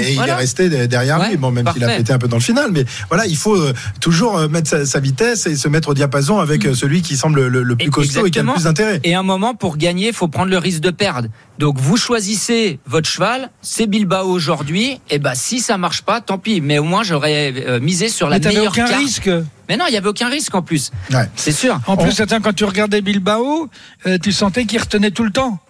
il 0.00 0.18
est 0.18 0.32
resté 0.32 0.68
de- 0.68 0.86
derrière 1.10 1.26
lui. 1.28 1.34
Ouais, 1.34 1.40
Bon, 1.40 1.50
même 1.50 1.68
s'il 1.72 1.84
a 1.84 1.96
pété 1.96 2.12
un 2.12 2.18
peu 2.18 2.28
dans 2.28 2.36
le 2.36 2.42
final, 2.42 2.70
mais 2.72 2.84
voilà, 3.08 3.26
il 3.26 3.36
faut 3.36 3.56
euh, 3.56 3.72
toujours 4.00 4.36
euh, 4.38 4.48
mettre 4.48 4.68
sa, 4.68 4.86
sa 4.86 5.00
vitesse 5.00 5.46
et 5.46 5.56
se 5.56 5.68
mettre 5.68 5.88
au 5.88 5.94
diapason 5.94 6.38
avec 6.38 6.66
euh, 6.66 6.74
celui 6.74 7.02
qui 7.02 7.16
semble 7.16 7.46
le, 7.46 7.62
le 7.62 7.76
plus 7.76 7.90
costaud 7.90 8.26
et 8.26 8.30
qui 8.30 8.38
a 8.38 8.42
le 8.42 8.52
plus 8.52 8.64
d'intérêt. 8.64 9.00
Et 9.04 9.14
un 9.14 9.22
moment, 9.22 9.54
pour 9.54 9.76
gagner, 9.76 10.08
il 10.08 10.14
faut 10.14 10.28
prendre 10.28 10.50
le 10.50 10.58
risque 10.58 10.80
de 10.80 10.90
perdre. 10.90 11.28
Donc 11.58 11.78
vous 11.78 11.96
choisissez 11.96 12.78
votre 12.86 13.08
cheval, 13.08 13.50
c'est 13.60 13.86
Bilbao 13.86 14.26
aujourd'hui, 14.28 15.00
et 15.10 15.18
ben 15.18 15.34
si 15.34 15.60
ça 15.60 15.76
marche 15.76 16.02
pas, 16.02 16.20
tant 16.20 16.38
pis. 16.38 16.60
Mais 16.60 16.78
au 16.78 16.84
moins 16.84 17.02
j'aurais 17.02 17.80
misé 17.80 18.08
sur 18.08 18.28
la 18.30 18.38
Mais 18.38 18.46
meilleure 18.48 18.72
aucun 18.72 18.86
carte. 18.86 19.00
risque. 19.00 19.30
Mais 19.68 19.76
non, 19.76 19.84
il 19.88 19.94
y 19.94 19.96
avait 19.96 20.08
aucun 20.08 20.28
risque 20.28 20.54
en 20.54 20.62
plus. 20.62 20.90
Ouais. 21.12 21.28
C'est 21.36 21.52
sûr. 21.52 21.78
En 21.86 21.96
plus, 21.96 22.18
attends, 22.20 22.40
quand 22.40 22.52
tu 22.54 22.64
regardais 22.64 23.02
Bilbao, 23.02 23.68
euh, 24.06 24.18
tu 24.20 24.32
sentais 24.32 24.64
qu'il 24.64 24.80
retenait 24.80 25.10
tout 25.12 25.22
le 25.22 25.30
temps. 25.30 25.60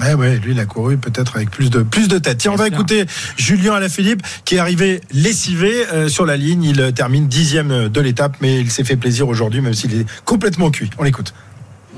Ouais, 0.00 0.14
ouais, 0.14 0.36
lui, 0.38 0.52
il 0.52 0.60
a 0.60 0.64
couru 0.64 0.96
peut-être 0.96 1.36
avec 1.36 1.50
plus 1.50 1.68
de, 1.68 1.82
plus 1.82 2.08
de 2.08 2.18
tête. 2.18 2.38
Tiens, 2.38 2.52
on 2.52 2.56
va 2.56 2.66
écouter 2.66 3.04
Julien 3.36 3.74
Alaphilippe 3.74 4.22
qui 4.46 4.54
est 4.56 4.58
arrivé 4.58 5.02
lessivé 5.12 5.84
euh, 5.92 6.08
sur 6.08 6.24
la 6.24 6.36
ligne. 6.38 6.64
Il 6.64 6.92
termine 6.94 7.28
dixième 7.28 7.88
de 7.88 8.00
l'étape, 8.00 8.36
mais 8.40 8.60
il 8.60 8.70
s'est 8.70 8.84
fait 8.84 8.96
plaisir 8.96 9.28
aujourd'hui, 9.28 9.60
même 9.60 9.74
s'il 9.74 9.94
est 9.94 10.06
complètement 10.24 10.70
cuit. 10.70 10.88
On 10.98 11.02
l'écoute. 11.02 11.34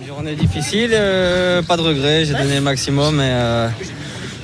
Une 0.00 0.08
journée 0.08 0.34
difficile, 0.34 0.90
euh, 0.92 1.62
pas 1.62 1.76
de 1.76 1.82
regret, 1.82 2.24
j'ai 2.24 2.34
donné 2.34 2.56
le 2.56 2.60
maximum 2.60 3.20
et 3.20 3.30
euh, 3.30 3.68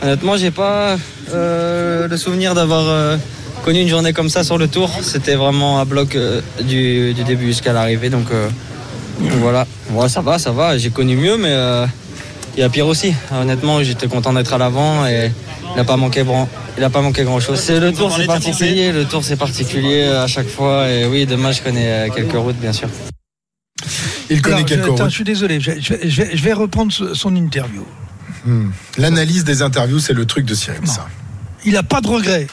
honnêtement 0.01 0.36
j'ai 0.36 0.53
pas 0.53 0.96
euh, 1.34 2.07
le 2.07 2.16
souvenir 2.16 2.55
d'avoir 2.55 2.86
euh, 2.88 3.16
connu 3.64 3.80
une 3.80 3.88
journée 3.88 4.12
comme 4.12 4.28
ça 4.28 4.44
sur 4.44 4.59
le 4.59 4.68
tour. 4.68 4.90
C'était 5.03 5.34
vraiment 5.34 5.80
à 5.80 5.84
bloc 5.84 6.14
euh, 6.14 6.40
du, 6.62 7.12
du 7.14 7.24
début 7.24 7.46
jusqu'à 7.46 7.72
l'arrivée 7.72 8.11
donc, 8.11 8.30
euh, 8.30 8.48
donc 9.18 9.32
voilà. 9.32 9.66
Ouais, 9.90 10.09
ça 10.09 10.20
va, 10.20 10.38
ça 10.38 10.53
va, 10.53 10.78
j'ai 10.78 10.90
connu 10.90 11.16
mieux 11.16 11.36
mais 11.36 11.51
euh, 11.51 11.84
il 12.61 12.64
y 12.64 12.66
a 12.66 12.68
pire 12.68 12.86
aussi. 12.86 13.14
Honnêtement 13.32 13.82
j'étais 13.82 14.06
content 14.06 14.34
d'être 14.34 14.52
à 14.52 14.58
l'avant 14.58 15.06
et 15.06 15.32
il 15.70 15.76
n'a 15.76 15.84
pas 15.84 15.96
manqué 15.96 16.24
bran- 16.24 16.46
il 16.76 16.84
a 16.84 16.90
pas 16.90 17.00
manqué 17.00 17.24
grand 17.24 17.40
chose. 17.40 17.58
C'est 17.58 17.80
le 17.80 17.90
tour 17.90 18.14
c'est 18.14 18.26
particulier, 18.26 18.92
le 18.92 19.06
tour 19.06 19.24
c'est 19.24 19.36
particulier 19.36 20.02
à 20.04 20.26
chaque 20.26 20.46
fois 20.48 20.86
et 20.90 21.06
oui 21.06 21.24
demain 21.24 21.52
je 21.52 21.62
connais 21.62 21.90
euh, 21.90 22.08
quelques 22.14 22.34
routes 22.36 22.56
bien 22.58 22.74
sûr. 22.74 22.90
Il 24.28 24.42
connaît 24.42 24.56
Alors, 24.56 24.68
je, 24.68 24.74
quelques 24.74 24.84
attends, 24.84 24.96
routes. 25.04 25.08
je 25.11 25.14
suis 25.14 25.24
désolé, 25.24 25.58
je, 25.58 25.70
je 25.80 25.94
vais- 25.94 26.11
je 26.11 26.22
vais, 26.22 26.36
je 26.36 26.42
vais 26.44 26.52
reprendre 26.52 26.92
son 27.14 27.34
interview. 27.34 27.82
Hmm. 28.44 28.68
L'analyse 28.98 29.44
des 29.44 29.62
interviews, 29.62 29.98
c'est 29.98 30.12
le 30.12 30.26
truc 30.26 30.44
de 30.44 30.54
Cyril, 30.54 30.86
ça. 30.86 31.08
Il 31.64 31.72
n'a 31.72 31.82
pas 31.82 32.02
de 32.02 32.08
regret. 32.08 32.46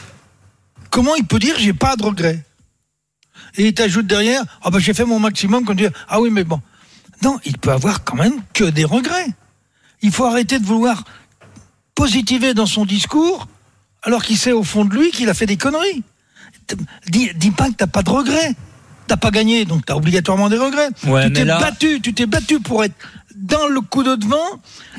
Comment 0.90 1.14
il 1.16 1.24
peut 1.24 1.38
dire 1.38 1.54
j'ai 1.58 1.74
pas 1.74 1.96
de 1.96 2.02
regret 2.02 2.42
Et 3.58 3.66
il 3.66 3.74
t'ajoute 3.74 4.06
derrière 4.06 4.42
ah 4.62 4.70
ben 4.70 4.78
j'ai 4.78 4.94
fait 4.94 5.04
mon 5.04 5.18
maximum 5.18 5.66
quand 5.66 5.74
tu 5.76 5.84
dis 5.86 5.92
ah 6.08 6.18
oui 6.18 6.30
mais 6.32 6.44
bon. 6.44 6.62
Non, 7.22 7.38
il 7.44 7.58
peut 7.58 7.72
avoir 7.72 8.04
quand 8.04 8.16
même 8.16 8.40
que 8.54 8.64
des 8.64 8.84
regrets. 8.86 9.26
Il 10.02 10.12
faut 10.12 10.24
arrêter 10.24 10.58
de 10.58 10.64
vouloir 10.66 11.04
positiver 11.94 12.54
dans 12.54 12.66
son 12.66 12.84
discours 12.84 13.48
alors 14.02 14.22
qu'il 14.24 14.38
sait 14.38 14.52
au 14.52 14.62
fond 14.62 14.84
de 14.84 14.94
lui 14.94 15.10
qu'il 15.10 15.28
a 15.28 15.34
fait 15.34 15.46
des 15.46 15.56
conneries. 15.56 16.02
Dis, 17.08 17.30
dis 17.34 17.50
pas 17.50 17.68
que 17.68 17.74
t'as 17.74 17.86
pas 17.86 18.02
de 18.02 18.10
regrets. 18.10 18.54
T'as 19.06 19.16
pas 19.16 19.30
gagné, 19.30 19.64
donc 19.64 19.86
t'as 19.86 19.94
obligatoirement 19.94 20.50
des 20.50 20.58
regrets. 20.58 20.90
Ouais, 21.06 21.26
tu 21.28 21.32
t'es 21.32 21.44
là- 21.44 21.58
battu, 21.58 22.00
tu 22.02 22.12
t'es 22.12 22.26
battu 22.26 22.60
pour 22.60 22.84
être 22.84 22.94
dans 23.40 23.66
le 23.68 23.80
coup 23.80 24.02
de 24.02 24.14
devant 24.16 24.36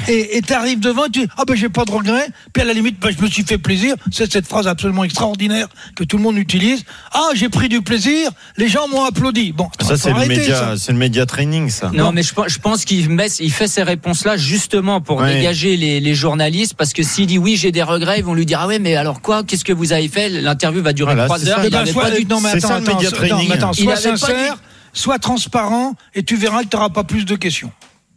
et 0.08 0.42
t'arrives 0.46 0.80
devant 0.80 1.06
et 1.06 1.10
tu 1.10 1.20
dis 1.22 1.28
ah 1.38 1.44
ben 1.46 1.56
j'ai 1.56 1.70
pas 1.70 1.86
de 1.86 1.92
regrets. 1.92 2.28
Puis 2.54 2.62
à 2.62 2.66
la 2.66 2.74
limite 2.74 3.00
ben, 3.00 3.12
je 3.16 3.22
me 3.24 3.30
suis 3.30 3.44
fait 3.44 3.58
plaisir. 3.58 3.96
C'est 4.12 4.32
cette 4.32 4.48
phrase 4.48 4.68
absolument 4.68 5.04
extraordinaire 5.04 5.68
que 5.96 6.04
tout 6.04 6.18
le 6.18 6.24
monde 6.24 6.38
utilise. 6.38 6.84
Ah 7.14 7.30
j'ai 7.36 7.50
pris 7.50 7.70
du 7.70 7.82
plaisir, 7.82 8.32
les 8.58 8.68
gens 8.70 8.88
m'ont 8.88 9.04
applaudi. 9.04 9.52
Bon, 9.52 9.68
Ça, 9.82 9.98
c'est 9.98 10.14
le, 10.14 10.26
média, 10.26 10.56
ça. 10.56 10.78
c'est 10.78 10.92
le 10.92 10.98
média 10.98 11.26
training, 11.26 11.70
ça. 11.70 11.92
Non, 11.94 12.12
mais 12.12 12.24
je, 12.24 12.34
pense- 12.34 12.48
je 12.50 12.60
pense 12.60 12.86
qu'il 12.86 13.10
met, 13.10 13.28
il 13.40 13.52
fait 13.52 13.68
ces 13.68 13.84
réponses-là 13.84 14.38
justement 14.38 15.02
pour 15.02 15.18
Ouais. 15.20 15.34
dégager 15.36 15.76
les, 15.76 16.00
les 16.00 16.16
journalistes, 16.16 16.76
parce 16.76 16.94
que 16.94 17.04
s'il 17.04 17.28
dit 17.28 17.38
oui, 17.38 17.58
j'ai 17.58 17.72
des 17.74 17.84
regrets, 17.84 18.20
ils 18.20 18.26
vont 18.26 18.34
lui 18.34 18.46
dire 18.46 18.60
ah 18.62 18.68
ouais, 18.68 18.80
mais 18.80 18.96
alors 18.96 19.22
quoi? 19.22 19.44
Qu'est-ce 19.44 19.66
que 19.66 19.74
vous 19.74 19.92
avez 19.92 20.08
fait? 20.08 20.30
L'interview 20.30 20.82
va 20.82 20.94
durer 20.94 21.16
trois 21.26 21.48
heures. 21.48 21.58
ça. 21.58 21.64
Il 21.64 21.68
Eh 21.68 21.70
ben, 21.70 21.80
avait 21.80 21.92
soit- 21.92 22.04
pas 22.04 22.12
du 22.12 22.26
non, 22.26 22.40
mais 22.40 22.50
attends, 22.50 22.68
ça, 22.68 22.80
le 22.80 22.88
attends, 22.88 22.96
média 22.98 23.10
non, 23.12 23.44
mais 23.48 23.52
attends, 23.56 23.74
sois 23.74 23.94
pas 23.94 24.00
sincère, 24.00 24.58
sois 24.94 25.20
transparent 25.20 25.94
et 26.16 26.24
tu 26.24 26.36
verras 26.38 26.64
que 26.64 26.70
tu 26.70 26.76
n'auras 26.78 26.90
pas 26.90 27.04
plus 27.04 27.26
de 27.26 27.36
questions. 27.36 27.72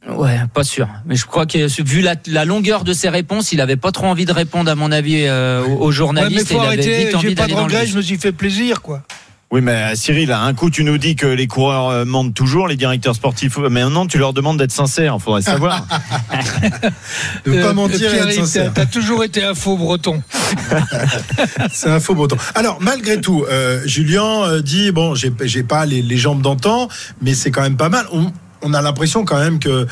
Ouais, 0.08 0.40
pas 0.52 0.64
sûr. 0.64 0.88
Mais 1.06 1.14
je 1.14 1.26
crois 1.26 1.46
que 1.46 1.82
vu 1.82 2.00
la, 2.00 2.16
la 2.26 2.44
longueur 2.44 2.82
de 2.84 2.92
ses 2.92 3.08
réponses, 3.08 3.52
il 3.52 3.60
avait 3.60 3.76
pas 3.76 3.92
trop 3.92 4.06
envie 4.06 4.24
de 4.24 4.32
répondre 4.32 4.70
à 4.70 4.74
mon 4.74 4.90
avis 4.90 5.24
euh, 5.26 5.62
aux, 5.62 5.66
aux 5.66 5.78
Ouais, 5.78 5.86
mais 5.86 5.92
journalistes. 5.92 6.50
et 6.50 6.54
faut 6.54 6.60
il 6.60 6.66
avait 6.66 6.66
arrêter, 6.66 7.04
vite 7.06 7.14
envie 7.14 7.28
j'ai 7.28 7.34
pas 7.36 7.46
d'aller 7.46 7.84
de 7.86 7.90
je 7.90 7.96
me 7.96 8.02
suis 8.02 8.18
fait 8.18 8.32
plaisir 8.32 8.82
quoi. 8.82 9.02
Oui, 9.52 9.60
mais 9.60 9.94
Cyril, 9.96 10.32
un 10.32 10.54
coup, 10.54 10.70
tu 10.70 10.82
nous 10.82 10.96
dis 10.96 11.14
que 11.14 11.26
les 11.26 11.46
coureurs 11.46 11.88
euh, 11.90 12.04
mentent 12.06 12.32
toujours, 12.32 12.68
les 12.68 12.76
directeurs 12.76 13.14
sportifs, 13.14 13.58
mais 13.58 13.68
maintenant, 13.82 14.06
tu 14.06 14.16
leur 14.16 14.32
demandes 14.32 14.56
d'être 14.56 14.72
sincères. 14.72 15.16
Il 15.18 15.22
faudrait 15.22 15.42
savoir. 15.42 15.86
Ne 17.46 17.60
pas 17.60 17.68
Euh, 17.68 17.72
mentir 17.74 18.14
et 18.14 18.18
être 18.18 18.32
sincère. 18.32 18.72
T'as 18.74 18.86
toujours 18.86 19.22
été 19.24 19.44
un 19.44 19.54
faux 19.54 19.76
breton. 19.76 20.22
C'est 21.72 21.90
un 21.90 22.00
faux 22.00 22.14
breton. 22.14 22.36
Alors, 22.54 22.78
malgré 22.80 23.20
tout, 23.20 23.44
euh, 23.48 23.82
Julien 23.86 24.42
euh, 24.44 24.62
dit 24.62 24.90
bon, 24.90 25.14
j'ai 25.14 25.30
j'ai 25.42 25.62
pas 25.62 25.84
les, 25.86 26.00
les 26.02 26.16
jambes 26.16 26.40
d'antan, 26.40 26.88
mais 27.20 27.34
c'est 27.34 27.50
quand 27.50 27.62
même 27.62 27.76
pas 27.76 27.88
mal. 27.90 28.06
On, 28.12 28.32
on 28.62 28.74
a 28.74 28.82
l'impression 28.82 29.24
quand 29.24 29.38
même 29.38 29.58
que 29.58 29.86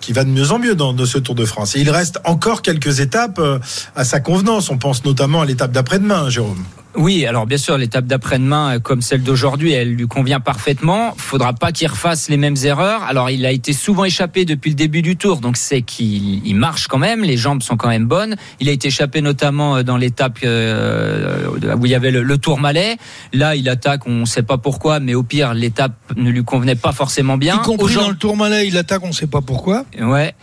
qu'il 0.00 0.14
va 0.14 0.24
de 0.24 0.30
mieux 0.30 0.52
en 0.52 0.58
mieux 0.58 0.74
dans, 0.74 0.92
dans 0.92 1.06
ce 1.06 1.18
Tour 1.18 1.34
de 1.34 1.44
France. 1.44 1.74
Et 1.74 1.80
il 1.80 1.90
reste 1.90 2.18
encore 2.24 2.62
quelques 2.62 3.00
étapes 3.00 3.38
euh, 3.38 3.58
à 3.94 4.04
sa 4.04 4.20
convenance. 4.20 4.70
On 4.70 4.76
pense 4.78 5.04
notamment 5.04 5.40
à 5.40 5.46
l'étape 5.46 5.72
d'après-demain, 5.72 6.28
Jérôme. 6.28 6.64
Oui, 6.96 7.26
alors 7.26 7.46
bien 7.46 7.58
sûr, 7.58 7.76
l'étape 7.76 8.06
d'après-demain, 8.06 8.76
euh, 8.76 8.78
comme 8.78 9.02
celle 9.02 9.22
d'aujourd'hui, 9.22 9.72
elle 9.72 9.94
lui 9.94 10.06
convient 10.06 10.40
parfaitement. 10.40 11.14
Faudra 11.16 11.52
pas 11.52 11.72
qu'il 11.72 11.88
refasse 11.88 12.28
les 12.28 12.36
mêmes 12.36 12.56
erreurs. 12.64 13.02
Alors, 13.02 13.28
il 13.30 13.44
a 13.44 13.50
été 13.50 13.72
souvent 13.72 14.04
échappé 14.04 14.44
depuis 14.44 14.70
le 14.70 14.76
début 14.76 15.02
du 15.02 15.16
tour, 15.16 15.38
donc 15.40 15.56
c'est 15.56 15.82
qu'il 15.82 16.46
il 16.46 16.54
marche 16.56 16.86
quand 16.88 16.98
même. 16.98 17.22
Les 17.22 17.36
jambes 17.36 17.62
sont 17.62 17.76
quand 17.76 17.88
même 17.88 18.06
bonnes. 18.06 18.36
Il 18.60 18.68
a 18.68 18.72
été 18.72 18.88
échappé 18.88 19.20
notamment 19.20 19.76
euh, 19.76 19.82
dans 19.82 19.96
l'étape 19.96 20.38
euh, 20.44 21.48
où 21.78 21.86
il 21.86 21.92
y 21.92 21.94
avait 21.94 22.10
le, 22.10 22.22
le 22.22 22.38
tour 22.38 22.58
malais. 22.58 22.96
Là, 23.32 23.56
il 23.56 23.68
attaque, 23.68 24.06
on 24.06 24.20
ne 24.20 24.24
sait 24.24 24.42
pas 24.42 24.58
pourquoi, 24.58 25.00
mais 25.00 25.14
au 25.14 25.22
pire, 25.22 25.54
l'étape 25.54 25.94
ne 26.16 26.30
lui 26.30 26.44
convenait 26.44 26.76
pas 26.76 26.92
forcément 26.92 27.36
bien. 27.36 27.56
Y 27.56 27.62
compris 27.62 27.94
dans 27.94 28.08
le 28.08 28.16
tourmalet, 28.16 28.66
il 28.66 28.76
attaque, 28.78 29.02
on 29.04 29.08
ne 29.08 29.12
sait 29.12 29.26
pas 29.26 29.42
pourquoi. 29.42 29.84
Ouais. 30.00 30.34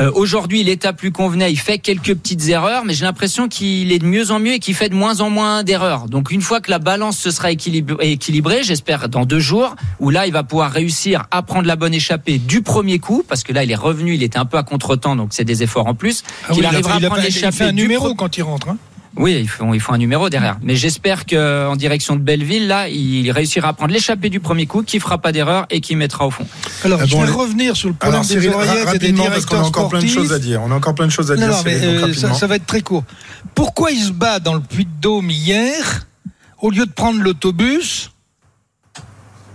Euh, 0.00 0.10
Aujourd'hui, 0.14 0.62
l'étape 0.64 1.00
lui 1.02 1.12
convenait. 1.12 1.52
Il 1.52 1.58
fait 1.58 1.78
quelques 1.78 2.14
petites 2.14 2.48
erreurs, 2.48 2.84
mais 2.84 2.94
j'ai 2.94 3.04
l'impression 3.04 3.48
qu'il 3.48 3.92
est 3.92 3.98
de 3.98 4.06
mieux 4.06 4.30
en 4.30 4.38
mieux 4.40 4.54
et 4.54 4.58
qu'il 4.58 4.74
fait 4.74 4.88
de 4.88 4.94
moins 4.94 5.20
en 5.20 5.28
moins 5.30 5.62
d'erreurs. 5.62 6.06
Donc, 6.08 6.30
une 6.30 6.40
fois 6.40 6.60
que 6.60 6.70
la 6.70 6.78
balance 6.78 7.18
se 7.18 7.30
sera 7.30 7.50
équilib- 7.52 7.96
équilibrée, 8.00 8.62
j'espère 8.62 9.08
dans 9.08 9.26
deux 9.26 9.38
jours, 9.38 9.76
où 10.00 10.08
là, 10.10 10.26
il 10.26 10.32
va 10.32 10.42
pouvoir 10.44 10.70
réussir 10.72 11.26
à 11.30 11.42
prendre 11.42 11.66
la 11.66 11.76
bonne 11.76 11.92
échappée 11.94 12.38
du 12.38 12.62
premier 12.62 12.98
coup, 13.00 13.22
parce 13.28 13.42
que 13.42 13.52
là, 13.52 13.64
il 13.64 13.70
est 13.70 13.74
revenu, 13.76 14.14
il 14.14 14.22
était 14.22 14.38
un 14.38 14.46
peu 14.46 14.56
à 14.56 14.62
contre-temps, 14.62 15.14
donc 15.16 15.28
c'est 15.32 15.44
des 15.44 15.62
efforts 15.62 15.86
en 15.86 15.94
plus. 15.94 16.22
Ah 16.44 16.52
oui, 16.52 16.56
il 16.60 16.66
arrivera 16.66 16.94
fait- 16.94 16.98
il 17.00 17.04
a 17.04 17.06
à 17.06 17.10
prendre 17.10 17.22
fait- 17.22 17.28
il 17.28 17.34
l'échappée 17.34 17.56
fait 17.56 17.64
un 17.64 17.72
numéro 17.72 18.14
quand 18.14 18.36
il 18.36 18.42
rentre. 18.42 18.68
hein. 18.70 18.76
Oui, 19.16 19.36
il 19.40 19.48
faut, 19.48 19.72
il 19.74 19.80
faut 19.80 19.92
un 19.92 19.98
numéro 19.98 20.30
derrière. 20.30 20.56
Mais 20.62 20.74
j'espère 20.74 21.26
que 21.26 21.68
en 21.68 21.76
direction 21.76 22.16
de 22.16 22.20
Belleville, 22.20 22.66
là, 22.66 22.88
il 22.88 23.30
réussira 23.30 23.68
à 23.68 23.72
prendre 23.74 23.92
l'échappée 23.92 24.30
du 24.30 24.40
premier 24.40 24.66
coup, 24.66 24.82
qui 24.82 24.98
fera 25.00 25.18
pas 25.18 25.32
d'erreur 25.32 25.66
et 25.70 25.80
qui 25.80 25.96
mettra 25.96 26.26
au 26.26 26.30
fond. 26.30 26.46
Alors, 26.84 27.00
Ah 27.02 27.06
je 27.06 27.12
bon, 27.14 27.20
vais 27.20 27.26
les- 27.26 27.32
revenir 27.32 27.76
sur 27.76 27.88
le 27.88 27.94
problème 27.94 28.14
Alors 28.20 28.26
des 28.26 28.32
Cyril, 28.40 28.50
oreillettes 28.54 28.74
et 28.94 28.98
des 28.98 29.06
rapidement 29.08 29.24
parce 29.26 29.44
qu'on 29.46 29.56
a 29.56 29.58
directeurs 29.60 29.66
encore 29.66 29.88
plein 29.90 30.00
de 30.00 30.06
choses 30.06 30.32
à 30.32 30.38
dire. 30.38 30.62
On 30.64 30.70
a 30.70 30.74
encore 30.74 30.94
plein 30.94 31.06
de 31.06 31.12
choses 31.12 31.30
à 31.30 31.36
Non, 31.36 31.46
dire. 31.46 31.50
non, 31.56 31.62
mais 31.64 31.80
donc 31.80 32.08
euh, 32.10 32.14
ça, 32.14 32.32
ça 32.32 32.46
va 32.46 32.56
être 32.56 32.66
très 32.66 32.80
court. 32.80 33.04
Pourquoi 33.54 33.90
il 33.92 34.02
se 34.02 34.12
bat 34.12 34.38
dans 34.40 34.54
le 34.54 34.60
puits 34.60 34.86
de 34.86 35.00
Dôme 35.00 35.28
hier 35.30 36.06
au 36.60 36.70
lieu 36.70 36.86
de 36.86 36.92
prendre 36.92 37.20
l'autobus? 37.20 38.10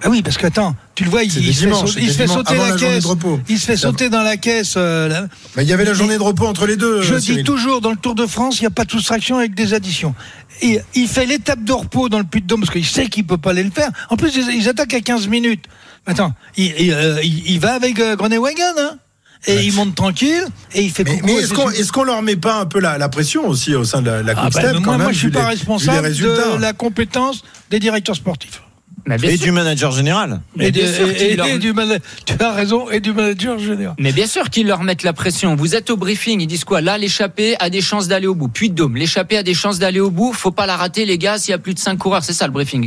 Ah 0.04 0.10
oui, 0.10 0.22
parce 0.22 0.38
que 0.38 0.46
attends, 0.46 0.76
tu 0.98 1.04
le 1.04 1.12
vois, 1.12 1.22
il, 1.22 1.28
il 1.46 1.54
se 1.54 1.68
fait, 1.68 1.72
sauter- 1.72 2.02
il 2.02 2.12
se 2.12 2.18
fait 2.18 2.26
la 2.26 2.70
la 2.70 2.76
caisse. 2.76 3.06
Il 3.48 3.60
se 3.60 3.66
fait 3.68 3.78
sauter 3.78 4.10
dans 4.10 4.24
la 4.24 4.36
caisse. 4.36 4.74
euh, 4.78 5.08
là. 5.08 5.28
Mais 5.56 5.62
il 5.62 5.70
y 5.70 5.74
avait 5.74 5.86
la 5.86 5.94
journée 5.94 6.18
de 6.18 6.24
repos 6.24 6.48
entre 6.48 6.66
les 6.66 6.76
deux. 6.76 7.04
Je 7.04 7.14
dis 7.14 7.44
toujours, 7.44 7.82
dans 7.82 7.92
le 7.92 7.98
Tour 7.98 8.16
de 8.16 8.26
France, 8.26 8.58
il 8.58 8.64
n'y 8.64 8.68
a 8.68 8.72
pas 8.72 8.84
de 8.84 8.90
soustraction 8.90 9.38
avec 9.38 9.54
des 9.54 9.76
additions. 9.76 10.16
Et 10.64 10.80
il 10.96 11.08
fait 11.08 11.28
l'étape 11.28 11.64
de 11.64 11.72
repos 11.72 12.10
dans 12.10 12.18
le 12.18 12.24
puits 12.24 12.42
de 12.42 12.48
Dôme 12.48 12.62
parce 12.62 12.72
qu'il 12.72 12.84
sait 12.84 13.10
qu'il 13.10 13.28
peut 13.28 13.38
pas 13.38 13.52
aller 13.52 13.62
le 13.62 13.70
faire. 13.70 13.92
En 14.10 14.18
plus, 14.18 14.36
ils, 14.36 14.56
ils 14.56 14.68
attaquent 14.70 14.96
à 14.96 15.02
15 15.02 15.28
minutes. 15.28 15.66
Attends, 16.08 16.34
il, 16.58 16.74
il, 16.80 16.92
euh, 16.92 17.22
il- 17.22 17.48
il 17.52 17.60
va 17.60 17.76
avec 17.76 18.00
euh, 18.00 18.16
Groenewegen, 18.16 18.74
hein 18.80 18.98
et 19.46 19.62
il 19.64 19.74
monte 19.74 19.94
tranquille 19.94 20.46
et 20.74 20.82
il 20.82 20.90
fait 20.90 21.04
Mais, 21.04 21.22
mais 21.24 21.34
est-ce 21.36 21.54
qu'on 21.54 21.70
qu'on 21.94 22.04
leur 22.06 22.24
met 22.24 22.36
pas 22.38 22.60
un 22.60 22.66
peu 22.66 22.80
la, 22.80 22.98
la 22.98 23.08
pression 23.08 23.48
aussi 23.48 23.76
au 23.76 23.84
sein 23.84 24.02
de 24.02 24.10
la, 24.10 24.24
la 24.24 24.34
Ah 24.36 24.46
Coupe 24.46 24.54
bah, 24.56 24.60
Step, 24.62 24.74
mais 24.74 24.78
quand 24.80 24.86
moi, 24.86 24.98
même, 24.98 25.04
moi, 25.04 25.12
je 25.14 25.18
suis 25.20 25.30
pas 25.30 25.42
les- 25.42 25.46
responsable 25.50 26.12
de 26.12 26.60
la 26.60 26.74
compétence 26.74 27.44
des 27.70 27.80
directeurs 27.80 28.16
sportifs. 28.16 28.64
Mais 29.08 29.18
bien 29.18 29.30
Et 29.32 29.38
sûr- 29.38 29.46
du 29.46 29.52
manager 29.52 29.92
général. 29.92 30.42
Et, 30.60 30.72
bien 30.72 30.92
sûr 30.92 31.10
et- 31.10 31.16
qu'il 31.16 31.28
et- 31.28 31.36
leur- 31.38 31.48
et 31.48 31.58
du 31.60 31.72
mana- 31.74 31.98
tu 32.26 32.34
as 32.40 32.52
raison, 32.52 32.90
et 32.90 33.00
du 33.00 33.14
manager 33.14 33.58
général. 33.58 33.96
Mais 34.00 34.12
bien 34.12 34.28
sûr 34.28 34.50
qu'ils 34.50 34.68
leur 34.68 34.84
mettent 34.84 35.04
la 35.04 35.14
pression. 35.14 35.56
Vous 35.56 35.76
êtes 35.76 35.90
au 35.90 35.98
briefing, 35.98 36.42
ils 36.42 36.48
disent 36.48 36.66
quoi? 36.66 36.82
Là, 36.82 36.98
l'échappée 36.98 37.56
a 37.60 37.70
des 37.70 37.82
chances 37.82 38.08
d'aller 38.08 38.28
au 38.28 38.36
bout. 38.36 38.50
Puis 38.50 38.70
de 38.70 38.76
Dôme, 38.76 38.98
l'échappée 38.98 39.38
a 39.38 39.44
des 39.44 39.54
chances 39.54 39.80
d'aller 39.80 40.00
au 40.02 40.12
bout. 40.12 40.34
Faut 40.34 40.52
pas 40.52 40.66
la 40.66 40.76
rater, 40.76 41.06
les 41.06 41.18
gars. 41.18 41.38
S'il 41.38 41.52
y 41.52 41.56
a 41.56 41.58
plus 41.58 41.74
de 41.74 41.80
5 41.80 41.98
coureurs, 41.98 42.24
c'est 42.24 42.34
ça 42.34 42.46
le 42.48 42.52
briefing. 42.54 42.84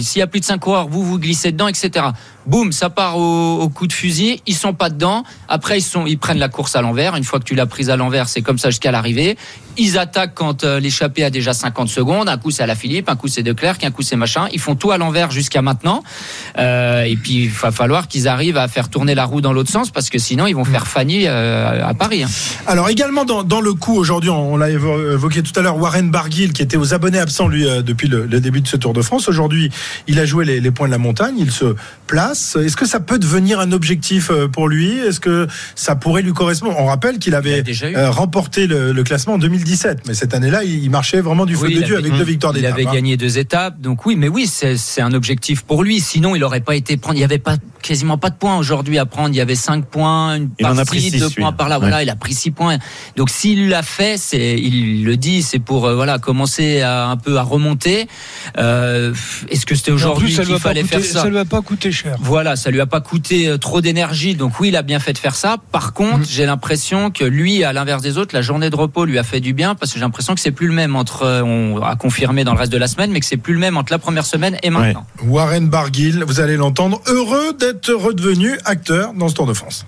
S'il 0.00 0.18
y 0.20 0.22
a 0.22 0.26
plus 0.26 0.40
de 0.40 0.44
5 0.44 0.58
coureurs, 0.58 0.88
vous 0.88 1.02
vous 1.04 1.18
glissez 1.18 1.50
dedans, 1.52 1.68
etc. 1.68 2.06
Boum, 2.46 2.72
ça 2.72 2.90
part 2.90 3.16
au, 3.18 3.60
au 3.60 3.68
coup 3.68 3.86
de 3.86 3.92
fusil. 3.92 4.40
Ils 4.46 4.54
sont 4.54 4.72
pas 4.74 4.90
dedans. 4.90 5.24
Après, 5.48 5.78
ils 5.78 5.82
sont, 5.82 6.06
ils 6.06 6.18
prennent 6.18 6.38
la 6.38 6.48
course 6.48 6.76
à 6.76 6.82
l'envers. 6.82 7.16
Une 7.16 7.24
fois 7.24 7.38
que 7.40 7.44
tu 7.44 7.54
l'as 7.54 7.66
prise 7.66 7.90
à 7.90 7.96
l'envers, 7.96 8.28
c'est 8.28 8.42
comme 8.42 8.58
ça 8.58 8.70
jusqu'à 8.70 8.90
l'arrivée. 8.92 9.36
Ils 9.78 9.98
attaquent 9.98 10.32
quand 10.34 10.64
euh, 10.64 10.80
l'échappée 10.80 11.22
a 11.22 11.28
déjà 11.28 11.52
50 11.52 11.88
secondes. 11.88 12.30
Un 12.30 12.38
coup 12.38 12.50
c'est 12.50 12.62
à 12.62 12.66
la 12.66 12.74
Philippe, 12.74 13.10
un 13.10 13.16
coup 13.16 13.28
c'est 13.28 13.42
De 13.42 13.52
Clercq, 13.52 13.84
un 13.84 13.90
coup 13.90 14.00
c'est 14.02 14.16
machin. 14.16 14.46
Ils 14.52 14.58
font 14.60 14.74
tout 14.74 14.90
à 14.90 14.96
l'envers 14.96 15.30
jusqu'à 15.30 15.60
maintenant. 15.60 16.02
Euh, 16.58 17.02
et 17.02 17.14
puis 17.16 17.44
il 17.44 17.50
va 17.50 17.70
falloir 17.70 18.08
qu'ils 18.08 18.26
arrivent 18.28 18.56
à 18.56 18.68
faire 18.68 18.88
tourner 18.88 19.14
la 19.14 19.24
roue 19.26 19.42
dans 19.42 19.52
l'autre 19.52 19.70
sens 19.70 19.90
parce 19.90 20.08
que 20.08 20.18
sinon 20.18 20.46
ils 20.46 20.54
vont 20.56 20.64
faire 20.64 20.86
Fanny 20.86 21.24
euh, 21.26 21.86
à 21.86 21.92
Paris. 21.92 22.22
hein. 22.22 22.28
Alors 22.66 22.88
également 22.88 23.26
dans, 23.26 23.42
dans 23.42 23.60
le 23.60 23.74
coup 23.74 23.94
aujourd'hui, 23.96 24.30
on, 24.30 24.56
l'a 24.56 24.70
évo- 24.70 25.12
évoqué 25.12 25.42
tout 25.42 25.52
à 25.58 25.62
l'heure, 25.62 25.76
Warren 25.76 26.10
Barguil 26.10 26.52
qui 26.54 26.62
était 26.62 26.78
aux 26.78 26.94
abonnés 26.94 27.18
absents 27.18 27.48
lui 27.48 27.66
euh, 27.68 27.82
depuis 27.82 28.08
le, 28.08 28.24
le 28.24 28.40
début 28.40 28.62
de 28.62 28.68
ce 28.68 28.78
Tour 28.78 28.94
de 28.94 29.02
France. 29.02 29.28
Aujourd'hui, 29.28 29.70
il 30.06 30.18
a 30.20 30.24
joué 30.24 30.46
les, 30.46 30.60
les 30.60 30.70
points 30.70 30.86
de 30.86 30.92
la 30.92 30.98
montagne, 30.98 31.34
il 31.38 31.50
se 31.50 31.74
place. 32.06 32.35
Est-ce 32.56 32.76
que 32.76 32.86
ça 32.86 33.00
peut 33.00 33.18
devenir 33.18 33.60
un 33.60 33.72
objectif 33.72 34.30
euh, 34.30 34.48
pour 34.48 34.68
lui? 34.68 34.98
Est-ce 34.98 35.20
que 35.20 35.46
ça 35.74 35.96
pourrait 35.96 36.22
lui 36.22 36.32
correspondre? 36.32 36.74
On 36.78 36.86
rappelle 36.86 37.18
qu'il 37.18 37.32
Il 37.32 37.36
avait 37.36 37.58
a 37.58 37.62
déjà 37.62 37.90
eu. 37.90 37.96
euh, 37.96 38.10
remporté 38.10 38.66
le, 38.66 38.92
le 38.92 39.02
classement 39.04 39.34
en 39.34 39.38
2017, 39.38 40.02
mais 40.06 40.14
cette 40.14 40.34
année-là, 40.34 40.64
il, 40.64 40.90
marchait 40.90 41.20
vraiment 41.20 41.46
du 41.46 41.54
feu 41.56 41.66
Oui, 41.66 41.74
de 41.74 41.80
il 41.80 41.84
Dieu 41.84 41.96
avait- 41.96 42.08
avec 42.08 42.18
deux 42.18 42.24
victoires 42.24 42.52
Il 42.56 42.64
avait 42.66 42.86
hein. 42.86 42.92
gagné 42.92 43.16
deux 43.16 43.38
étapes, 43.38 43.80
donc 43.80 44.06
oui, 44.06 44.16
mais 44.16 44.28
oui, 44.28 44.46
c'est 44.46 45.00
un 45.00 45.12
objectif 45.12 45.62
pour 45.62 45.82
lui. 45.82 46.00
Sinon, 46.00 46.34
il 46.36 46.44
aurait 46.44 46.60
pas 46.60 46.76
été 46.76 46.96
prendre. 46.96 47.16
Il 47.16 47.20
y 47.20 47.24
avait 47.24 47.38
pas 47.38 47.56
quasiment 47.82 48.18
pas 48.18 48.30
de 48.30 48.36
points 48.36 48.56
aujourd'hui 48.58 48.98
à 48.98 49.06
prendre. 49.06 49.30
Il 49.34 49.36
y 49.36 49.40
avait 49.40 49.54
cinq 49.54 49.84
points, 49.86 50.36
une 50.36 50.50
Il 50.58 50.66
en 50.66 50.72
a 50.72 50.84
par-ci, 50.84 50.90
pris 50.90 51.00
six, 51.10 51.18
deux 51.20 51.30
points 51.30 51.52
par 51.52 51.68
là. 51.68 51.78
Voilà, 51.78 52.02
il 52.02 52.10
a 52.10 52.16
pris 52.16 52.34
six 52.34 52.50
points. 52.50 52.78
Donc 53.16 53.30
s'il 53.30 53.68
l'a 53.68 53.82
fait, 53.82 54.16
c'est, 54.18 54.58
il 54.58 55.04
le 55.04 55.16
dit, 55.16 55.42
c'est 55.42 55.58
pour 55.58 55.86
euh, 55.86 55.94
voilà 55.94 56.18
commencer 56.18 56.80
à, 56.80 57.06
un 57.08 57.16
peu 57.16 57.36
à 57.38 57.42
remonter. 57.42 58.08
Euh, 58.58 59.14
Est-ce 59.50 59.66
que 59.66 59.74
c'était 59.74 59.92
aujourd'hui 59.92 60.34
qu'il 60.34 60.48
ne 60.52 60.58
fallait 60.58 60.82
faire 60.84 61.04
ça? 61.04 61.22
ça 61.22 61.28
lui 61.28 61.38
a 61.38 61.44
pas 61.44 61.62
coûté 61.62 61.92
cher. 61.92 62.16
Voilà, 62.26 62.56
ça 62.56 62.72
lui 62.72 62.80
a 62.80 62.86
pas 62.86 63.00
coûté 63.00 63.46
euh, 63.46 63.56
trop 63.56 63.80
d'énergie, 63.80 64.34
donc 64.34 64.58
oui, 64.58 64.68
il 64.68 64.76
a 64.76 64.82
bien 64.82 64.98
fait 64.98 65.12
de 65.12 65.18
faire 65.18 65.36
ça. 65.36 65.58
Par 65.70 65.92
contre, 65.92 66.24
j'ai 66.28 66.44
l'impression 66.44 67.12
que 67.12 67.22
lui, 67.22 67.62
à 67.62 67.72
l'inverse 67.72 68.02
des 68.02 68.18
autres, 68.18 68.34
la 68.34 68.42
journée 68.42 68.68
de 68.68 68.74
repos 68.74 69.04
lui 69.04 69.16
a 69.16 69.22
fait 69.22 69.38
du 69.38 69.52
bien 69.52 69.76
parce 69.76 69.92
que 69.92 69.98
j'ai 69.98 70.04
l'impression 70.04 70.34
que 70.34 70.40
c'est 70.40 70.50
plus 70.50 70.66
le 70.66 70.72
même 70.72 70.96
entre, 70.96 71.22
euh, 71.22 71.42
on 71.42 71.80
a 71.80 71.94
confirmé 71.94 72.42
dans 72.42 72.52
le 72.52 72.58
reste 72.58 72.72
de 72.72 72.78
la 72.78 72.88
semaine, 72.88 73.12
mais 73.12 73.20
que 73.20 73.26
c'est 73.26 73.36
plus 73.36 73.54
le 73.54 73.60
même 73.60 73.76
entre 73.76 73.92
la 73.92 74.00
première 74.00 74.26
semaine 74.26 74.56
et 74.64 74.70
maintenant. 74.70 75.06
Warren 75.24 75.68
Barguil, 75.68 76.24
vous 76.26 76.40
allez 76.40 76.56
l'entendre, 76.56 77.00
heureux 77.06 77.52
d'être 77.56 77.92
redevenu 77.92 78.58
acteur 78.64 79.12
dans 79.16 79.28
ce 79.28 79.34
Tour 79.34 79.46
de 79.46 79.54
France. 79.54 79.86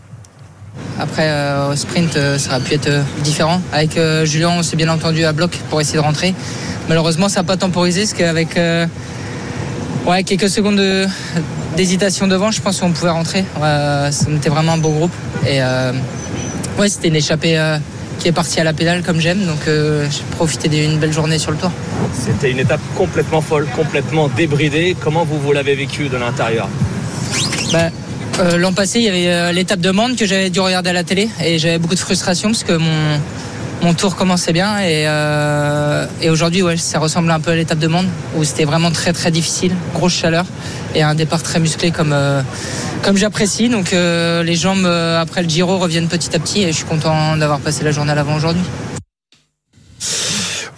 Après, 1.01 1.29
euh, 1.29 1.73
au 1.73 1.77
sprint, 1.77 2.17
euh, 2.17 2.39
ça 2.39 2.51
aurait 2.51 2.61
pu 2.61 2.75
être 2.75 2.87
euh, 2.87 3.03
différent. 3.25 3.61
Avec 3.73 3.97
euh, 3.97 4.25
Julien, 4.25 4.51
on 4.51 4.63
s'est 4.63 4.77
bien 4.77 4.89
entendu 4.89 5.25
à 5.25 5.33
bloc 5.33 5.59
pour 5.71 5.81
essayer 5.81 5.99
de 5.99 6.05
rentrer. 6.05 6.35
Malheureusement, 6.89 7.29
ça 7.29 7.41
n'a 7.41 7.45
pas 7.45 7.57
temporisé, 7.57 8.03
parce 8.03 8.15
qu'avec 8.15 8.57
euh, 8.57 8.87
ouais, 10.07 10.23
quelques 10.25 10.49
secondes 10.49 10.77
de- 10.77 11.07
d'hésitation 11.77 12.27
devant, 12.27 12.51
je 12.51 12.61
pense 12.61 12.81
qu'on 12.81 12.91
pouvait 12.93 13.11
rentrer. 13.11 13.45
Euh, 13.63 14.11
on 14.31 14.37
était 14.37 14.49
vraiment 14.49 14.73
un 14.73 14.79
beau 14.79 14.91
groupe. 14.91 15.13
Et 15.47 15.63
euh, 15.63 15.93
ouais, 16.79 16.89
c'était 16.89 17.09
une 17.09 17.17
échappée 17.17 17.59
euh, 17.59 17.79
qui 18.19 18.29
est 18.29 18.33
partie 18.33 18.61
à 18.61 18.65
la 18.65 18.73
pédale, 18.73 19.03
comme 19.03 19.21
j'aime. 19.21 19.45
Donc, 19.45 19.61
euh, 19.69 20.07
j'ai 20.11 20.23
profité 20.37 20.69
d'une 20.69 20.99
belle 20.99 21.13
journée 21.13 21.39
sur 21.39 21.51
le 21.53 21.57
tour. 21.59 21.71
C'était 22.13 22.51
une 22.51 22.59
étape 22.59 22.81
complètement 22.97 23.41
folle, 23.41 23.67
complètement 23.77 24.29
débridée. 24.29 24.97
Comment 25.01 25.25
vous, 25.25 25.39
vous 25.39 25.53
l'avez 25.53 25.75
vécu 25.75 26.09
de 26.09 26.17
l'intérieur? 26.17 26.69
Bah, 27.73 27.91
L'an 28.57 28.73
passé, 28.73 29.01
il 29.01 29.05
y 29.05 29.09
avait 29.09 29.53
l'étape 29.53 29.81
de 29.81 29.91
Mende 29.91 30.15
que 30.15 30.25
j'avais 30.25 30.49
dû 30.49 30.61
regarder 30.61 30.91
à 30.91 30.93
la 30.93 31.03
télé 31.03 31.29
et 31.45 31.59
j'avais 31.59 31.79
beaucoup 31.79 31.97
de 31.97 32.01
frustration 32.01 32.51
parce 32.51 32.63
que 32.63 32.73
mon, 32.75 33.19
mon 33.83 33.95
tour 33.95 34.17
commençait 34.17 34.53
bien 34.53 34.79
et, 34.79 35.05
euh, 35.07 36.07
aujourd'hui, 36.29 36.63
ça 36.77 36.99
ressemble 36.99 37.31
un 37.31 37.41
peu 37.41 37.53
à 37.53 37.55
l'étape 37.55 37.79
de 37.79 37.87
Mende 37.87 38.09
où 38.37 38.45
c'était 38.45 38.65
vraiment 38.65 38.91
très 38.91 39.13
très 39.13 39.31
difficile, 39.31 39.73
grosse 39.95 40.15
chaleur 40.15 40.45
et 40.95 41.03
un 41.03 41.15
départ 41.15 41.43
très 41.43 41.61
musclé 41.61 41.91
comme, 41.91 42.13
euh, 42.13 42.43
j'apprécie. 43.15 43.69
Donc 43.69 43.93
euh, 43.93 44.43
les 44.43 44.57
jambes 44.57 44.87
après 44.87 45.43
le 45.43 45.49
Giro 45.49 45.79
reviennent 45.79 46.09
petit 46.09 46.35
à 46.35 46.39
petit 46.39 46.63
et 46.63 46.69
je 46.69 46.77
suis 46.77 46.85
content 46.85 47.37
d'avoir 47.37 47.61
passé 47.61 47.85
la 47.85 47.93
journée 47.93 48.13
à 48.13 48.15
l'avant 48.15 48.35
aujourd'hui. 48.35 48.63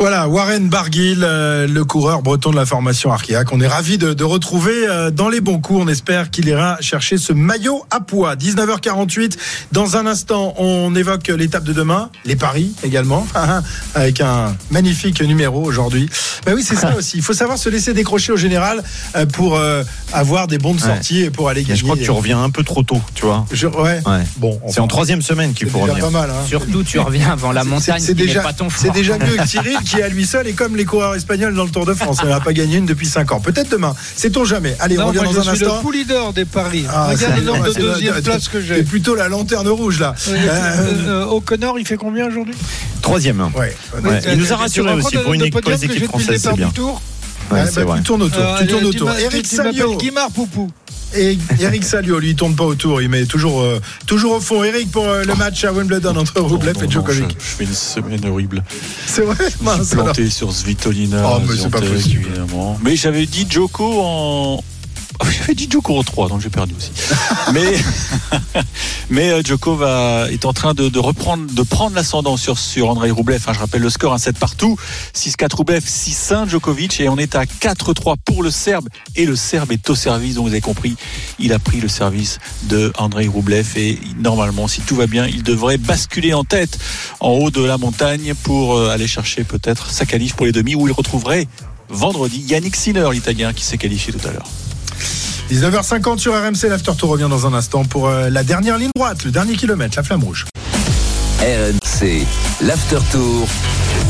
Voilà, 0.00 0.28
Warren 0.28 0.70
Barguil, 0.70 1.18
euh, 1.22 1.66
le 1.66 1.84
coureur 1.84 2.22
breton 2.22 2.50
de 2.52 2.56
la 2.56 2.64
formation 2.64 3.12
Arkea, 3.12 3.44
qu'on 3.44 3.60
est 3.60 3.66
ravi 3.68 3.98
de, 3.98 4.14
de 4.14 4.24
retrouver 4.24 4.88
euh, 4.88 5.10
dans 5.10 5.28
les 5.28 5.42
bons 5.42 5.58
coups. 5.60 5.78
On 5.82 5.88
espère 5.88 6.30
qu'il 6.30 6.48
ira 6.48 6.78
chercher 6.80 7.18
ce 7.18 7.34
maillot 7.34 7.84
à 7.90 8.00
poids. 8.00 8.34
19h48. 8.34 9.36
Dans 9.72 9.98
un 9.98 10.06
instant, 10.06 10.54
on 10.56 10.94
évoque 10.94 11.28
l'étape 11.28 11.64
de 11.64 11.74
demain, 11.74 12.08
les 12.24 12.34
paris 12.34 12.72
également, 12.82 13.26
avec 13.94 14.22
un 14.22 14.56
magnifique 14.70 15.20
numéro 15.20 15.62
aujourd'hui. 15.62 16.08
Ben 16.46 16.54
oui, 16.54 16.64
c'est 16.66 16.76
ça 16.76 16.96
aussi. 16.96 17.18
Il 17.18 17.22
faut 17.22 17.34
savoir 17.34 17.58
se 17.58 17.68
laisser 17.68 17.92
décrocher 17.92 18.32
au 18.32 18.38
général 18.38 18.82
euh, 19.16 19.26
pour 19.26 19.56
euh, 19.58 19.84
avoir 20.14 20.46
des 20.46 20.56
bons 20.56 20.72
de 20.74 20.80
Ouais. 20.80 20.86
sortie 20.86 21.24
et 21.24 21.30
pour 21.30 21.50
aller 21.50 21.60
Mais 21.60 21.66
gagner. 21.68 21.78
je 21.78 21.84
crois 21.84 21.96
que 21.96 22.02
tu 22.02 22.10
reviens 22.10 22.42
un 22.42 22.48
peu 22.48 22.62
trop 22.64 22.82
tôt, 22.82 23.02
tu 23.14 23.26
vois. 23.26 23.44
Je- 23.52 23.66
ouais. 23.66 24.00
Ouais. 24.06 24.22
Bon, 24.38 24.58
C'est 24.70 24.80
en 24.80 24.88
troisième 24.88 25.20
semaine 25.20 25.52
qu'il 25.52 25.68
faut 25.68 25.80
revenir. 25.80 26.02
pas 26.02 26.10
mal. 26.10 26.30
hein. 26.30 26.46
Surtout, 26.48 26.82
tu 26.84 26.98
reviens 26.98 27.32
avant 27.32 27.52
la 27.52 27.64
C'est- 27.64 27.68
montagne, 27.68 28.00
c'est 28.00 28.14
déjà, 28.14 28.40
pas 28.40 28.54
ton 28.54 28.68
c'est 28.74 28.92
déjà 28.92 29.18
mieux 29.18 29.36
que 29.36 29.46
Cyril 29.46 29.76
qui 29.90 30.02
à 30.02 30.08
lui 30.08 30.24
seul 30.26 30.46
est 30.46 30.52
comme 30.52 30.76
les 30.76 30.84
coureurs 30.84 31.14
espagnols 31.14 31.54
dans 31.54 31.64
le 31.64 31.70
Tour 31.70 31.86
de 31.86 31.94
France. 31.94 32.18
On 32.22 32.26
n'a 32.26 32.40
pas 32.40 32.52
gagné 32.52 32.76
une 32.76 32.86
depuis 32.86 33.06
5 33.06 33.32
ans. 33.32 33.40
Peut-être 33.40 33.70
demain. 33.70 33.94
Sait-on 34.16 34.44
jamais. 34.44 34.76
Allez, 34.80 34.98
on 34.98 35.06
revient 35.08 35.18
moi, 35.18 35.26
dans 35.26 35.32
je 35.32 35.38
un 35.50 35.54
suis 35.54 35.64
instant. 35.64 35.82
le 35.90 36.04
d'or 36.04 36.32
des 36.32 36.44
paris. 36.44 36.84
Ah, 36.88 37.08
Regarde 37.08 37.18
c'est- 37.34 37.40
le 37.40 37.46
nombre 37.46 37.64
de 37.64 37.72
c'est- 37.72 37.80
deuxième 37.80 38.14
c'est- 38.16 38.22
place 38.22 38.48
que 38.48 38.60
C'est 38.60 38.66
j'ai. 38.76 38.82
plutôt 38.82 39.14
la 39.14 39.28
lanterne 39.28 39.68
rouge 39.68 40.00
là. 40.00 40.14
Euh, 40.28 40.32
Euh, 40.32 41.08
euh, 41.08 41.24
O'Connor, 41.26 41.78
il 41.78 41.86
fait 41.86 41.96
combien 41.96 42.26
aujourd'hui? 42.28 42.54
Troisième. 43.02 43.40
ouais. 43.40 43.50
Ouais. 44.02 44.20
Il 44.32 44.38
nous 44.38 44.44
a 44.44 44.48
Tu 44.48 44.52
rassuré 44.54 44.92
aussi 44.92 45.16
pour, 45.18 45.34
une, 45.34 45.50
pour 45.50 45.60
les 45.70 45.84
équipes 45.84 46.04
françaises, 46.06 46.42
c'est 46.42 46.54
bien. 46.56 46.68
du 46.68 46.72
tour? 46.74 47.00
Ouais, 47.50 47.60
Ouais, 47.62 47.66
c'est 47.72 47.84
bah, 47.84 47.94
tu 47.96 48.02
tournes 48.04 48.22
autour. 48.22 48.40
Euh, 48.40 48.58
tu 48.60 48.66
tournes 48.68 48.84
autour. 48.84 49.10
Eric. 49.10 49.46
Guimard 49.98 50.30
Poupou. 50.30 50.70
Et 51.16 51.36
Eric 51.58 51.82
Salio, 51.84 52.18
lui, 52.18 52.30
il 52.30 52.36
tourne 52.36 52.54
pas 52.54 52.64
autour. 52.64 53.02
Il 53.02 53.08
met 53.08 53.24
toujours, 53.26 53.60
euh, 53.62 53.80
toujours 54.06 54.32
au 54.34 54.40
fond. 54.40 54.62
Eric, 54.62 54.90
pour 54.92 55.06
euh, 55.08 55.24
le 55.24 55.34
match 55.34 55.64
à 55.64 55.72
Wimbledon 55.72 56.16
entre 56.16 56.40
Rublev 56.40 56.76
et 56.84 56.90
Djokovic. 56.90 57.24
je, 57.38 57.44
je 57.44 57.50
fais 57.56 57.64
une 57.64 57.74
semaine 57.74 58.24
horrible. 58.26 58.62
C'est 59.06 59.22
vrai 59.22 59.34
Je 59.58 59.64
Mince, 59.64 59.86
suis 59.88 59.96
planté 59.96 60.20
alors. 60.22 60.32
sur 60.32 60.52
Svitolina. 60.52 61.22
Oh, 61.26 61.40
mais 61.48 61.56
c'est 61.56 61.68
pas 61.70 61.80
possible. 61.80 62.26
évidemment. 62.26 62.78
Mais 62.82 62.96
j'avais 62.96 63.26
dit 63.26 63.46
Djoko 63.48 64.00
en. 64.02 64.64
Ah, 65.20 65.26
J'avais 65.30 65.54
dit 65.54 65.68
Djoko 65.70 65.98
en 65.98 66.02
3, 66.02 66.28
donc 66.28 66.40
j'ai 66.40 66.48
perdu 66.48 66.74
aussi. 66.76 66.92
mais 67.52 67.76
mais 69.10 69.30
euh, 69.30 69.42
Djoko 69.42 69.76
va, 69.76 70.26
est 70.30 70.46
en 70.46 70.52
train 70.52 70.72
de, 70.72 70.88
de 70.88 70.98
reprendre, 70.98 71.52
de 71.52 71.62
prendre 71.62 71.94
l'ascendant 71.94 72.38
sur, 72.38 72.58
sur 72.58 72.88
Andrei 72.88 73.10
Rublev. 73.10 73.42
Hein, 73.46 73.52
je 73.52 73.58
rappelle 73.58 73.82
le 73.82 73.90
score, 73.90 74.14
un 74.14 74.18
7 74.18 74.38
partout. 74.38 74.78
6-4 75.14 75.56
Rublev, 75.56 75.84
6-1 75.84 76.48
Djokovic. 76.48 77.00
Et 77.00 77.08
on 77.08 77.18
est 77.18 77.34
à 77.34 77.44
4-3 77.44 78.16
pour 78.24 78.42
le 78.42 78.50
Serbe. 78.50 78.88
Et 79.14 79.26
le 79.26 79.36
Serbe 79.36 79.72
est 79.72 79.90
au 79.90 79.94
service, 79.94 80.36
donc 80.36 80.46
vous 80.46 80.52
avez 80.52 80.60
compris, 80.62 80.96
il 81.38 81.52
a 81.52 81.58
pris 81.58 81.80
le 81.80 81.88
service 81.88 82.38
de 82.64 82.92
Andrei 82.96 83.28
Rublev. 83.28 83.66
Et 83.76 83.98
normalement, 84.18 84.68
si 84.68 84.80
tout 84.80 84.96
va 84.96 85.06
bien, 85.06 85.26
il 85.26 85.42
devrait 85.42 85.78
basculer 85.78 86.32
en 86.32 86.44
tête 86.44 86.78
en 87.20 87.30
haut 87.30 87.50
de 87.50 87.62
la 87.62 87.76
montagne 87.76 88.32
pour 88.42 88.76
euh, 88.76 88.88
aller 88.88 89.06
chercher 89.06 89.44
peut-être 89.44 89.90
sa 89.90 90.06
qualif 90.06 90.34
pour 90.34 90.46
les 90.46 90.52
demi 90.52 90.74
où 90.74 90.86
il 90.86 90.92
retrouverait 90.92 91.46
vendredi 91.90 92.40
Yannick 92.48 92.76
Sinner, 92.76 93.08
l'italien, 93.12 93.52
qui 93.52 93.64
s'est 93.64 93.78
qualifié 93.78 94.12
tout 94.12 94.26
à 94.26 94.32
l'heure. 94.32 94.46
19h50 95.50 96.18
sur 96.18 96.32
RMC, 96.34 96.68
l'After 96.68 96.92
Tour 96.96 97.10
revient 97.10 97.28
dans 97.28 97.46
un 97.46 97.54
instant 97.54 97.84
pour 97.84 98.08
euh, 98.08 98.30
la 98.30 98.44
dernière 98.44 98.78
ligne 98.78 98.90
droite, 98.94 99.24
le 99.24 99.30
dernier 99.30 99.54
kilomètre, 99.54 99.96
la 99.96 100.02
flamme 100.02 100.24
rouge. 100.24 100.46
RMC, 101.40 102.26
l'after 102.60 102.98
tour. 103.10 103.48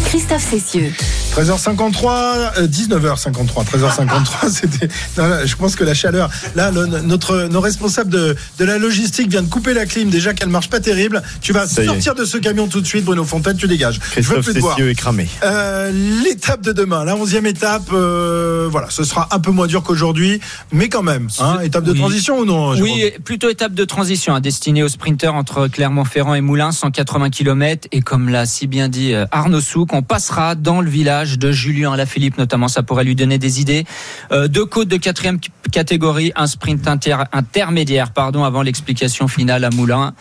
Christophe 0.04 0.42
Cessieux. 0.50 0.92
13h53, 1.36 2.52
euh, 2.58 2.66
19h53, 2.66 3.64
13h53, 3.64 4.50
c'était. 4.50 4.88
je 5.16 5.54
pense 5.56 5.76
que 5.76 5.84
la 5.84 5.94
chaleur. 5.94 6.28
Là, 6.56 6.72
le- 6.72 6.86
notre, 7.02 7.42
nos 7.48 7.60
responsables 7.60 8.10
de, 8.10 8.34
de 8.58 8.64
la 8.64 8.78
logistique 8.78 9.28
viennent 9.30 9.44
de 9.44 9.50
couper 9.50 9.72
la 9.72 9.86
clim. 9.86 10.10
Déjà 10.10 10.34
qu'elle 10.34 10.48
marche 10.48 10.68
pas 10.68 10.80
terrible. 10.80 11.22
Tu 11.40 11.52
vas 11.52 11.66
Ça 11.68 11.84
sortir 11.84 12.16
de 12.16 12.24
ce 12.24 12.38
camion 12.38 12.66
tout 12.66 12.80
de 12.80 12.86
suite, 12.86 13.04
Bruno 13.04 13.24
Fontaine, 13.24 13.56
tu 13.56 13.68
dégages. 13.68 14.00
je 14.16 14.20
veux 14.22 14.40
Christophe 14.40 14.44
plus 14.46 14.54
te 14.54 14.58
voir. 14.58 14.80
Est 14.80 14.94
cramé. 14.96 15.28
Euh, 15.44 15.92
L'étape 16.24 16.62
de 16.62 16.72
demain, 16.72 17.04
la 17.04 17.14
onzième 17.14 17.46
étape, 17.46 17.90
euh, 17.92 18.66
voilà, 18.70 18.88
ce 18.90 19.04
sera 19.04 19.28
un 19.30 19.38
peu 19.38 19.52
moins 19.52 19.68
dur 19.68 19.82
qu'aujourd'hui, 19.84 20.40
mais 20.72 20.88
quand 20.88 21.02
même, 21.02 21.28
hein, 21.38 21.60
étape 21.62 21.84
de 21.84 21.92
Oui. 21.92 21.98
transition 21.98 22.38
ou 22.38 22.44
non 22.44 22.74
Jérôme 22.74 22.90
Oui, 22.92 23.12
plutôt 23.24 23.48
étape 23.48 23.74
de 23.74 23.84
transition 23.84 24.34
à 24.34 24.40
destinée 24.40 24.82
aux 24.82 24.88
sprinteurs 24.88 25.34
entre 25.34 25.68
Clermont-Ferrand 25.68 26.34
et 26.34 26.40
Moulins, 26.40 26.72
180 26.72 27.30
km. 27.30 27.86
Et 27.92 28.00
comme 28.00 28.28
l'a 28.28 28.46
si 28.46 28.66
bien 28.66 28.88
dit 28.88 29.14
euh, 29.14 29.26
Arnaud 29.30 29.60
Souk, 29.70 29.92
on 29.92 30.02
passera 30.02 30.56
dans 30.56 30.80
le 30.80 30.90
village 30.90 31.38
de 31.38 31.52
Julien 31.52 31.92
Alaphilippe, 31.92 32.38
notamment. 32.38 32.66
Ça 32.66 32.82
pourrait 32.82 33.04
lui 33.04 33.14
donner 33.14 33.38
des 33.38 33.60
idées. 33.60 33.84
Euh, 34.32 34.48
deux 34.48 34.64
côtes 34.66 34.88
de 34.88 34.96
quatrième 34.96 35.38
catégorie, 35.70 36.32
un 36.34 36.48
sprint 36.48 36.88
inter- 36.88 37.18
intermédiaire, 37.32 38.10
pardon, 38.10 38.42
avant 38.42 38.62
l'explication 38.62 39.28
finale 39.28 39.62
à 39.64 39.70
Moulins. 39.70 40.12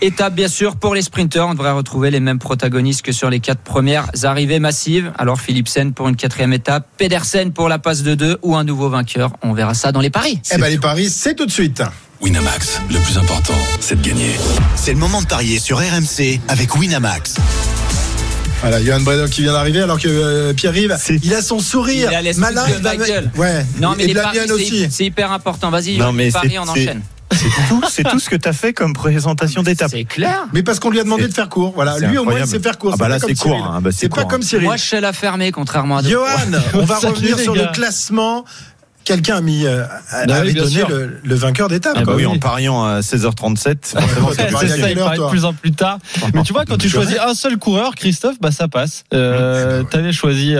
Étape, 0.00 0.34
bien 0.34 0.48
sûr, 0.48 0.76
pour 0.76 0.94
les 0.94 1.02
sprinteurs. 1.02 1.48
On 1.48 1.52
devrait 1.52 1.72
retrouver 1.72 2.10
les 2.10 2.20
mêmes 2.20 2.38
protagonistes 2.38 3.02
que 3.02 3.12
sur 3.12 3.28
les 3.28 3.40
quatre 3.40 3.60
premières 3.60 4.06
arrivées 4.22 4.58
massives. 4.58 5.12
Alors, 5.18 5.38
Philipsen 5.38 5.92
pour 5.92 6.08
une 6.08 6.16
quatrième 6.16 6.54
étape, 6.54 6.86
Pedersen 6.96 7.52
pour 7.52 7.68
la 7.68 7.78
passe 7.78 8.02
de 8.02 8.14
deux 8.14 8.38
ou 8.42 8.56
un 8.56 8.64
nouveau 8.64 8.88
vainqueur. 8.88 9.32
On 9.42 9.52
verra 9.52 9.74
ça 9.74 9.92
dans 9.92 10.00
les 10.00 10.10
paris. 10.10 10.40
Eh 10.50 10.56
ben 10.56 10.68
les 10.68 10.78
paris, 10.78 11.10
c'est 11.10 11.34
tout 11.34 11.44
de 11.46 11.50
suite. 11.52 11.82
Winamax, 12.22 12.80
le 12.90 12.98
plus 13.00 13.18
important, 13.18 13.52
c'est 13.80 14.00
de 14.00 14.06
gagner. 14.08 14.30
C'est 14.76 14.92
le 14.94 14.98
moment 14.98 15.20
de 15.20 15.26
parier 15.26 15.58
sur 15.58 15.76
RMC 15.78 16.40
avec 16.48 16.74
Winamax. 16.74 17.34
Voilà, 18.64 18.82
Johan 18.82 19.00
Bredok 19.00 19.28
qui 19.30 19.42
vient 19.42 19.52
d'arriver 19.52 19.82
alors 19.82 19.98
que 20.00 20.08
euh, 20.08 20.54
Pierre-Yves, 20.54 20.96
il 21.22 21.34
a 21.34 21.42
son 21.42 21.58
sourire 21.58 22.08
Il 22.10 22.14
a 22.14 22.22
l'esprit 22.22 22.54
malin. 22.54 22.66
de 22.78 22.82
Michael. 22.82 23.30
Ouais. 23.36 23.66
Non, 23.78 23.94
mais 23.96 24.04
et 24.04 24.06
les 24.06 24.12
de 24.14 24.18
la 24.18 24.24
paris, 24.24 24.38
mienne 24.38 24.46
c'est- 24.48 24.52
aussi. 24.54 24.88
c'est 24.90 25.04
hyper 25.04 25.32
important. 25.32 25.70
Vas-y, 25.70 25.98
Non, 25.98 26.12
mais 26.12 26.26
les 26.26 26.32
paris, 26.32 26.48
c'est- 26.52 26.58
on 26.58 26.64
c'est- 26.64 26.70
enchaîne. 26.70 27.02
C'est 27.32 27.68
tout, 27.68 27.82
c'est 27.90 28.04
tout 28.04 28.18
ce 28.20 28.30
que 28.30 28.36
tu 28.36 28.48
as 28.48 28.52
fait 28.52 28.72
comme 28.72 28.92
présentation 28.92 29.62
d'étape. 29.62 29.90
C'est 29.90 30.04
clair. 30.04 30.44
Mais 30.52 30.62
parce 30.62 30.78
qu'on 30.78 30.88
lui 30.90 31.00
a 31.00 31.04
demandé 31.04 31.26
de 31.26 31.34
faire 31.34 31.48
court. 31.48 31.72
Voilà, 31.74 31.98
lui 31.98 32.16
au 32.16 32.24
moins 32.24 32.38
il 32.40 32.46
sait 32.46 32.60
faire 32.60 32.78
court. 32.78 32.92
Ah 32.94 32.96
bah 32.96 33.06
C'est 33.06 33.10
là, 33.10 33.18
c'est 33.26 33.34
court, 33.34 33.56
hein. 33.74 33.80
Bah, 33.82 33.90
c'est 33.92 34.08
pas 34.08 34.22
court, 34.22 34.28
comme 34.28 34.42
Cyril. 34.42 34.64
Moi, 34.64 34.76
je 34.76 34.84
sais 34.84 35.00
la 35.00 35.12
fermer, 35.12 35.50
contrairement 35.50 35.96
à 35.98 36.02
d'autres. 36.02 36.12
Johan, 36.14 36.58
on 36.74 36.84
va 36.84 36.98
revenir 37.02 37.38
sur 37.38 37.54
le 37.54 37.66
classement. 37.72 38.44
Quelqu'un 39.04 39.36
a 39.36 39.40
mis, 39.40 39.66
euh, 39.66 39.84
Bah 40.12 40.24
oui, 40.26 40.32
avait 40.32 40.52
donné 40.54 40.82
le, 40.88 41.20
le 41.22 41.34
vainqueur 41.34 41.68
d'étape. 41.68 41.94
Ah 41.96 42.04
bah 42.04 42.12
oui, 42.16 42.26
en 42.26 42.38
pariant 42.38 42.82
à 42.84 43.00
16h37. 43.00 43.76
forcément, 43.84 44.26
Ouais, 44.28 44.34
c'est 44.34 44.36
t'as 44.36 44.44
pas 44.46 44.52
parié 44.52 44.54
à 44.54 44.60
C'est 44.60 44.68
ça, 44.68 44.76
quelle 44.88 44.90
il 44.92 44.98
heure, 44.98 45.04
paraît 45.06 45.18
de 45.18 45.28
plus 45.28 45.44
en 45.44 45.52
plus 45.52 45.72
tard. 45.72 45.98
Mais 46.32 46.42
tu 46.42 46.52
vois, 46.52 46.64
quand 46.64 46.78
tu 46.78 46.88
choisis 46.88 47.18
un 47.18 47.34
seul 47.34 47.58
coureur, 47.58 47.94
Christophe, 47.94 48.36
bah 48.40 48.50
ça 48.50 48.68
passe. 48.68 49.04
Euh, 49.12 49.82
T'avais 49.84 50.12
choisi 50.12 50.54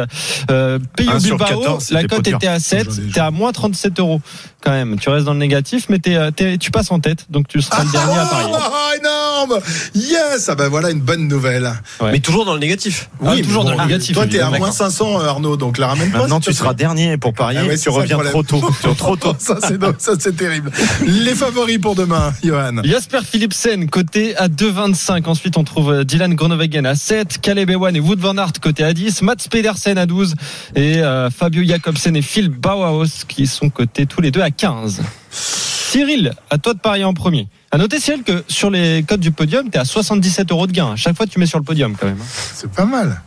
euh, 0.50 0.78
sur 0.98 1.36
Bilbao, 1.36 1.36
14, 1.38 1.90
la 1.90 2.04
cote 2.04 2.28
était 2.28 2.46
à 2.46 2.58
7, 2.60 2.84
J'en 2.90 3.02
ai- 3.02 3.10
t'es 3.10 3.20
à 3.20 3.30
moins 3.30 3.52
37 3.52 3.98
euros 4.00 4.20
quand 4.62 4.70
même. 4.72 4.96
Tu 4.98 5.08
restes 5.10 5.26
dans 5.26 5.32
le 5.34 5.38
négatif, 5.38 5.86
mais 5.88 5.98
t'es, 5.98 6.16
euh, 6.16 6.30
tu 6.58 6.70
passes 6.70 6.90
en 6.90 6.98
tête, 7.00 7.26
donc 7.30 7.48
tu 7.48 7.60
seras 7.62 7.84
le 7.84 7.90
dernier 7.92 8.14
à 8.18 8.26
parier. 8.26 8.52
Oh, 8.54 8.98
énorme 8.98 9.60
Yes 9.94 10.48
Ah 10.48 10.54
ben 10.54 10.68
voilà 10.68 10.90
une 10.90 11.00
bonne 11.00 11.28
nouvelle. 11.28 11.70
Ouais. 12.00 12.12
Mais 12.12 12.20
toujours 12.20 12.44
dans 12.44 12.54
le 12.54 12.60
négatif. 12.60 13.08
Ah, 13.24 13.32
mais 13.36 13.42
toujours 13.42 13.64
dans 13.64 13.72
le 13.72 13.78
négatif, 13.82 14.14
Toi, 14.14 14.26
t'es 14.26 14.40
à 14.40 14.50
moins 14.50 14.72
500, 14.72 15.20
euh, 15.20 15.26
Arnaud, 15.28 15.56
donc 15.56 15.78
la 15.78 15.88
ramène 15.88 16.10
pas. 16.10 16.18
Maintenant, 16.18 16.40
tu 16.40 16.52
seras 16.52 16.74
dernier 16.74 17.16
pour 17.18 17.32
parier. 17.34 17.60
Ah 17.62 17.76
tu 17.76 17.88
reviens 17.90 18.18
trop 18.42 18.60
tôt. 18.60 18.94
Trop 18.98 19.16
tôt. 19.16 19.34
ça, 19.38 19.58
c'est 19.60 19.78
ça, 19.98 20.12
c'est 20.18 20.36
terrible. 20.36 20.70
Les 21.06 21.34
favoris 21.34 21.78
pour 21.78 21.94
demain, 21.94 22.32
Johan. 22.42 22.82
Jasper 22.82 23.20
Philipsen, 23.24 23.88
côté 23.88 24.36
à 24.36 24.48
2,25. 24.48 25.26
Ensuite, 25.26 25.56
on 25.56 25.64
trouve 25.64 25.92
euh, 25.92 26.04
Dylan 26.04 26.34
Groenewegen 26.34 26.86
à 26.86 26.94
7, 26.94 27.38
Caleb 27.40 27.70
Ewan 27.70 27.94
et 27.94 28.00
Wood 28.00 28.18
Van 28.18 28.36
Aert 28.36 28.52
côté 28.60 28.82
à 28.82 28.92
10, 28.92 29.22
Mats 29.22 29.36
Pedersen 29.50 29.98
à 29.98 30.06
12 30.06 30.34
et 30.74 31.02
euh, 31.02 31.30
Fabio 31.30 31.62
Jacobsen 31.64 32.16
et 32.16 32.22
Phil 32.22 32.48
Bauhaus 32.48 33.24
qui 33.28 33.46
sont 33.46 33.68
cotés 33.70 34.06
tous 34.06 34.20
les 34.20 34.30
deux 34.30 34.40
à 34.42 34.50
15. 34.50 35.02
Cyril, 35.30 36.32
à 36.50 36.58
toi 36.58 36.74
de 36.74 36.78
parier 36.80 37.04
en 37.04 37.14
premier. 37.14 37.48
À 37.70 37.78
noter, 37.78 38.00
Cyril, 38.00 38.22
que 38.22 38.42
sur 38.48 38.70
les 38.70 39.04
codes 39.06 39.20
du 39.20 39.30
podium, 39.32 39.70
tu 39.70 39.76
es 39.76 39.80
à 39.80 39.84
77 39.84 40.50
euros 40.50 40.66
de 40.66 40.72
gain. 40.72 40.92
À 40.92 40.96
chaque 40.96 41.16
fois, 41.16 41.26
tu 41.26 41.38
mets 41.38 41.46
sur 41.46 41.58
le 41.58 41.64
podium 41.64 41.94
quand 41.96 42.06
même. 42.06 42.18
hein. 42.20 42.26
C'est 42.54 42.70
pas 42.70 42.84
mal. 42.84 43.20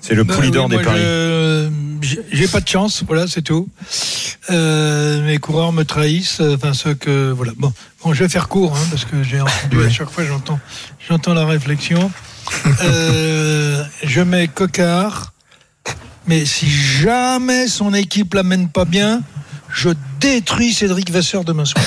C'est 0.00 0.14
le 0.14 0.22
oui, 0.22 0.46
leader 0.46 0.68
des 0.68 0.78
paris. 0.78 1.00
J'ai 2.30 2.46
pas 2.46 2.60
de 2.60 2.68
chance, 2.68 3.02
voilà, 3.06 3.26
c'est 3.26 3.42
tout. 3.42 3.68
Euh, 4.50 5.22
mes 5.22 5.38
coureurs 5.38 5.72
me 5.72 5.82
trahissent, 5.84 6.40
euh, 6.40 6.54
enfin 6.56 6.72
ceux 6.72 6.94
que 6.94 7.32
voilà. 7.32 7.52
Bon, 7.56 7.72
bon, 8.04 8.14
je 8.14 8.22
vais 8.24 8.28
faire 8.28 8.48
court 8.48 8.76
hein, 8.76 8.86
parce 8.90 9.04
que 9.04 9.22
j'ai 9.22 9.40
entendu 9.40 9.82
à 9.84 9.90
chaque 9.90 10.10
fois, 10.10 10.24
j'entends, 10.24 10.60
j'entends 11.08 11.34
la 11.34 11.44
réflexion. 11.46 12.10
Euh, 12.82 13.82
je 14.04 14.20
mets 14.20 14.46
Cocard, 14.48 15.32
mais 16.28 16.44
si 16.44 16.68
jamais 16.70 17.66
son 17.68 17.92
équipe 17.94 18.34
l'amène 18.34 18.68
pas 18.68 18.84
bien, 18.84 19.22
je 19.72 19.90
détruis 20.20 20.72
Cédric 20.72 21.10
Vasseur 21.10 21.44
demain 21.44 21.64
soir. 21.64 21.84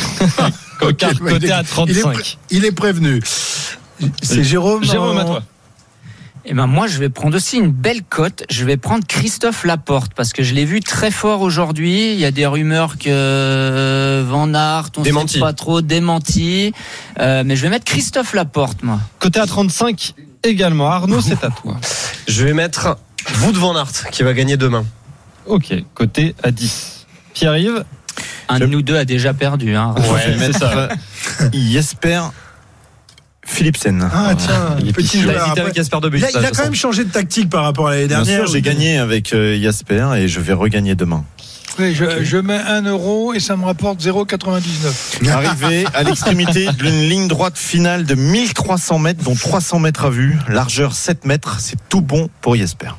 Cocard, 0.80 1.18
côté 1.20 1.38
il 1.38 1.46
est- 1.46 1.52
à 1.52 1.62
Il 1.62 1.98
est, 1.98 2.02
35. 2.02 2.14
pré- 2.14 2.24
il 2.50 2.66
est 2.66 2.72
prévenu. 2.72 3.22
C'est 4.22 4.44
Jérôme. 4.44 4.84
Jérôme, 4.84 5.18
en- 5.18 5.22
à 5.22 5.26
toi. 5.26 5.44
Eh 6.52 6.56
ben 6.56 6.66
moi, 6.66 6.88
je 6.88 6.98
vais 6.98 7.10
prendre 7.10 7.36
aussi 7.38 7.58
une 7.58 7.70
belle 7.72 8.02
cote. 8.02 8.44
Je 8.50 8.66
vais 8.66 8.76
prendre 8.76 9.06
Christophe 9.06 9.66
Laporte 9.66 10.16
parce 10.16 10.34
que 10.34 10.42
je 10.42 10.56
l'ai 10.56 10.66
vu 10.66 10.80
très 10.80 11.12
fort 11.12 11.42
aujourd'hui. 11.42 12.14
Il 12.14 12.20
y 12.20 12.26
a 12.26 12.32
des 12.32 12.48
rumeurs 12.48 12.98
que 12.98 13.08
euh, 13.08 14.26
Van 14.28 14.52
Aert, 14.56 14.90
on 14.98 15.04
Démenti. 15.04 15.36
sait 15.36 15.40
pas 15.42 15.54
trop, 15.54 15.82
démenti. 15.82 16.74
Euh, 17.20 17.44
mais 17.46 17.56
je 17.56 17.62
vais 17.62 17.70
mettre 17.70 17.86
Christophe 17.86 18.34
Laporte, 18.34 18.82
moi. 18.82 19.00
Côté 19.20 19.40
à 19.40 19.46
35 19.46 20.16
également. 20.42 20.90
Arnaud, 20.90 21.22
c'est 21.22 21.44
à 21.44 21.52
toi. 21.52 21.78
Je 22.28 22.44
vais 22.44 22.54
mettre 22.54 22.98
Wout 23.44 23.54
van 23.54 23.76
Aert 23.76 24.10
qui 24.12 24.24
va 24.24 24.34
gagner 24.34 24.58
demain. 24.58 24.86
Ok, 25.46 25.72
côté 25.94 26.36
à 26.42 26.50
10. 26.50 27.06
Pierre-Yves 27.36 27.84
Un 28.48 28.60
de 28.60 28.66
nous 28.66 28.82
deux 28.82 28.96
a 28.98 29.06
déjà 29.06 29.36
perdu. 29.36 29.76
Hein. 29.76 29.94
Ouais, 29.98 30.36
c'est 30.40 30.54
ça. 30.58 30.90
Jesper 31.54 32.22
Philipsen. 33.50 34.10
Ah 34.14 34.34
tiens, 34.38 34.78
il 34.80 34.90
est 34.90 34.94
petit 34.94 35.22
joueur. 35.22 35.50
avec 35.58 35.76
Jasper 35.76 35.98
de 36.02 36.16
Il 36.16 36.24
a, 36.24 36.30
il 36.32 36.46
a 36.46 36.52
quand 36.52 36.64
même 36.64 36.76
changé 36.76 37.04
de 37.04 37.10
tactique 37.12 37.50
par 37.50 37.64
rapport 37.64 37.88
à 37.88 37.92
l'année 37.92 38.08
Bien 38.08 38.22
dernière. 38.22 38.46
sûr, 38.46 38.54
j'ai 38.54 38.62
gagné 38.62 38.98
avec 38.98 39.34
euh, 39.34 39.60
Jasper 39.62 40.08
et 40.18 40.28
je 40.28 40.40
vais 40.40 40.54
regagner 40.54 40.96
demain. 40.96 41.26
Oui, 41.80 41.96
je, 41.96 42.24
je 42.24 42.38
mets 42.38 42.60
1 42.60 42.84
euro 42.84 43.34
et 43.34 43.40
ça 43.40 43.56
me 43.56 43.64
rapporte 43.66 44.02
0,99. 44.02 45.30
Arrivé 45.30 45.86
à 45.94 46.04
l'extrémité 46.04 46.68
d'une 46.78 47.10
ligne 47.10 47.28
droite 47.28 47.58
finale 47.58 48.06
de 48.06 48.16
1300 48.16 49.00
mètres, 49.00 49.24
dont 49.24 49.36
300 49.36 49.80
mètres 49.80 50.06
à 50.06 50.10
vue, 50.10 50.38
largeur 50.50 50.94
7 50.94 51.26
mètres, 51.26 51.58
c'est 51.60 51.78
tout 51.90 52.02
bon 52.02 52.30
pour 52.42 52.56
Jesper. 52.56 52.90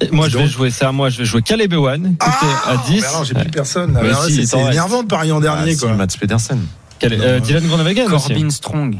Et 0.00 0.10
Moi, 0.10 0.28
je 0.28 0.38
vais 0.38 0.46
jouer, 0.46 0.70
c'est 0.70 0.84
à 0.84 0.92
moi, 0.92 1.08
je 1.08 1.18
vais 1.18 1.24
jouer 1.24 1.42
Caleb 1.42 1.72
Ewan, 1.72 2.16
côté 2.18 2.46
à 2.66 2.76
10. 2.86 3.00
Mais 3.00 3.06
alors, 3.06 3.24
j'ai 3.24 3.34
plus 3.34 3.50
personne. 3.50 3.94
là, 3.94 4.14
si, 4.26 4.46
c'est 4.46 4.58
énervant 4.58 5.02
de 5.02 5.08
parier 5.08 5.32
en 5.32 5.40
dernier. 5.40 5.70
Ah, 5.70 5.74
si, 5.74 5.78
quoi. 5.78 5.92
Mats 5.94 6.06
Pedersen. 6.18 6.60
Euh, 7.04 7.40
Dylan 7.40 7.66
Groenewegen 7.66 8.10
aussi. 8.12 8.28
Corbin 8.32 8.50
Strong. 8.50 8.96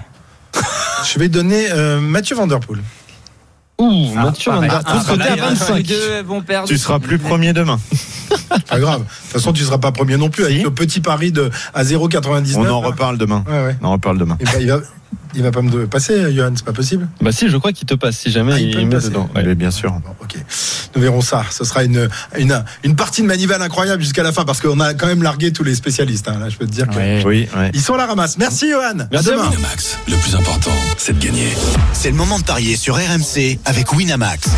Je 1.13 1.19
vais 1.19 1.29
donner 1.29 1.71
euh, 1.71 2.01
Mathieu 2.01 2.37
Vanderpool. 2.37 2.83
Ouh, 3.79 4.15
Mathieu 4.15 4.53
Ah, 4.55 4.83
Poel, 4.85 5.03
côté 5.07 5.23
à 5.23 5.29
là, 5.29 5.35
Les 5.35 5.41
25. 5.41 5.83
deux 5.83 6.23
vont 6.23 6.41
perdre. 6.41 6.67
Tu 6.67 6.79
seras 6.79 6.99
plus 6.99 7.19
premier 7.19 7.53
demain. 7.53 7.79
Pas 8.69 8.79
grave. 8.81 9.01
De 9.01 9.05
toute 9.05 9.33
façon, 9.33 9.53
tu 9.53 9.63
seras 9.65 9.79
pas 9.79 9.93
premier 9.93 10.17
non 10.17 10.31
plus 10.31 10.45
avec 10.45 10.63
le 10.63 10.71
petit 10.71 11.01
pari 11.01 11.31
de 11.31 11.51
à 11.75 11.85
0,99. 11.85 12.57
On 12.57 12.71
en 12.71 12.81
reparle 12.81 13.19
demain. 13.19 13.45
Ouais, 13.47 13.65
ouais. 13.67 13.77
On 13.83 13.87
en 13.87 13.93
reparle 13.93 14.19
demain. 14.19 14.37
Et 14.41 14.45
ben, 14.45 14.53
il 14.61 14.69
va, 14.69 14.81
Il 15.37 15.43
va 15.43 15.51
pas 15.51 15.61
me 15.63 15.87
passer, 15.87 16.33
Johan, 16.35 16.51
c'est 16.57 16.65
pas 16.65 16.73
possible 16.73 17.09
Bah 17.21 17.31
si, 17.31 17.49
je 17.49 17.57
crois 17.59 17.73
qu'il 17.73 17.87
te 17.87 17.95
passe 17.95 18.17
si 18.17 18.31
jamais 18.31 18.53
Ah, 18.55 18.59
il 18.59 18.69
il, 18.69 18.75
peut 18.75 18.81
me 18.81 18.85
met 18.87 18.95
passer. 18.97 19.09
dedans. 19.11 19.29
Oui, 19.37 19.55
bien 19.55 19.71
sûr. 19.71 19.95
Nous 20.95 21.03
verrons 21.03 21.21
ça. 21.21 21.45
Ce 21.51 21.63
sera 21.65 21.85
une, 21.85 22.09
une, 22.39 22.65
une 22.85 22.97
partie 22.97 23.21
de 23.23 23.27
manivelle 23.27 23.61
incroyable 23.63 24.03
jusqu'à 24.03 24.23
la 24.23 24.33
fin 24.33 24.45
parce 24.45 24.61
qu'on 24.61 24.81
a 24.81 24.95
quand 24.95 25.07
même 25.07 25.23
largué 25.23 25.53
tous 25.53 25.63
les 25.65 25.75
spécialistes. 25.75 26.29
hein. 26.29 26.39
Là, 26.41 26.49
je 26.49 26.57
peux 26.57 26.67
te 26.67 26.73
dire 26.73 26.87
que 26.89 27.25
Oui, 27.27 27.49
ils 27.75 27.81
sont 27.83 27.95
à 27.95 27.99
la 27.99 28.07
ramasse. 28.07 28.39
Merci, 28.39 28.71
Johan. 28.71 29.01
À 29.13 29.23
demain. 29.23 29.51
Winamax, 29.51 29.99
le 30.09 30.17
plus 30.17 30.35
important, 30.35 30.73
c'est 30.97 31.19
de 31.19 31.25
gagner. 31.25 31.49
C'est 31.93 32.11
le 32.11 32.17
moment 32.17 32.39
de 32.39 32.45
parier 32.45 32.77
sur 32.77 32.97
RMC 32.97 33.59
avec 33.67 33.93
Winamax. 33.93 34.49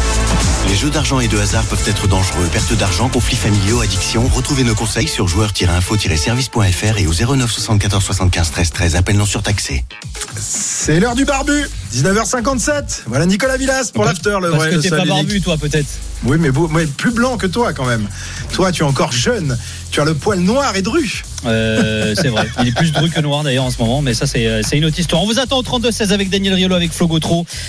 Les 0.67 0.75
jeux 0.75 0.91
d'argent 0.91 1.21
et 1.21 1.29
de 1.29 1.39
hasard 1.39 1.65
peuvent 1.65 1.83
être 1.87 2.07
dangereux. 2.09 2.47
Perte 2.53 2.73
d'argent, 2.75 3.09
conflits 3.09 3.37
familiaux, 3.37 3.81
addiction. 3.81 4.27
Retrouvez 4.29 4.65
nos 4.65 4.75
conseils 4.75 5.09
sur 5.09 5.27
joueurs-info-service.fr 5.27 6.99
et 6.99 7.07
au 7.07 7.13
09 7.37 7.51
74 7.51 8.05
75 8.05 8.51
13 8.51 8.71
13. 8.71 8.97
Appel 8.97 9.17
non 9.17 9.25
surtaxé. 9.25 9.85
C'est 10.39 11.01
l'heure 11.01 11.15
du 11.15 11.25
barbu. 11.25 11.69
19h57. 11.95 13.03
Voilà 13.07 13.25
Nicolas 13.25 13.57
Villas 13.57 13.91
pour 13.95 14.05
l'after. 14.05 14.37
Le 14.43 14.51
Parce 14.51 14.63
vrai, 14.65 14.71
que 14.75 14.81
t'es 14.81 14.91
pas 14.91 14.99
unique. 14.99 15.09
barbu, 15.09 15.41
toi, 15.41 15.57
peut-être. 15.57 15.89
Oui, 16.25 16.37
mais, 16.39 16.51
beau- 16.51 16.69
mais 16.69 16.85
plus 16.87 17.13
blanc 17.13 17.39
que 17.39 17.47
toi 17.47 17.73
quand 17.73 17.87
même. 17.87 18.07
Toi, 18.53 18.71
tu 18.71 18.83
es 18.83 18.87
encore 18.87 19.13
jeune. 19.13 19.57
Tu 19.91 20.01
as 20.01 20.05
le 20.05 20.15
poil 20.15 20.41
noir 20.41 20.77
et 20.77 20.83
dru. 20.83 21.25
Euh, 21.47 22.15
c'est 22.17 22.29
vrai. 22.29 22.49
Il 22.61 22.69
est 22.69 22.73
plus 22.73 22.93
dru 22.93 23.11
que 23.11 23.21
noir 23.21 23.43
d'ailleurs 23.43 23.65
en 23.65 23.71
ce 23.71 23.79
moment, 23.79 24.03
mais 24.03 24.15
ça 24.15 24.27
c'est 24.27 24.47
euh, 24.47 24.63
une 24.73 24.85
autre 24.85 24.99
histoire. 24.99 25.23
On 25.23 25.27
vous 25.27 25.39
attend 25.39 25.59
au 25.59 25.63
32-16 25.63 26.13
avec 26.13 26.31
Daniel 26.31 26.55
Riolo, 26.55 26.75
avec 26.75 26.93
Flo. 26.93 27.09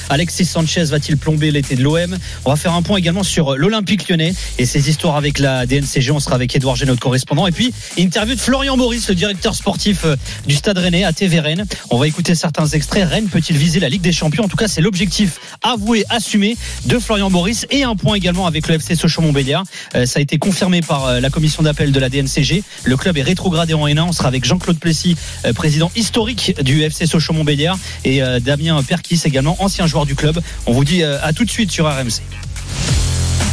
Alexis 0.10 0.46
Sanchez 0.46 0.86
va-t-il 0.86 1.18
plomber 1.18 1.52
l'été 1.52 1.76
de 1.76 1.84
l'OM 1.84 2.18
On 2.46 2.50
va 2.50 2.56
faire 2.56 2.74
un 2.74 2.82
point 2.82 2.98
également 2.98 3.24
sur 3.24 3.56
l'Olympique 3.56 4.10
lyonnais 4.10 4.34
et 4.58 4.66
ses 4.66 4.90
histoires 4.90 5.16
avec 5.16 5.40
la 5.40 5.66
DNCG. 5.66 6.12
On 6.12 6.20
sera 6.20 6.36
avec 6.36 6.56
Edouard 6.56 6.76
G, 6.76 6.86
notre 6.86 7.00
correspondant. 7.00 7.48
Et 7.48 7.52
puis, 7.52 7.74
interview 7.98 8.36
de 8.36 8.40
Florian 8.40 8.78
Maurice, 8.78 9.08
le 9.10 9.16
directeur 9.16 9.56
sportif 9.56 10.06
euh, 10.06 10.16
du 10.48 10.56
Stade 10.56 10.78
Rennais 10.78 11.04
à 11.04 11.14
TV 11.14 11.40
Rennes. 11.40 11.66
On 11.90 11.98
va 11.98 12.08
écouter 12.08 12.36
certains 12.36 12.68
extraits. 12.68 13.08
Rennes 13.08 13.28
peut-il 13.28 13.58
viser 13.58 13.80
la 13.80 13.90
Ligue 13.90 14.02
des 14.02 14.12
Champions? 14.12 14.44
En 14.44 14.48
tout 14.48 14.58
cas, 14.58 14.68
c'est 14.68 14.82
l'objectif 14.82 15.40
avoué, 15.64 16.06
assumé 16.10 16.58
de 16.86 17.00
Florian 17.00 17.30
Maurice 17.30 17.66
et 17.70 17.84
un 17.84 17.96
point 17.96 18.16
également 18.16 18.46
avec 18.46 18.68
le 18.68 18.76
FC 18.76 18.96
Sochaux-Montbéliard. 18.96 19.64
Euh, 19.96 20.06
ça 20.06 20.20
a 20.20 20.22
été 20.22 20.38
confirmé 20.38 20.82
par 20.82 21.06
euh, 21.06 21.20
la 21.20 21.30
commission 21.30 21.64
d'appel 21.64 21.92
de 21.92 22.00
la 22.00 22.10
DNCG. 22.10 22.64
Le 22.84 22.98
club 22.98 23.18
est 23.18 23.24
en 23.60 23.88
N1. 23.88 24.02
On 24.02 24.12
sera 24.12 24.28
avec 24.28 24.46
Jean-Claude 24.46 24.80
Plessis, 24.80 25.16
euh, 25.46 25.54
président 25.54 25.92
historique 25.96 26.56
du 26.64 26.84
FC 26.84 27.06
Sochaux-Montbéliard 27.06 27.78
et 28.06 28.24
euh, 28.24 28.40
Damien 28.40 28.82
Perkis 28.84 29.22
également, 29.26 29.56
ancien 29.60 29.88
joueur 29.88 30.06
du 30.06 30.16
club. 30.16 30.40
On 30.66 30.74
vous 30.74 30.86
dit 30.86 31.04
euh, 31.04 31.18
à 31.22 31.34
tout 31.34 31.46
de 31.46 31.50
suite 31.50 31.72
sur 31.72 31.86
RMC. 31.86 32.22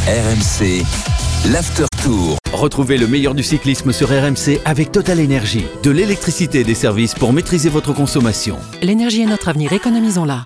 RMC, 0.07 0.85
l'after 1.51 1.85
tour. 2.03 2.37
Retrouvez 2.53 2.97
le 2.97 3.07
meilleur 3.07 3.33
du 3.35 3.43
cyclisme 3.43 3.91
sur 3.91 4.09
RMC 4.09 4.61
avec 4.65 4.91
Total 4.91 5.19
Énergie. 5.19 5.65
De 5.83 5.91
l'électricité 5.91 6.61
et 6.61 6.63
des 6.63 6.75
services 6.75 7.13
pour 7.13 7.33
maîtriser 7.33 7.69
votre 7.69 7.93
consommation. 7.93 8.57
L'énergie 8.81 9.21
est 9.21 9.25
notre 9.25 9.49
avenir, 9.49 9.73
économisons-la. 9.73 10.45